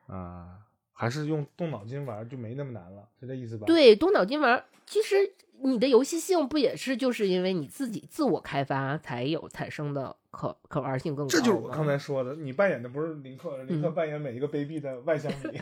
[0.06, 0.48] 啊，
[0.92, 3.64] 还是用动脑筋玩就没那么难了，是这意思吧？
[3.66, 5.32] 对，动脑筋玩其实。
[5.62, 11.30] 你的游戏性不也是就是因为你自己自我开发才有产生的可可玩性更高？
[11.30, 15.60] 这就是我刚才说的，你扮演的不是林克，林克扮演每一个卑鄙的外乡 民。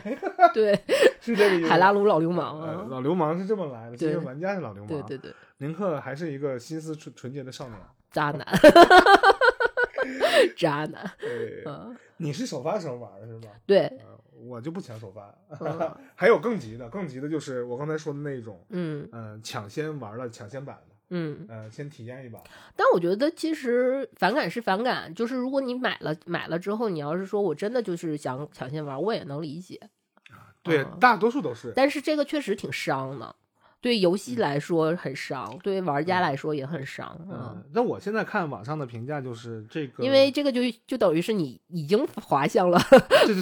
[0.53, 0.77] 对，
[1.21, 1.67] 是这个意思。
[1.67, 4.87] 海拉鲁老流氓啊，老流氓是这么来的，其实玩家是老流氓。
[4.87, 7.79] 对对对，林克还是一个心思纯纯洁的少年。
[8.11, 8.47] 渣男，
[10.55, 11.11] 渣男。
[11.19, 11.63] 对，
[12.17, 13.49] 你是首发时候玩的是吧？
[13.65, 13.91] 对。
[14.47, 15.33] 我就不抢首发，
[16.15, 22.39] 还有更急的，更急的就是我刚才说的那种，嗯嗯抢先玩了抢先版的，嗯，呃，先体验一把。
[22.75, 29.79] 但我觉得其实反感是反感，就是如果你买了买了之后，你要是说我真的就是想抢先玩，我也能理解。
[30.63, 31.71] 对，大多数都是。
[31.75, 33.35] 但是这个确实挺伤的。
[33.81, 37.15] 对游戏来说很伤，对玩家来说也很伤。
[37.29, 42.79] 嗯，那我现在看网上的评价就是这个，因为这个就就等于是你已经滑向了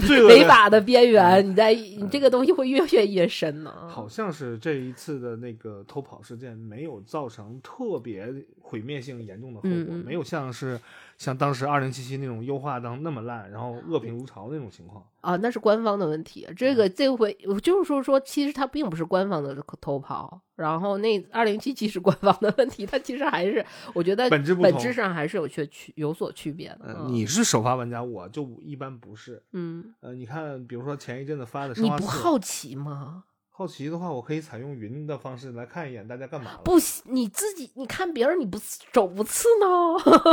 [0.05, 3.73] 最违法的边缘，你在你这个东西会越陷越深呢。
[3.87, 8.27] 好像是这一次的那个偷跑事件没有造成特别
[8.59, 10.79] 毁灭性严重的后果，没有像是。
[11.17, 16.47] 像当时二零七七那种优化当那么烂，然后恶评如潮那种情况啊，那是官方的问题。
[16.57, 27.05] 这个这回我就是说说，其实它并不是官方的偷跑，然后那二零七七是官方的问题，它其实还是我觉得本质本质上还是有区区有所区别的。
[27.07, 29.41] 你是首发玩家，我就一般不是。
[29.53, 33.23] 嗯，呃，你看，比如说前一阵子发的，你不好奇吗？
[33.63, 36.57] 好奇的话，我可以采用云的方式来看一眼大家干嘛。
[36.65, 36.73] 不，
[37.05, 38.59] 你自己你看别人，你不
[38.91, 39.65] 手不刺呢？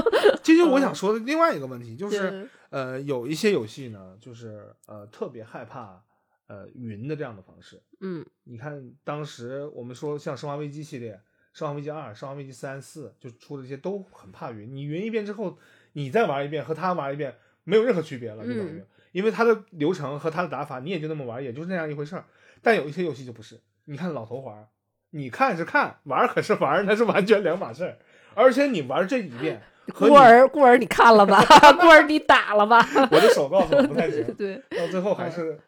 [0.43, 6.03] 这就我想说的另外一个问题，就是呃，有一些游戏呢，就是呃特别害怕
[6.49, 7.81] 呃云的这样的方式。
[8.01, 11.15] 嗯，你看当时我们说像《生化危机》系列，
[11.53, 14.75] 《生化危机二》《生化危机三》四就出的这些都很怕云。
[14.75, 15.57] 你云一遍之后，
[15.93, 18.83] 你再玩一遍和他玩一遍没有任何区别了，就等于
[19.13, 22.25] 因为他的流程和他的打法，你也就那么玩，也就是那样一回事儿。
[22.63, 24.69] 但有一些游戏就不是，你看老头环，
[25.11, 27.99] 你看是看，玩可是玩，那是完全两码事儿。
[28.35, 29.61] 而且你玩这一遍，
[29.93, 31.43] 孤儿孤儿你看了吧？
[31.81, 32.79] 孤儿你打了吧？
[33.11, 35.59] 我的手告诉我不太行， 对，到最后还是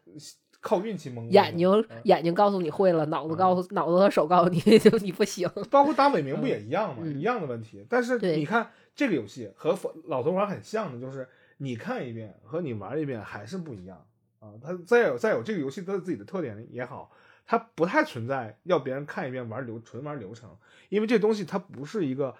[0.60, 1.28] 靠运气蒙。
[1.28, 1.68] 眼睛
[2.04, 5.50] 眼睛告诉你会了，脑子告诉脑子和手告诉你 就你不行。
[5.70, 7.04] 包括打伟明不也一样吗？
[7.04, 7.84] 一样的问题。
[7.88, 14.06] 但是你看这个游戏和老头环很像的，就是你看一遍和你玩一遍还是不一样。
[14.42, 17.12] 啊，它再有再有这个游戏它自己的特点也好，
[17.46, 20.50] 它不太存在要别人看一遍玩流纯玩流程，
[20.88, 22.34] 因为这东西它不是一个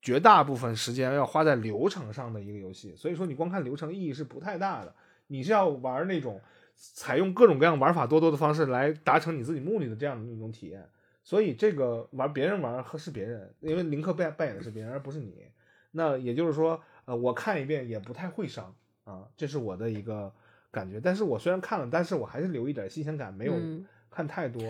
[0.00, 4.94] 绝大部分时间要花在流程上的一个游戏，所以说你光看流程意义是不太大的。
[5.26, 6.40] 你是要玩那种
[6.76, 10.88] 采用各种各样玩法多多的方式来达成你自己目的的这样的一种体验，
[11.24, 15.50] 所以这个玩别人玩和是别人，因为林克扮扮演的是别人而不是你，
[15.90, 18.72] 那也就是说，呃，我看一遍也不太会伤
[19.02, 20.32] 啊，这是我的一个。
[20.72, 23.54] 感觉，但是我虽然看了，但是我还是留一点新鲜感，没有
[24.08, 24.62] 看太多。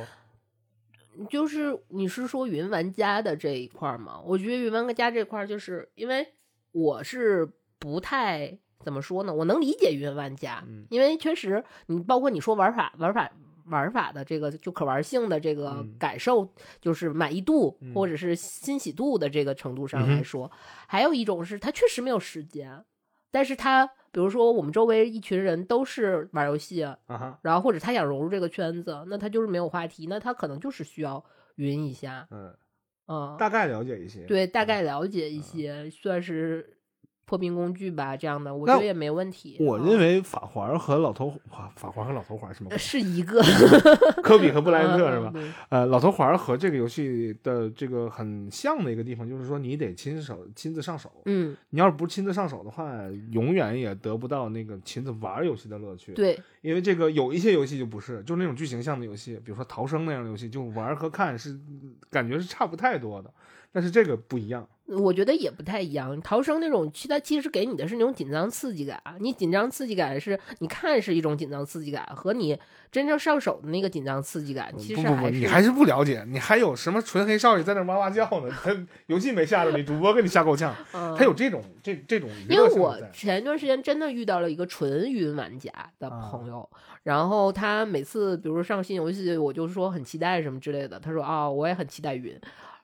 [1.28, 4.20] 就是你是说云玩家的这一块吗？
[4.24, 6.26] 我觉得云玩家这块，就是因为
[6.72, 7.46] 我是
[7.78, 13.30] 不太怎么说呢，我能理解云玩家，因为确实你包括你说玩法、玩法、
[13.66, 16.48] 玩法的这个就可玩性的这个感受，
[16.80, 20.50] 就是满意度或者是欣喜度的这个程度上来说，
[20.86, 22.82] 还有一种是他确实没有时间，
[23.30, 23.90] 但是他。
[24.12, 26.86] 比如说，我们周围一群人都是玩游戏，
[27.42, 31.24] 然后或者他想融入这个圈子，那他就是没有话题，那他可能就是需要
[31.56, 32.56] 云一下，嗯
[33.06, 36.76] 嗯，大概了解一些，对，大概了解一些，算是。
[37.30, 39.56] 破冰工具吧，这样的我觉得也没问题。
[39.60, 42.76] 我认为法环和老头环，法环和老头环是吗？
[42.76, 43.40] 是一个
[44.20, 45.32] 科比和布莱恩特 是吧？
[45.68, 51.08] 呃，老头环和这个游戏的这个很像的一个地方，就是说你得亲手亲自上手。
[51.26, 52.92] 嗯，你要是不亲自上手的话，
[53.30, 56.12] 永远也得不到那个亲自玩游戏的乐趣。
[56.14, 61.56] 对，因为这个有一些游戏就不是，就是那种剧情向的游戏，比如说逃生那样的游戏，就玩和看是
[62.10, 63.32] 感觉是差不太多的。
[63.72, 64.66] 但是这个不一样。
[64.98, 66.20] 我觉得也不太一样。
[66.20, 69.00] 逃生那种，其它其实给你的是那种紧张刺激感。
[69.20, 72.58] 你紧张刺激感是，你看是一种紧张刺激感，和你
[72.90, 76.24] 真正上手的那个紧张刺激感，其实还是你还是不了解。
[76.28, 78.50] 你还有什么纯黑少爷在那哇哇叫呢？
[78.62, 78.76] 他
[79.06, 80.74] 游戏没下着你，主播给你吓够呛。
[80.92, 82.28] 他有这种这这种。
[82.48, 86.68] 因为我前一段时间真的遇到了一个纯云玩家的朋友，
[87.04, 92.36] 然后他每次比如说上新游戏，我就说很期待什么之类的，他说啊，我也很期待云。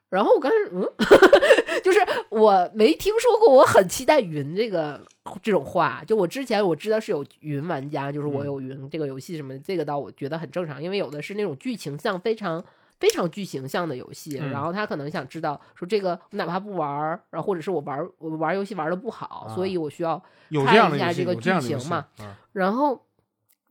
[0.08, 0.88] 然后我刚才，嗯，
[1.82, 5.00] 就是我没听说过，我很期待云这个
[5.42, 6.02] 这种话。
[6.06, 12.64] 就我之前我知道是有云玩家，就是我有云这个游戏什么，这个倒我觉得很正常，因为有的是那种剧情像非常
[12.98, 20.22] 非常剧情向的游戏，然后他可能想知道说这个我哪怕不玩，然后或者是我玩我玩游戏玩的不好，所以我需要
[20.64, 22.06] 看一下这个剧情嘛，
[22.52, 23.00] 然后。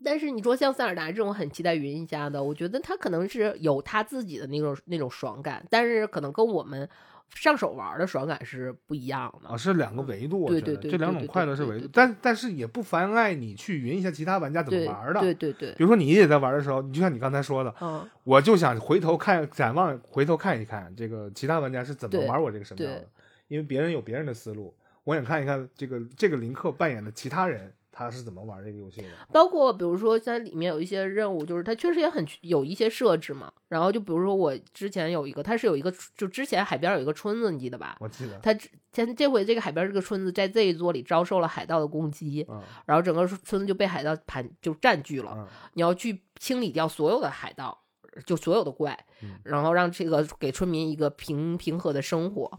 [0.03, 6.87] 但是你说像塞尔达这种很期待云一家的，我觉得他可能是有他自己的那种那种爽感，但是可能跟我们
[7.33, 10.47] 上手玩的爽感是不一样的啊，是两个维度。
[10.47, 15.21] 对对对，这两种快乐是维度，但但是也不妨碍你去云一下其他玩家怎么玩的。
[15.21, 23.07] 对对对，比如说你也在玩的时候，你就像你刚才说的，嗯，我就想回头看展望，回头看一看这个其他玩家是怎么玩我这个神庙的，
[23.47, 27.73] 因为别人有别人的思路，我想看一看这个这个林克扮演的其他人。
[27.97, 29.07] 他是怎么玩这个游戏的。
[29.31, 33.49] 包括比如说在里面有一些任务，就是它确实也很有一些设置嘛。
[33.69, 37.95] 然后就比如说我之前有一个，它是有一个，就之前海边有一个村子，你记得吧？
[38.01, 38.37] 我记得。
[38.39, 38.53] 它
[38.91, 42.45] 前这回这个海边这个村子在这一座里遭受了海盗的攻击，
[42.85, 45.47] 然后整个村子就被海盗盘就占据了。
[45.73, 47.85] 你要去清理掉所有的海盗，
[48.25, 49.05] 就所有的怪，
[49.43, 52.51] 然后让这个给村民一个平平和的生活。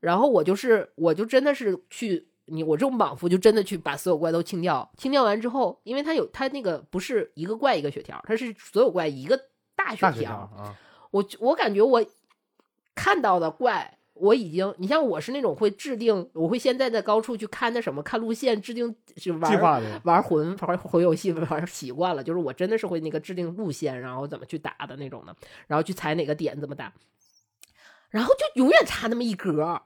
[0.00, 4.90] 然后我就是，我就真的是去你我这种莽夫，就真的去把所有怪都清掉。
[4.96, 9.38] 清掉完之后，因为它有它那个不是一个怪一个血条，它是所有怪一个
[9.74, 10.50] 大血条。
[11.10, 12.04] 我我感觉我
[12.94, 25.34] 看到的怪，我已经你像我是那种会制定，我会现在在高处去看那什么看路线，制定就玩玩魂玩魂游戏玩习惯了，就是我真的是会那个制定路线，然后怎么去打的那种的，
[25.66, 26.92] 然后去踩哪个点怎么打。
[28.08, 29.82] 然后就永远差那么一格，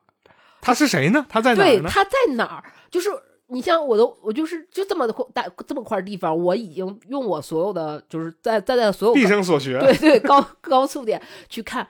[0.71, 1.27] 他是谁呢？
[1.29, 2.65] 他在哪儿对，他在哪儿？
[2.91, 3.11] 就是
[3.49, 11.87] 你像我都，我就是就这么大这么块地方，我已经用我所有的，就是在在在所有毕生所学，对对，高高速点去看。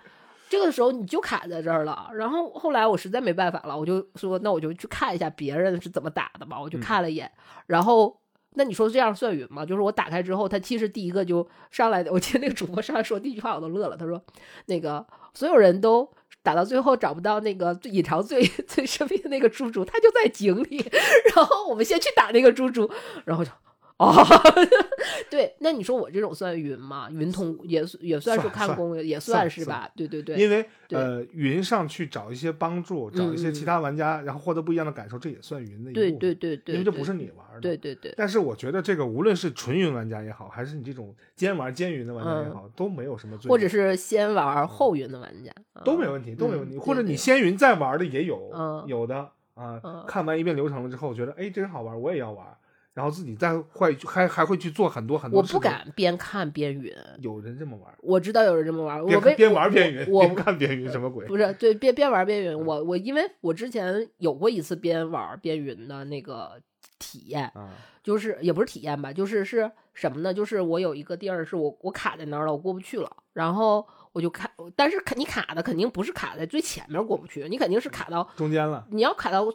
[0.48, 2.10] 这个时候你就卡在这儿了。
[2.14, 6.58] 然后后来我实在没办法了，我就说那我就去看一下别人是怎么打的吧。
[6.60, 7.30] 我就看了一眼，
[7.66, 8.18] 然后
[8.54, 9.64] 那你说这样算云吗？
[9.64, 14.20] 就是我打开之后，他其实第一个就上来的，我记得那个主播上来说第一句话我都乐了，他说
[14.66, 16.10] 那个所有人都。
[16.42, 20.84] 打到最后找不到那个隐藏最最神秘的那个猪猪，他就在井里。
[21.34, 22.90] 然后我们先去打那个猪猪，
[23.24, 23.50] 然后就。
[24.00, 24.14] 哦，
[25.30, 27.10] 对，那你说我这种算云吗？
[27.10, 29.86] 云通也也算是看攻略，也算是吧？
[29.94, 36.18] 对对对，因为呃，云上去找一些帮助，找一些其他玩家，然后获得不一样的感受，这也算云的一部分。
[36.18, 37.60] 对对对对，因为这不是你玩的。
[37.60, 38.14] 对对对。
[38.16, 43.50] 但是我觉得这个无论是纯云玩家也好，还是你这种兼玩兼云的玩家也好，都没有什么罪。
[43.50, 45.52] 或者是先玩后云的玩家
[45.84, 46.78] 都没问题，都没问题。
[46.78, 48.50] 或者你先云再玩的也有，
[48.86, 49.78] 有的啊，
[50.08, 52.46] 看完一遍流程了之后，觉得哎，这好玩，我也要玩。
[52.92, 55.40] 然后自己再会还还会去做很多很多。
[55.40, 56.92] 我不敢边看边云。
[57.20, 57.94] 有人这么玩？
[58.00, 59.04] 我知道有人这么玩。
[59.06, 61.26] 边边玩边云，我不看边云什么鬼？
[61.26, 62.66] 不是，对，边边玩边云。
[62.66, 66.60] 我我因为我之前有过一次边玩边云的那个
[66.98, 67.50] 体验，
[68.02, 70.34] 就是也不是体验吧，就是是什么呢？
[70.34, 78.86] 就是我有一个地儿是我我卡在那儿了，我过不去了，然后我就看，但是卡你卡的肯定不是卡在最前面过不去，你肯定是卡到中间了。
[78.90, 79.46] 你要卡到。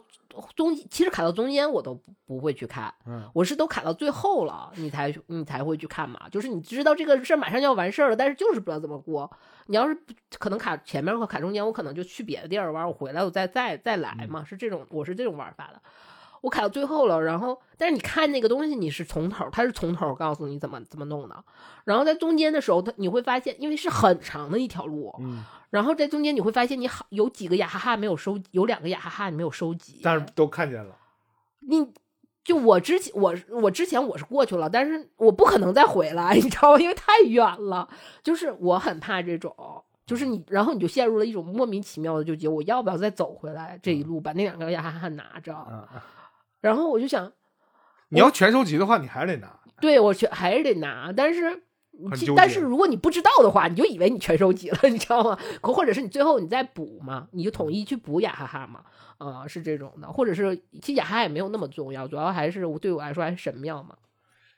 [0.54, 2.92] 中其实卡到中间我都不不会去看，
[3.32, 6.28] 我是都卡到最后了，你才你才会去看嘛。
[6.30, 9.30] 就是你知道这个事儿马上就要完事儿了，但是就是不知道怎么过。
[9.64, 9.98] 你要是
[10.38, 15.80] 可能卡前面和卡中间，我可能就去别的地儿玩，我回来我再再再来嘛，是这种我是这种玩法的。
[16.46, 21.34] 我卡到最后了，然后但是你看那个东西，你是从头，他是从头告诉你怎么怎么弄的。
[21.82, 30.94] 然后在中间的时候，他你会发现，因为是很长的一条路，嗯，然后在中间你会发现，你好有几个雅哈哈没有收，有两个雅哈哈你没有收集，但是都看见了。
[31.68, 31.84] 你
[32.44, 36.78] 就我之前我我之前我是过去了，但是我不可能再回来，你知道吗？
[36.78, 37.88] 因为太远了。
[38.22, 39.52] 就是我很怕这种，
[40.06, 45.52] 就是你，然后你就陷入了一种莫名其妙的纠结，我要不要再走回来这一路，把那两个雅哈哈拿着？
[46.66, 47.32] 然后我就想，
[48.08, 49.60] 你要全收集的话，你还是得拿。
[49.80, 51.12] 对，我全还是得拿。
[51.12, 51.62] 但是，
[52.34, 55.38] 但是如果你不知道的话，你就以为你全收集了，你知道吗？
[55.62, 58.84] 或者是你最后你再补嘛，你就统一去补雅哈哈嘛，
[59.18, 60.10] 啊，是这种的。
[60.10, 63.96] 或者是其实雅哈哈也没有那么重要，主要还是对我来说还是神庙嘛。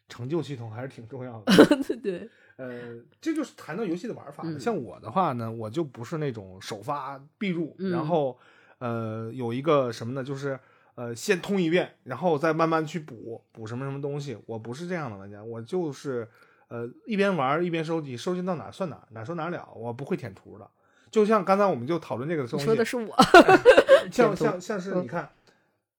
[0.08, 1.52] 成就系统还是挺重要的。
[2.00, 4.44] 对，呃，这就是谈到游戏的玩法。
[4.58, 8.38] 像我的话呢，我就不是那种首发必入，然后
[8.78, 10.58] 呃，有一个什么呢，就是。
[10.98, 14.36] 呃，先通一遍，然后再慢慢去补补什么什么东西。
[14.46, 16.28] 我不是这样的玩家，我就是，
[16.66, 19.68] 呃，一边玩一边收集，收集到哪算哪，哪说哪了。
[19.76, 20.68] 我不会舔图的。
[21.08, 23.14] 就像刚才我们就讨论这个东西，说的是我，
[24.10, 25.30] 像像像是你看，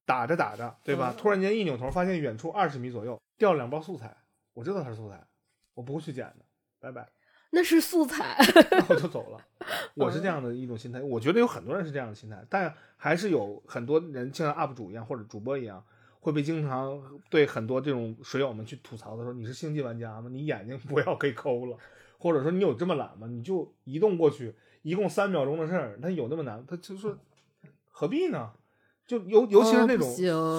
[0.05, 1.15] 打着打着，对吧？
[1.17, 4.13] 突然间一扭头，发现远处二十米左右掉了两包素材，
[4.53, 5.25] 我知道它是素材，
[5.75, 6.43] 我不会去捡的，
[6.77, 7.07] 拜拜。
[7.51, 8.37] 那是素材，
[8.87, 9.39] 我就走了。
[9.95, 15.83] 我是这样的一种心态，我觉得有很多人是这样的心态，但还是有很多人像 UP 主一样或者主播一样，
[16.19, 20.29] 会被经常对很多这种水友们去吐槽的说：“你是星际玩家吗？
[20.31, 21.77] 你眼睛不要给抠了，
[22.17, 23.27] 或者说你有这么懒吗？
[23.27, 26.63] 你就移动过去，一共三秒钟的事儿，他有那么难？
[26.67, 27.17] 他就说
[27.89, 28.51] 何必呢？
[29.07, 30.07] 就尤尤其是那种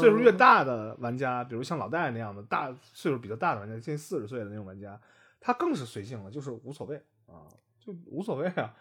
[0.01, 5.01] 岁数越大的玩家，比如像老戴那样的大岁数比较大的玩家，近四十岁的那种玩家。”
[5.41, 6.97] 他更是随性了，就是无所谓
[7.27, 7.49] 啊，
[7.85, 8.75] 就无所谓啊，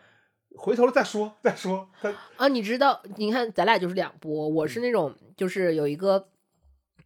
[0.58, 1.90] 回头了再说再说。
[2.02, 6.28] 他啊，你知道，你看咱俩就是两波，我是那种就是有一个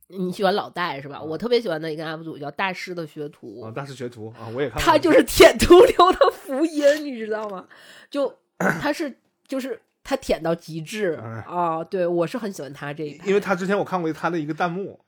[0.07, 1.21] 你喜欢老戴是吧？
[1.21, 4.81] 我特别喜欢的一个 UP 主叫大师的学徒啊，大师学徒啊，我也看。
[4.81, 7.67] 他就是舔毒流的福音，你知道吗？
[8.09, 11.13] 就 他是就是他舔到极致
[11.45, 14.99] 啊，对我是很喜欢他这一，因为他之前我看过他的一个弹幕，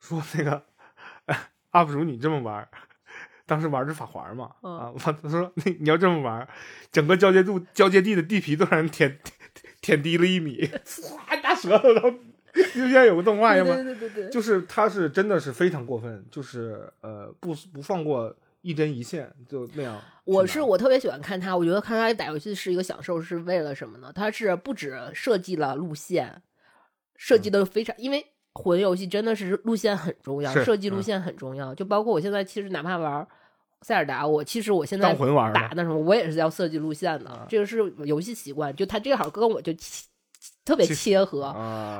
[0.00, 0.62] 说那个。
[1.72, 2.66] UP 主你这么玩，
[3.46, 4.50] 当时玩是法环嘛？
[4.60, 6.46] 啊，我他说你你要这么玩，
[6.92, 9.18] 整个交界度交界地的地皮都让人舔
[9.80, 12.10] 舔低了一米， 唰大舌头，然后
[12.74, 13.64] 就像有个动画吗？
[13.64, 18.34] 对对对对，就是他是真的是非常过分，就是呃不不放过。
[18.62, 20.02] 一针一线就那样。
[20.24, 24.10] 我是我特别喜欢看他，我觉得看他打游戏是一个享受，是为了什么呢？
[24.12, 26.42] 他是不止设计了路线，
[27.16, 28.26] 设计的非常，因为
[28.56, 31.74] 魂游戏真的是路线很重要，设计路线很重要。
[31.74, 33.26] 就包括我现在其实哪怕玩
[33.82, 38.74] 塞尔达，我其实我现在打那什么，我也是要设计路线的，这个是游戏习惯。
[38.74, 39.72] 就他这好跟我就
[40.64, 41.44] 特别切合，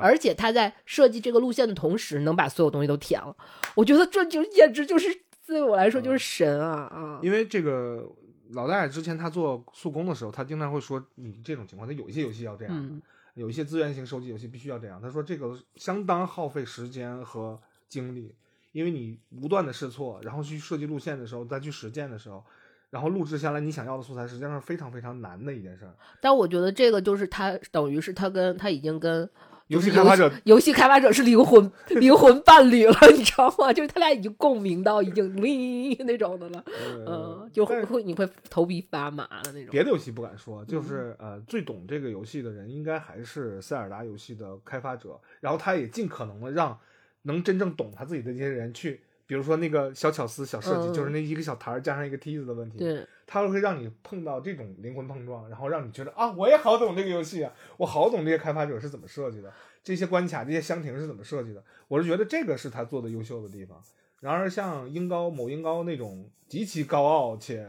[0.00, 3.36] 而且他在设计这个路线的同时，能把所有东西都填了。
[3.74, 5.08] 我觉得这就简直就是。
[5.46, 7.20] 对我来说就是神啊啊！
[7.22, 8.04] 因为这个
[8.50, 13.00] 老戴之前他做速攻的时候，他经常会说：“你这种情况，他有一些游戏要这样，
[13.36, 17.56] 有一些资源型收集游戏必须要这样。”他说这个相当耗费时间和
[17.88, 18.34] 精力，
[18.72, 22.44] 因为你不断的试错，然后去设计路线的时候，再去实践的时候，
[22.90, 25.94] 然后录制下来你想要的素材，实际上是非常非常难的一件事儿。
[26.20, 29.30] 但我觉得这个就是他等于是他跟他已经跟。
[29.68, 31.70] 游戏开发者，游戏开发者是灵魂
[32.00, 33.72] 灵魂伴侣了，你知道吗？
[33.74, 35.34] 就是他俩已经共鸣到已经
[36.06, 36.64] 那种的了，
[37.06, 39.70] 嗯，就会会你会头皮发麻的那种。
[39.70, 46.78] 别的游戏不敢说，就是呃，最懂这个游戏的人应该还是塞尔达游戏的开发者，然后他也尽可能的让
[47.22, 49.00] 能真正懂他自己的这些人去。
[49.26, 63.82] 比如说那个小巧思、小设计，就是那一个小台儿加上一个梯子的问题，对，它会让你碰到这种灵魂碰撞，然后让你觉得啊，我也好懂这个游戏啊，我好懂这些开发者是怎么设计的，这些关卡、这些箱庭是怎么设计的，我是觉得这个是他做的优秀的地方。
[64.20, 67.68] 然而像英高某英高那种极其高傲且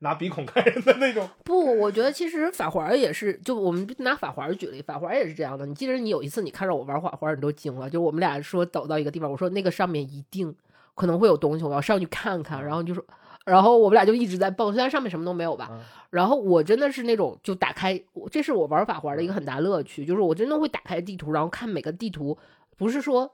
[0.00, 5.64] 拿鼻孔看人的那种，不，我觉得其实法环也是，就我们拿法环举例，法环也是这样的。
[5.64, 10.54] 你记得你有一次你看着我玩法环，你都惊了，就我们俩说走到一个地方，我说那个上面一定。
[10.98, 12.62] 可能会有东西，我要上去看看。
[12.62, 13.02] 然后就说，
[13.46, 15.70] 然后我们俩就一直在蹦，虽然上面什么都没有吧。
[16.10, 17.98] 然后我真的是那种，就打开，
[18.30, 22.36] 这是我玩法环的一个很大乐趣，就是我真的会打开地图，然后看每个地图，
[22.76, 23.32] 不是说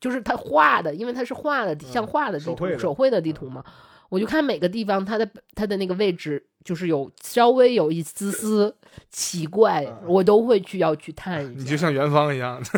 [0.00, 3.64] 就是它画的，因为它是画的，像画的地图，手绘的地图嘛。
[4.10, 8.74] 我就看每个地方它的它的那个位置，就是有稍微有一丝丝
[9.10, 11.54] 奇怪，我都会去要去探一下。
[11.60, 12.60] 你就像元芳一样，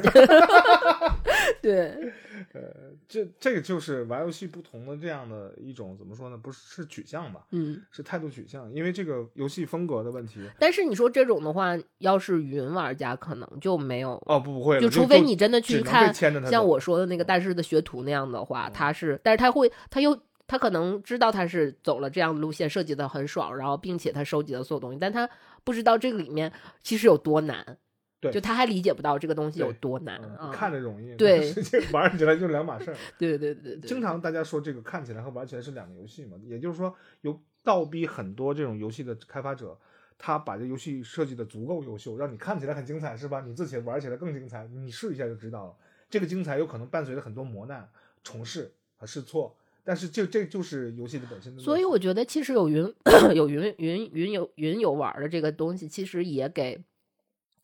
[1.63, 2.13] 对。
[2.53, 2.63] 呃，
[3.07, 6.37] 这这个就是玩游戏不同的这样的一种怎么说呢？
[6.39, 7.41] 不是是取向吧？
[7.51, 8.73] 嗯，是态度取向。
[8.73, 10.41] 因为这个游戏风格的问题。
[10.59, 16.13] 但是你说这种的话，要是云玩家可能就没有哦，不会，就除非你真的去看
[16.47, 25.29] 像我说的那个大师的学徒那样的话，他是，但是他会，他又他可能知道他是走了这样的路线，设计的很爽，然后并且他收集的所有东西，但他
[25.65, 26.53] 不知道这个里面
[26.83, 27.79] 其实有多难。
[28.19, 30.51] 对，就他还理解不到这个东西有多难啊！
[30.51, 31.53] 看着容易，对，
[31.93, 32.97] 玩起来就两码事儿。
[33.19, 39.79] 对对对对， 经常大家说这个看起来和玩起来是两个游戏嘛，也就是说有倒逼很多这种游戏的开发者，
[40.17, 43.43] 他把这游戏设计的足够优秀，让你看起来很精彩，是吧？
[43.43, 45.77] 你自己玩起来更精彩，你试一下就知道了。
[46.09, 47.87] 这个精彩有可能伴随着很多磨难、
[48.25, 49.55] 重试和试错，
[49.87, 51.59] 但是这这就是游戏的本身。
[51.59, 52.93] 所以我觉得其实有云
[53.35, 56.85] 有云云云游云游玩的这个东西，其实也给。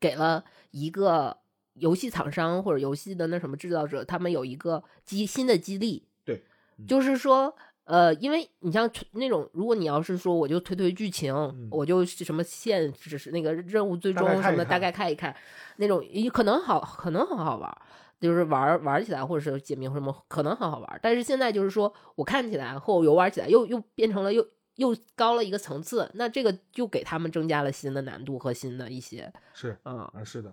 [0.00, 1.38] 给了一个
[1.74, 6.08] 游戏厂商或者游戏的那什么制造者，他们有一个激新的激励。
[6.24, 6.42] 对，
[6.88, 11.34] 就是说，呃，因为你像那种，如果你要是说我就推推剧情，
[11.70, 15.34] 我就什么线，只是那个任务最终什么大概看一看，
[15.76, 17.78] 那种可能好，可能很好玩，
[18.20, 21.00] 就是玩玩起来或者是解谜什么，可能很好玩。
[21.02, 24.46] 但是现在就是说我看起来和游玩起来又又变成了又。
[24.76, 30.52] 又高了一个层次，那这个就给他们增加了新的难度和新的一些是嗯啊是的，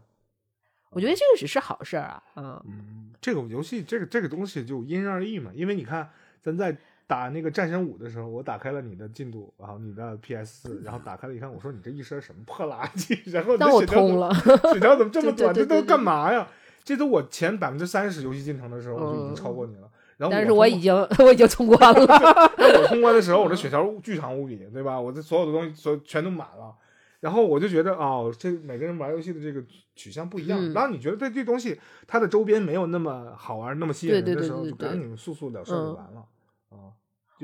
[0.90, 6.12] 我觉得这个只是好事儿啊嗯，这个游戏这个这个东西就因人而异嘛，因为你看
[6.42, 6.78] 咱在
[7.10, 14.32] 打那个战神五的时候，我打开了你的进度，然后你的 PS 四，然后打开了一看，我说你这一身什么破垃圾， 然后那我通了，
[14.72, 15.52] 血条怎么这么 短？
[15.52, 16.48] 这都干嘛呀？
[16.84, 19.90] 这都我前百分之三十游戏进程的时候，我就已经超过你了。
[20.18, 20.94] 然后但是我已经
[21.26, 22.52] 我已经通关了。
[22.58, 25.02] 我通关的时候，我的血条巨长无比，对吧？
[25.02, 26.76] 我的所有的东西所全都满了。
[27.22, 29.64] 然后我就觉得哦，这每个人玩游戏的这个
[29.96, 30.72] 取向不一样。
[30.74, 36.26] 然后你觉得这这东西它的周边没有那么好玩、那么吸引人的时候，就赶紧速速了事就完了啊。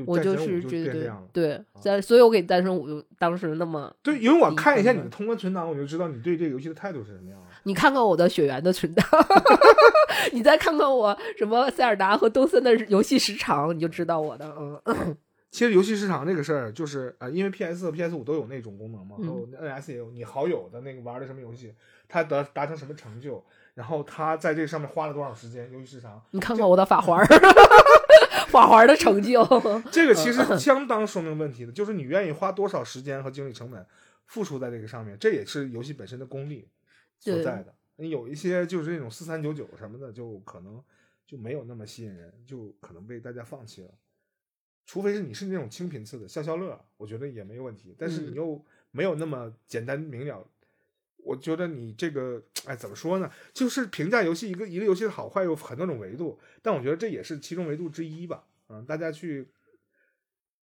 [0.05, 1.27] 我就是这样了。
[1.31, 7.45] 对，在所以，我给单身五当时那么对，因为我看一下你的通关存档，我就知道你对这个游戏的态度是什么样的。
[7.63, 9.05] 你看看我的血缘的存档，
[10.33, 14.45] 你再看看我什么塞尔达和东森的游戏时长，你就知道我的
[14.85, 15.15] 嗯。
[15.51, 21.73] 其实游戏时长这个事儿，就是呃，因为 PS 和 PS 五都有那种功能嘛，还有 NS 也有，你好友的那个玩的什么游戏，
[22.09, 23.41] 他得达成什么成就，
[23.73, 26.21] 然后他在这上面花了多少时间，游戏时长。
[26.31, 27.25] 你看看我的法环。
[28.51, 29.43] 花环的成就。
[29.91, 33.85] 这个其实相当说明问题的，就是你愿意花多少时间和精力成本
[34.25, 36.69] 付出在这个上面，这也是游戏本身的功力
[37.19, 37.75] 所在的。
[37.97, 40.83] 你有一些就是这种四三九九什么的，就可能
[41.25, 43.89] 就没有那么吸引人，就可能被大家放弃了。
[44.85, 47.95] 除非是你是那种清贫次的消消乐，我觉得也没问题。
[47.97, 50.45] 但是你又没有那么简单明了。
[51.17, 53.31] 我觉得你这个，哎，怎么说呢？
[53.53, 58.43] 就是评价游戏一个一个游戏的好坏有很多种维度，但我觉得这也是其中维度之一吧。
[58.69, 59.47] 嗯，大家去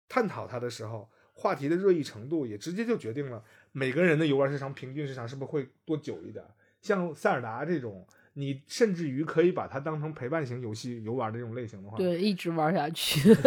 [0.09, 3.43] 探讨它的时候，话题的热议程度也直接就决定了
[3.73, 6.45] 每个人的游玩时长平均时长是不是会多久一点。
[6.81, 13.35] 像塞尔达这种，你甚至于可以把它当成陪伴型游戏游玩的这种类型的话，对，一直玩下去。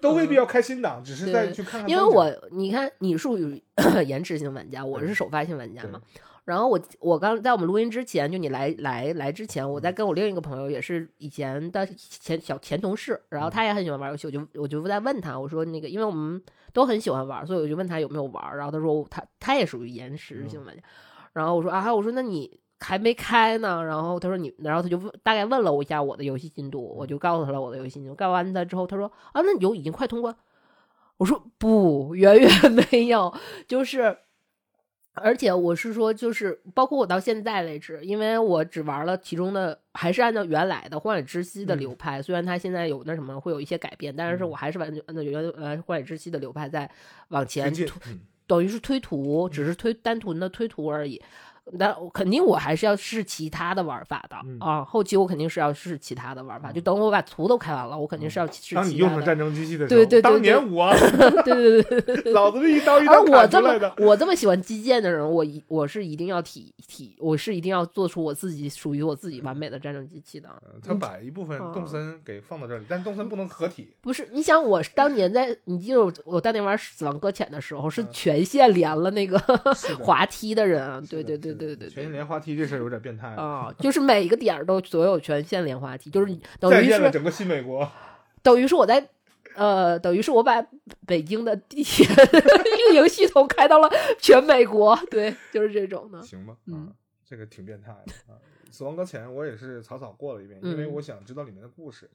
[0.00, 1.88] 都未必要开新档，只是再去看看。
[1.88, 3.62] 因为我你看，你属于
[4.04, 6.02] 延迟型玩家，我是首发型玩家嘛。
[6.44, 16.42] 然后我我刚在我们录音之前，就你来来来之前，我在跟我另一个朋友，也是以前的前小前同事，然后他也很喜欢玩游戏，我就我就在问他，我说那个，因为我们
[16.72, 18.56] 都很喜欢玩，所以我就问他有没有玩。
[18.56, 20.82] 然后他说他他也属于延迟性玩家。
[21.32, 22.60] 然后我说啊，我说那你。
[22.84, 28.12] 还没开呢，然后他说你，然后他就问，大概问了我一下我的游戏进度，我就告诉他了我的游戏进度。
[28.12, 30.34] 告完他之后，他说啊，那你就已经快通关。
[31.18, 33.32] 我说不，远远没有，
[33.68, 34.18] 就是，
[35.14, 46.90] 而且我是说，就是包括我到现在为止，因为我只玩了其中的，还是按照原来的《荒野之息》的流派，虽然它现在有那什么会有一些改变，但是我还是完全按照原呃《荒野之息》的流派在
[47.28, 47.86] 往前推，
[48.46, 51.20] 等于是推图，只是推单纯的推图而已。
[51.74, 54.84] 那肯定我还是要试其他的玩法的啊！
[54.84, 58.74] 后期我肯定是要试其他的玩法，就等我把图都开完了，我肯定是要试。
[58.74, 60.92] 当你用上战争机器的时候，对对对，当年 我，
[61.44, 63.94] 对对对， 老子这一刀一刀砍出来的。
[63.98, 70.48] 我这么喜欢击剑的人，我一我是一定要体体，我是一定要做出我自己属于我自己完美的战争机器的。
[70.84, 73.94] 他把一部分动森给放到这里，但是动森不能合体。
[74.00, 79.38] 不是，你想我当年在你记住我当年玩死亡搁浅的时候，是全线连了那个
[80.00, 81.52] 滑梯的人，对对对。
[81.52, 83.74] 对对对，全线连滑梯这事儿有点变态啊！
[83.78, 86.26] 就是每一个点儿都所有全线连滑梯，就是
[86.60, 87.90] 等于是整个新美国，
[88.42, 89.08] 等于是我在
[89.54, 90.64] 呃，等于是我把
[91.06, 92.06] 北京的地铁
[92.88, 96.22] 运营系统开到了全美国， 对，就是这种的。
[96.22, 96.92] 行吧，嗯，
[97.24, 98.38] 这个挺变态的啊！
[98.70, 102.10] 死亡搁浅我也是草草过了一遍，因为我想知道里面的故事，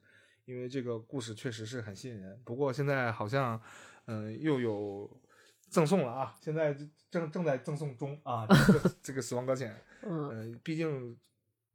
[0.45, 2.39] 因为这个故事确实是很吸引人。
[2.43, 3.61] 不过现在好像
[4.05, 5.09] 嗯又有。
[5.69, 6.35] 赠送了啊！
[6.41, 6.76] 现在
[7.10, 8.45] 正正在赠送中啊！
[8.68, 11.15] 这个这个死亡搁浅，嗯，毕竟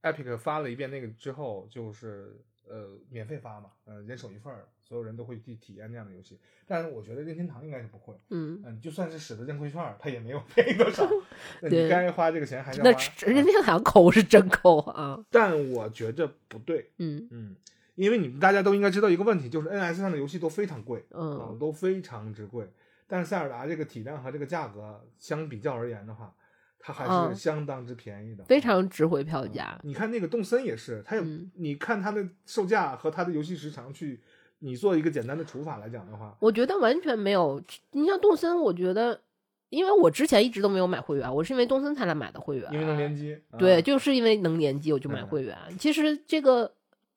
[0.02, 2.36] Epic 发了一遍那个之后，就是
[2.68, 6.38] 呃免费发嘛，呃人手一份儿，所有人都会去体验那样的游戏。
[6.66, 11.06] 但是我觉得任天堂应该是不会，嗯嗯，就算是使的认亏券，他也没有赔多少。
[11.62, 12.90] 你该花这个钱还是要那
[13.26, 15.22] 任天堂抠是真抠啊！
[15.30, 17.56] 但我觉着不对，嗯嗯，
[17.94, 22.66] 因为你们大家都应该知道一个问题，就是 NS 上的游戏都非常贵，嗯，都非常之贵。
[23.12, 26.34] 但是塞尔达这个体量和这个价格相比较而言的话，
[26.78, 29.78] 它还是相当之便宜的，非常值回票价。
[29.84, 31.22] 你看那个动森也是，它有
[31.56, 34.18] 你看它的售价和它的游戏时长去，
[34.60, 37.62] 你做一个简单的除法来讲的话，我觉得完全没有。
[37.90, 39.20] 你像动森，我觉得，
[39.68, 43.38] 因为我之前一直都没有买会员，我是因为动森才来买的会员，因为能联机。
[43.58, 45.54] 对，就是因为能联机，我就买会员。
[45.78, 46.72] 其实这个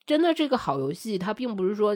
[0.05, 1.95] 真的这个好游戏，它并不是说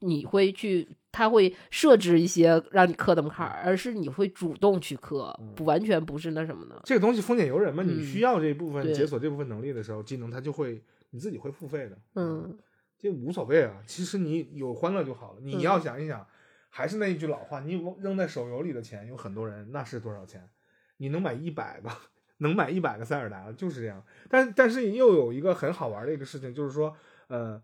[0.00, 0.88] 你会去。
[1.16, 6.82] 他会设置一些让你磕的门槛，而是你会主动去磕，不完全不是那什么的。
[6.84, 11.96] 这个东西丰俭由人嘛，你需要这部分解锁这部分能力的时候，技能它就会你自己会付费的。
[12.16, 12.58] 嗯，
[12.98, 15.38] 这无所谓啊，其实你有欢乐就好了。
[15.40, 16.26] 你要想一想，
[16.68, 20.50] 还是那一句老话，你扔在手游里的钱，有很多人那是多少钱？
[20.96, 21.88] 你能买一百个，
[22.38, 24.04] 能买一百个塞尔达，就是这样。
[24.28, 26.96] 但但是又有一个很好玩的一个事情，就是说，
[27.28, 27.62] 呃。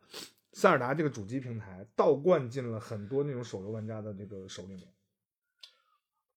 [0.52, 4.88] 塞尔达这个主机平台倒灌进了很多那种手游玩家的这个手里面，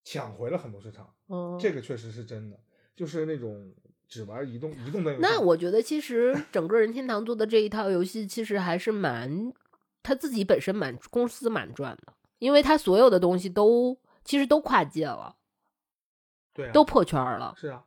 [0.03, 1.13] 抢回了很多市场。
[1.27, 2.59] 嗯，这个确实是真的，
[2.95, 3.73] 就是那种
[4.07, 5.17] 只玩移动移动的。
[5.17, 9.51] 那我觉得其实整个任天堂做的这一套游戏其实还是蛮，
[10.03, 15.35] 他自己本身蛮公司蛮赚的，因为他所有的东西都其实都跨界了，
[16.53, 17.55] 对，都破圈了。
[17.57, 17.83] 是啊。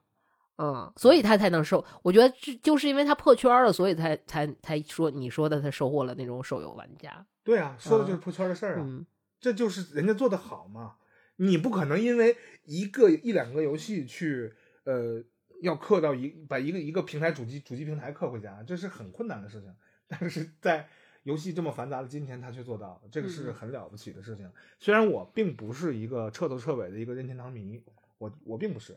[0.58, 1.84] 嗯，所以他才能收。
[2.02, 7.26] 我觉得就就是因为他破圈了，所以才才才说你说的他收获了那种手游玩家。
[7.44, 9.06] 对啊，说的就是破圈的事儿啊。
[9.38, 10.96] 这就是人家做的好嘛。
[11.36, 12.34] 你不可能因为
[12.64, 14.52] 一个一两个游戏去
[14.84, 15.22] 呃
[15.60, 19.70] 要氪到一把一个一个平台主机主机平台氪回家，这是很困难的事情。
[20.08, 20.88] 但是在
[21.24, 24.50] 游戏这么繁杂的今天，他却做到了，这个是很了不起的事情。
[24.78, 27.82] 虽然我并不是一个彻头彻尾的一个任天堂迷，
[28.16, 28.96] 我我并不是。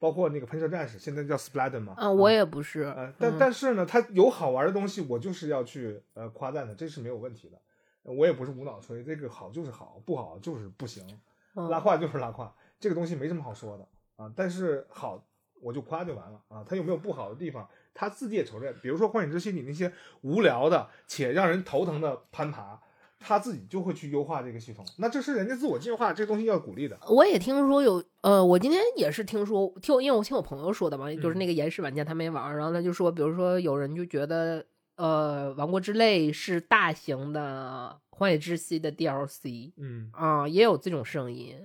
[0.00, 1.94] 包括那个喷射战士，现在叫 Splatoon 嘛。
[1.96, 2.82] 啊，我也不是。
[2.82, 7.60] 呃，但但是呢，它有好玩的东西，我就是要去呃夸赞它，这是没有问题的。
[8.02, 11.06] 我也不是无脑吹，这个好就是好，不好就是不行，
[11.54, 13.86] 拉胯就是拉胯，这个东西没什么好说的
[14.16, 14.32] 啊。
[14.34, 15.22] 但是好，
[15.60, 16.64] 我就夸就完了啊。
[16.66, 17.68] 它有没有不好的地方？
[17.92, 22.80] 他自己也承认，比如说《幻影之心》里那些无聊的且让人头疼的攀爬。
[23.20, 26.98] 他自己就会去优化这个系统，那这是人家自我进化，这东西要鼓励的。
[27.06, 34.64] 我也听说有，呃，我今天也是听说，听因为我听我朋友说的嘛，就是那个岩石玩家他没玩，然后他就说，比如说有人就觉得，
[34.96, 41.56] 呃，《王国之泪》是大型的《荒野之息》的 DLC，嗯啊，也有这种声音，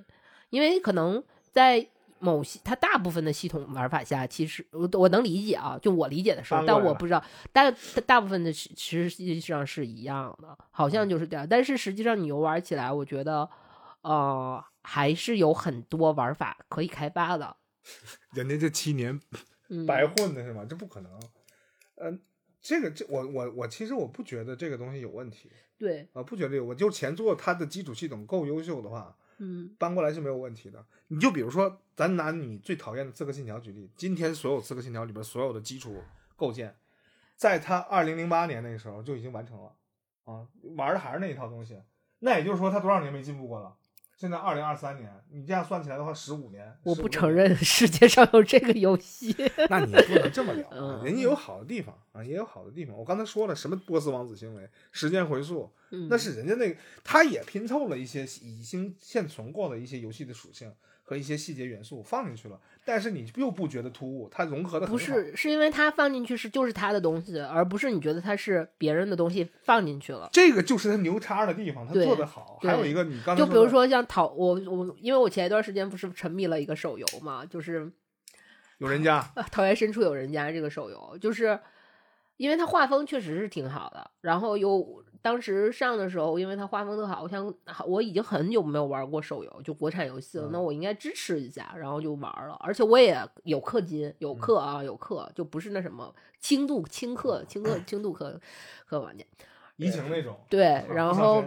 [0.50, 1.88] 因为可能在。
[2.20, 7.70] 某些它大部分的系统玩法下，其实我我能理解啊，就我理解的时候，但我不知道大
[8.06, 11.46] 大部分的其实际上是一样的，好像就是这样。
[11.48, 13.48] 但是实际上你游玩起来，我觉得
[14.02, 17.56] 呃还是有很多玩法可以开发的。
[18.34, 19.20] 人家这七年
[19.86, 20.66] 白混的是吗？
[20.68, 21.12] 这不可能。
[21.98, 22.20] 嗯，
[22.62, 25.52] 这个这我我我其实我不觉得这个东西有问题。
[25.78, 29.16] 对啊，不觉得有，我就前作它的基础系统够优秀的话。
[29.38, 30.86] 嗯，搬过来是没有问题的。
[31.08, 36.02] 你就比如说，咱拿你最讨厌的《刺客信条》举例，今天所有《刺客信条》里边所有的基础
[36.36, 36.76] 构建，
[37.36, 39.76] 在他二零零八年那个时候就已经完成了
[40.24, 41.82] 啊，玩的还是那一套东西。
[42.20, 43.76] 那也就是说，他多少年没进步过了？
[44.18, 46.74] 现在二零二三年，你这样算起来的话，十五年。
[46.84, 49.36] 我不承认世界上有这个游戏。
[49.70, 52.96] 那你不能这么聊，人家有好的地方啊，也有好的地方。
[52.96, 55.70] 我刚才说了，什么波斯王子行为、时间回溯，
[56.10, 60.74] 那是人家那个，他也拼凑了一些已经现存过的一些游戏的属性。
[61.08, 70.28] 和一些细节元素放进去了，但是你又不觉得突兀，它融合的不是，是因为它放进去是就是它的东西，而不是你觉得它是别人的东西放进去了。
[70.34, 72.58] 这个就是它牛叉的地方，它做的好。
[72.64, 77.92] 还有一个，你刚就比如说像讨我我，因为我前一段时间不是沉迷了一个手游嘛，就是
[78.80, 81.60] 有人家桃源深处有人家这个手游，就是
[82.38, 85.05] 因为它画风确实是挺好的，然后又。
[85.26, 87.52] 当时上的时候，因为它画风特好，我想
[87.88, 92.54] 我已经很久没有玩过手游，就国产游戏了，那我应该支持一下，然后就玩了。
[92.60, 98.40] 而且我也有氪金，有氪啊，有氪，就不是那什么轻度轻氪、轻氪、轻度氪
[98.88, 99.26] 氪玩家，
[99.78, 100.38] 移情那种。
[100.48, 101.44] 对，然后。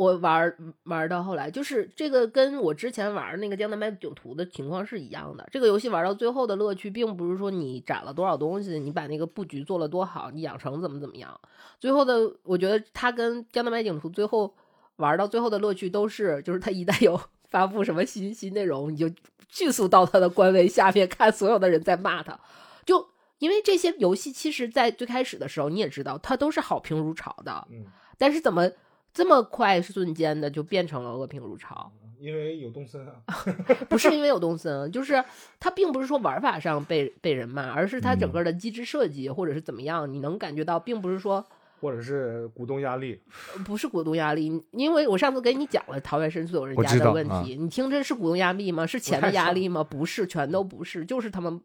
[0.00, 5.46] 我玩玩到后来，就是这个跟我之前玩那个《江南百景图》的情况是一样的。
[5.52, 11.38] 这个游戏玩到最后的乐趣，并不是说你攒了多少东西，你把那个布局做了多好，你养成怎么怎么样。
[11.78, 14.54] 最后的，我觉得它跟《江南百景图》最后
[14.96, 17.20] 玩到最后的乐趣都是，就是它一旦有
[17.50, 19.10] 发布什么新新内容，你就
[19.50, 22.40] 迅速到它的官微下面看所有的人在骂它。
[22.86, 23.06] 就
[23.38, 27.68] 因为这些游戏，其实在最开始的时候你也知道，它都是好评如潮的。
[27.70, 27.84] 嗯，
[28.16, 28.70] 但是怎么？
[29.12, 33.14] 这么快瞬间的就变成了恶评如潮，因为有动森啊，
[33.88, 35.22] 不是因为有动森，就是
[35.58, 41.44] 它并不是说玩法上被被人骂，而是它整个的机制设计或者是怎么样，你能感觉到并不是说，
[41.80, 43.20] 或者是股东压力，
[43.64, 48.86] 不是股东压力，因为我上次给你讲了桃园深处有人家的问题，你听这是股东压力吗？
[48.86, 49.82] 是钱的压力吗？
[49.82, 51.60] 不是，全都不是，就是他们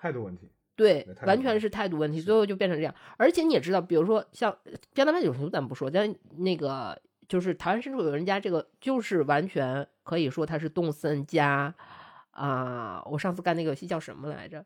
[0.00, 0.48] 态度问题。
[0.74, 2.94] 对，完全是态度问题，最后就变成这样。
[3.18, 4.50] 而且你也知道，比如说像
[4.94, 11.74] 《江南派九雄》，咱不说，但那个就是《台湾深处有人家》，这个就是完全可以说他是动森加
[12.30, 13.02] 啊。
[13.04, 14.64] 我上次干那个游戏叫什么来着？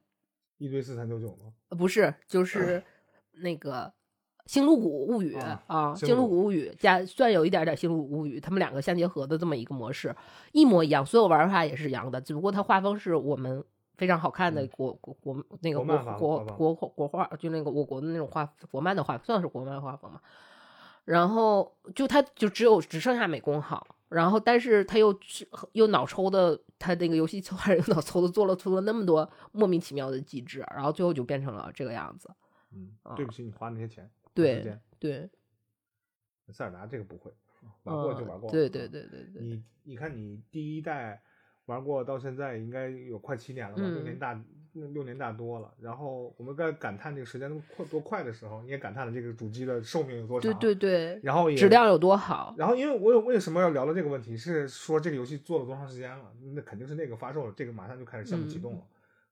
[0.59, 1.53] 一堆四三九九吗？
[1.77, 2.81] 不是，就 是
[3.33, 3.83] 那个
[4.47, 10.15] 《星露谷物语》啊，《星露谷物语》加算有一点点《星露谷物语》，他们两个相结合的这么一个模式，
[10.53, 13.65] 一模一样，所有玩法也是一样的，只不过它画风是我们。
[13.97, 20.21] 非常好看的国国国那个国国国国画，就那个我国的那种画国漫的画，算是国漫画风嘛。
[21.05, 25.17] 然后就他就只有只剩下美工好，然后但是他又
[25.73, 32.29] 又脑抽的，他那个游戏策划人 脑抽的做了出了那么多莫名其妙的机制，然后最后就变成了这个样子。
[32.73, 35.31] 嗯，对不起，你花那些钱，对对。
[36.53, 37.33] 塞尔达这个不会
[37.85, 39.43] 玩过就玩过，对对对对对。
[39.43, 41.23] 你你看你第一代。
[41.67, 44.41] 玩过到现在应该有快七年了吧，六年大，
[44.93, 45.73] 六年大多了。
[45.81, 50.53] 然后我们在感叹这个时间快多快的时候，你也感叹了这个主机的寿命有多长。
[50.59, 51.21] 对对对。
[51.23, 52.55] 然后也质量有多好。
[52.57, 56.33] 然后因为我有为什么要聊到这个问题，是说这个游戏做了多长时间了？
[56.55, 58.83] 那肯定是那个发售了，这个马上就开始项目启动了，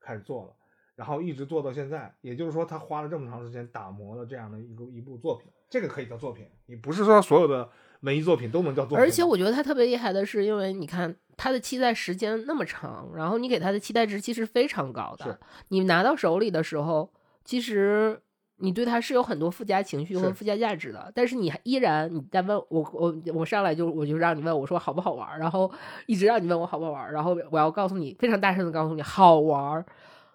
[0.00, 0.52] 开始做了，
[0.96, 2.12] 然后一直做到现在。
[2.20, 6.46] 也就是说，他花了这么长时间打磨了这样的一个一部作品，这个可以叫作品。
[6.66, 7.70] 你不是说所有的
[8.04, 8.98] 文艺作品都能叫作品。
[8.98, 11.16] 而且我觉得他特别厉害的是，因为你看。
[11.36, 15.36] 他的期待时间那么长，然后你给他的期待值其实非常高的。
[15.70, 17.10] 你拿到手里的时候，
[17.44, 18.16] 其实
[18.58, 25.68] 你对他是有很多附加情绪和附加价值的，但是你依然你在问我，我我上来就我就让你问我说好不好玩，然后
[26.06, 29.84] 一直让你问我好不好玩，然后我要告诉你非常大声的告诉你好玩，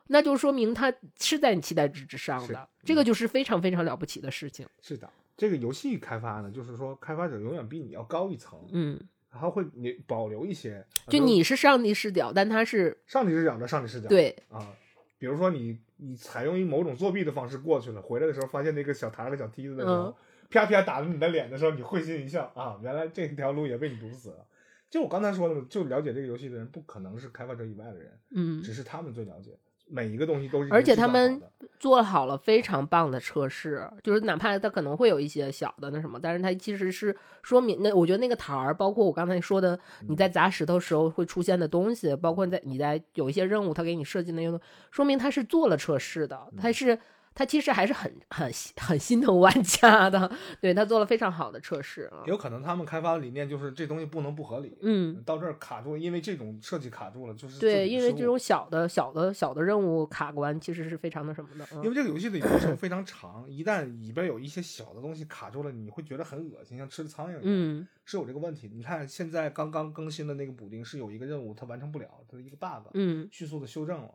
[0.08, 4.68] 那就说明他是在你期待值之上的，这个就是非常非常了不起的事情。
[4.82, 5.10] 是的，
[5.40, 9.00] 这个游戏开发呢，就是说开发者永远比你要高一层，嗯，
[9.32, 14.76] 他会你保留一些，就你是上帝视角，但他是上帝视角的上帝视角，对啊。
[15.18, 20.14] 比如说你你采用一某种作弊的方式过去了，回来的时候发现那个小台和小梯子的时候，
[20.50, 24.46] 啪啪打在你的脸的时候，你会心一笑啊，原来这条路也被你堵死了。
[24.90, 29.58] 就我刚才说的，就了解这个游戏的人不可能是开发者以外的人，嗯，只是他们最了解。
[29.90, 31.42] 每一个东西都是，而且他们
[31.80, 44.60] 做好了非常棒的测试，就是哪怕它可能会有一些小的那什么，但是它其实是说明那我觉得那个台儿，包括我刚才说的你在砸石头时候会出现的东西，包括在你在有一些任务，他给你设计那些，
[44.92, 46.98] 说明他是做了测试的，他是。
[47.40, 50.30] 他其实还是很很很心疼玩家的，
[50.60, 52.12] 对他做了非常好的测试。
[52.26, 54.78] 有可能他们开发的理念就是这东西不能不合理。
[54.82, 61.66] 嗯，到这儿卡住，因为这种设计卡住了，就是对，因为这种小的小的小的任务卡关，其实是非常的什么的。
[61.76, 67.42] 因为这个游戏的流程非常长，一旦里边有一些小的东西卡住了，你会觉得很恶心，像吃了苍蝇一样。
[67.44, 68.70] 嗯，是有这个问题。
[68.74, 74.12] 你看现在刚刚更新的那个补丁是有一个任务它完成不了，它的一个 bug，嗯，迅速的修正了。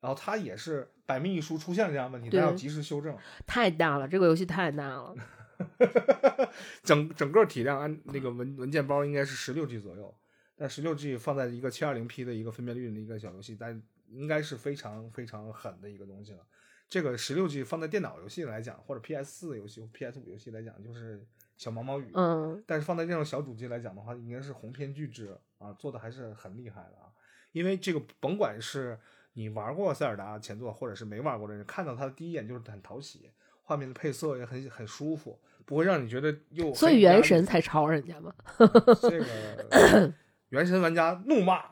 [0.00, 3.16] 然后它也是百密一疏，出现了这样问题，它要及时修正。
[3.46, 5.14] 太大了，这个游戏太大了。
[6.84, 10.14] 整整个体量按那个文文件包应该是十六 G 左右，
[10.56, 16.46] 但十六 G 放在一个七二零 P 的一个分辨率的一个小游戏，但应该是非常非常狠的一个东西了。
[16.88, 21.26] 这个十六 G 放在电脑游戏来讲，或者 PS 四游戏、PS 五游戏来讲，就是
[21.56, 22.08] 小毛毛雨。
[22.14, 22.62] 嗯。
[22.64, 27.10] 但是放在这种小主机来讲的话，应该是鸿篇巨制啊，做的还是很厉害的啊。
[27.50, 28.96] 因为这个甭管是。
[29.38, 33.30] 你玩过塞尔达前作，或者是没玩过的人，看到它的第一眼就是很讨喜，
[33.62, 36.74] 画面的配色也很很舒服，不会让你觉得又。
[36.74, 38.34] 所以原神才抄人家嘛。
[39.00, 40.12] 这个
[40.48, 41.62] 原神玩家怒骂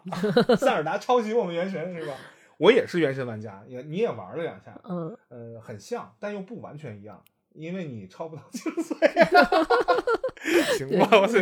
[0.57, 2.15] 塞尔达抄袭我们原神是吧？
[2.59, 7.21] 我也是原神玩家，也你也玩了两下，嗯呃很像，但又不完全一样。
[7.57, 8.97] 因为你超不到精髓，
[10.79, 11.09] 行吧？
[11.21, 11.41] 我这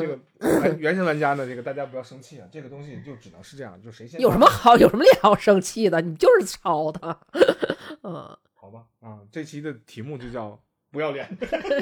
[0.00, 0.18] 这个
[0.78, 6.00] 原神玩家呢，这个大家不要生气啊，这个东西就只能是这样，就谁先有什么好有什么好生气的？
[6.00, 7.18] 你就是抄的，
[8.02, 10.60] 嗯，好吧，啊，这期的题目就叫。
[10.96, 11.28] 不要脸，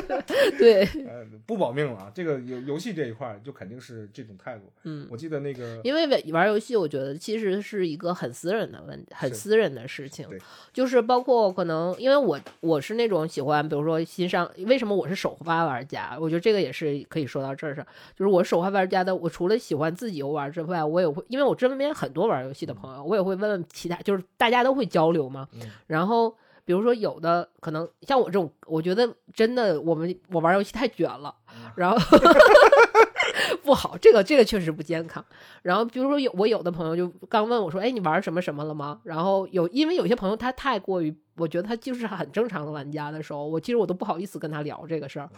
[0.59, 2.11] 对， 呃，不保命了啊！
[2.12, 4.73] 这个游游戏这一块就肯定是这种态度。
[4.82, 10.27] 嗯，我记得那个，因为玩游戏，我觉得其实是一个很私人的问，很私人的事情。
[10.73, 16.19] 就是包括可能，因为我我是那种喜欢，比如说欣赏，为什么我是首发玩家？
[16.20, 17.86] 我觉得这个也是可以说到这儿上。
[18.16, 25.47] 就是我首发玩家的，我除了喜欢自己游玩之外，我也会，因为我身边很多玩游戏的朋友，我也会问问其他，就是大家都会交流嘛。
[25.55, 26.36] 嗯然后。
[26.65, 31.35] 比如说，有的可能像我这种，我觉得真的，我们我玩游戏太卷了，
[31.77, 31.99] 然后
[33.62, 35.24] 不好，这个这个确实不健康。
[35.62, 45.28] 然后比如说有我有的朋友就刚问我说：“哎，你玩什么什么了吗？”然后有因为有些朋友他太过于，我觉得他就是很正常的玩家的时候，我其实我都不好意思跟他聊这个事儿。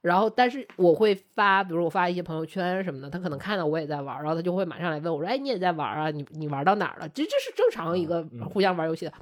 [0.00, 6.10] 然后但是我会发，比如我发一些朋友圈什么的，他可能看到我也在玩，然后他就会马上来问我说：“哎，你也在玩啊？
[6.10, 9.12] 你你玩到哪儿了？”这这是正常一个互相玩游戏的。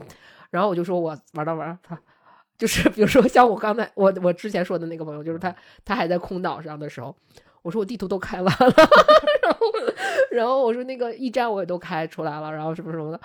[0.52, 1.98] 然后我就说，我玩到玩，他
[2.58, 7.16] 就是 比如说像我刚才我我之前说的那个朋友，就是他他还在空岛上的时候，
[7.62, 8.66] 我说我地图都开完了，
[9.42, 9.66] 然后
[10.30, 13.20] 然后我说那个驿站我也都开出来了，然后什么什么的，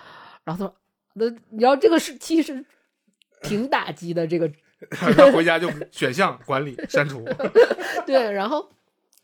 [0.46, 0.76] 然后他说
[1.16, 2.66] 那你要这个是其实
[3.42, 4.50] 挺打击的，这个
[4.90, 7.26] 他回家就选项管理删除，
[8.06, 8.70] 对，然后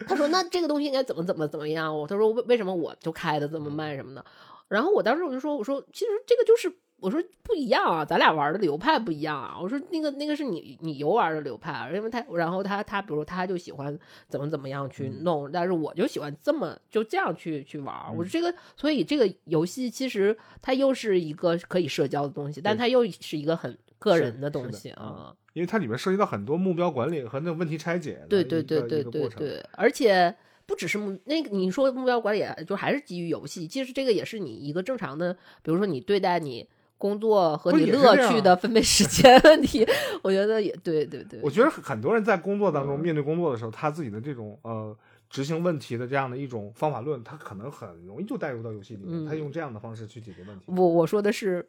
[0.05, 1.97] 他说那这个东西应该怎么怎么怎么样？
[1.97, 4.25] 我他说为为什么我就开的这么慢什么的？
[4.67, 6.73] 然后我当时我就说我说其实这个就是。
[7.03, 9.57] 我说不一样啊，咱俩玩的流派不一样啊。
[9.61, 13.99] 我说那个那个是你你游玩的流派，因为他然后他他比如说他就喜欢
[14.30, 17.93] 怎么怎么样去弄，但是我就喜欢这么就这样去去玩。
[18.15, 25.35] 我说这个，所以这个游戏其实它又是一个可以社交的东西，但它又是一个很个人的东西啊。
[25.51, 28.25] 因为它里面涉及到很多目标管理和那问题拆解。
[28.30, 30.34] 对对对对对对，而且
[30.65, 33.67] 不只是目那个你说目标管理，就还是基于游戏。
[33.67, 36.65] 其实这个也是你一个正常的，比如说你对待你。
[37.03, 39.85] 工作和你乐趣的分配时间问题，
[40.21, 41.41] 我觉得也对对对。
[41.43, 44.95] 我觉得很多人在工作当中面对工作的时候，他自己的这种呃
[45.30, 50.63] 执行问题的这样的一种方法论，他可能很容易就带入到游戏里面，他用这样的方式去解决问题。
[50.67, 51.67] 我我说的是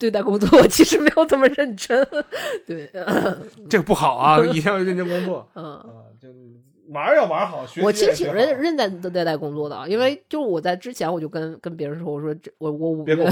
[0.00, 2.04] 对待工作，我其实没有这么认真。
[2.66, 2.90] 对，
[3.70, 5.48] 这个不好啊， 一定要认真工作。
[5.54, 6.28] 嗯啊，就。
[6.88, 13.30] 玩要玩好，学我其实挺认认真的对待工作的，因为就是我在之前我就跟跟别人说，我说这我我别给我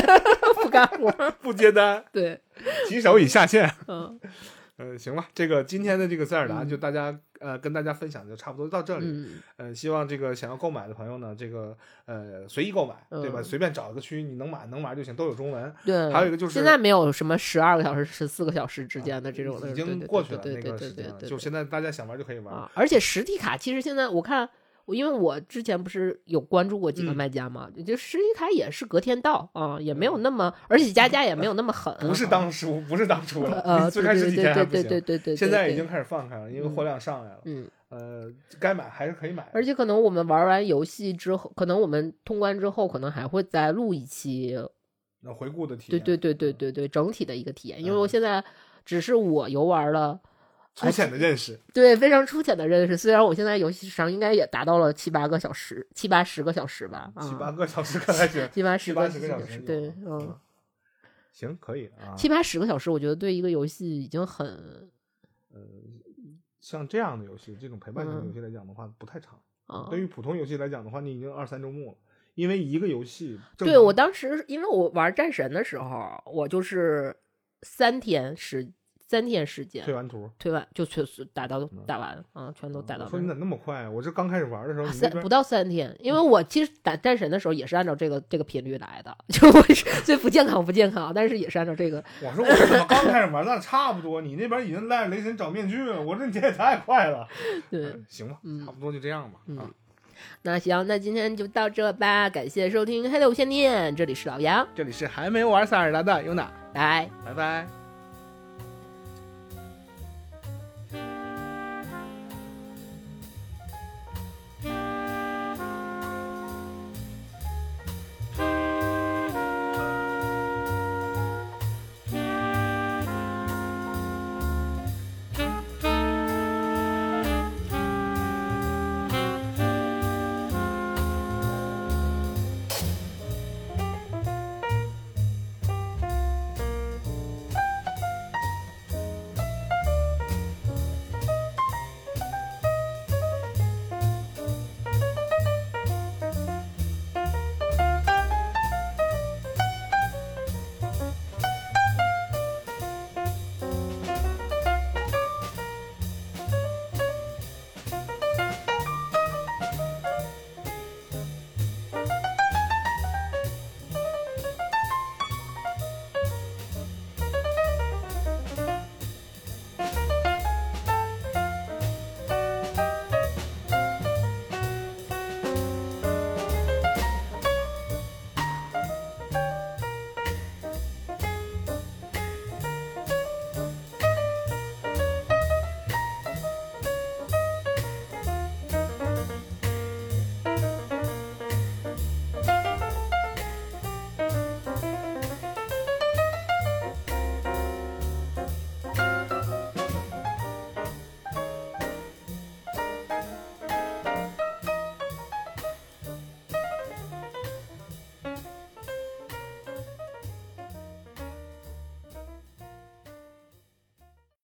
[0.62, 1.10] 不干活，
[1.40, 2.38] 不接单，对，
[2.88, 3.70] 举手已下线。
[3.88, 4.18] 嗯，
[4.80, 9.26] 呃，行吧，这个今天的这个塞尔达就大家呃跟大家分享就差不多到这里。
[9.58, 11.76] 呃，希望这个想要购买的朋友呢，这个
[12.06, 13.42] 呃随意购买，对吧？
[13.42, 15.70] 随便找一个区你能买能玩就行，都有中文。
[15.84, 22.66] 对，还有一个就是现在没有什么十二个小时、十四个小时之间的这种，已经过去了那个时间，就现在大家想玩就可以玩。
[22.72, 24.48] 而且实体卡其实现在我看。
[24.94, 31.94] 因为我之前不是有关注过几个卖家嘛，就十一卡也是隔天到啊，也没有那么，而且加价也没有那么狠。
[32.00, 37.40] 不是当初，不是当初了，呃， 最开始几天还不行，对对对对对，现在已经开始放开了，因为货量上来了。
[37.44, 39.48] 嗯，呃，该买还是可以买。
[39.52, 44.56] 而且可能我们玩完游戏之后，可能我们通关之后，可能还会再录一期
[45.22, 46.02] 那回顾的体验。
[46.02, 48.42] 对对对对对对，整体的一个体验，因为我现在
[48.84, 50.20] 只是我游玩了。
[50.72, 52.96] 粗浅的认识，对，非常粗浅的认识。
[52.96, 60.34] 虽然我现在游戏上应该也达到了七八个小时，七八十个小时吧，七八个小时可还行，七八十个小时，对，嗯，
[61.32, 64.46] 行，可以啊，七八十个小时，我觉得对一个游戏已经很，
[65.52, 65.60] 呃，
[66.60, 69.38] 像这样的游戏，这种陪伴型游戏来讲的话，不太长。
[69.66, 71.98] 啊，对于普通游戏来讲的话，你已经二三周末了，
[72.36, 77.14] 因为一个游戏，对我当时，因为我玩战神的时候，我就是
[77.62, 78.66] 三天时。
[79.10, 83.08] 三天时间推完图，推完就确实打到打完啊，全都打到。
[83.08, 83.88] 说你咋那么快？
[83.88, 89.60] 我这刚开始玩的时候，三不到三天，因为我其实打战神的时候也是按照这个这个频率来的，就我
[90.04, 92.00] 最不健康不健康，但是也是按照这个。
[92.22, 97.26] 我说我怎么刚开始玩，那差不多，你那边已经赖雷神找面具了，我说你这也太快了。
[97.68, 99.40] 对，行吧，差不多就这样吧。
[99.60, 99.66] 啊，
[100.42, 107.79] 那行，那今天就到这吧，感谢收听《黑的无线电》，这里是老杨，这里是还没玩塞尔达的尤娜，拜拜拜。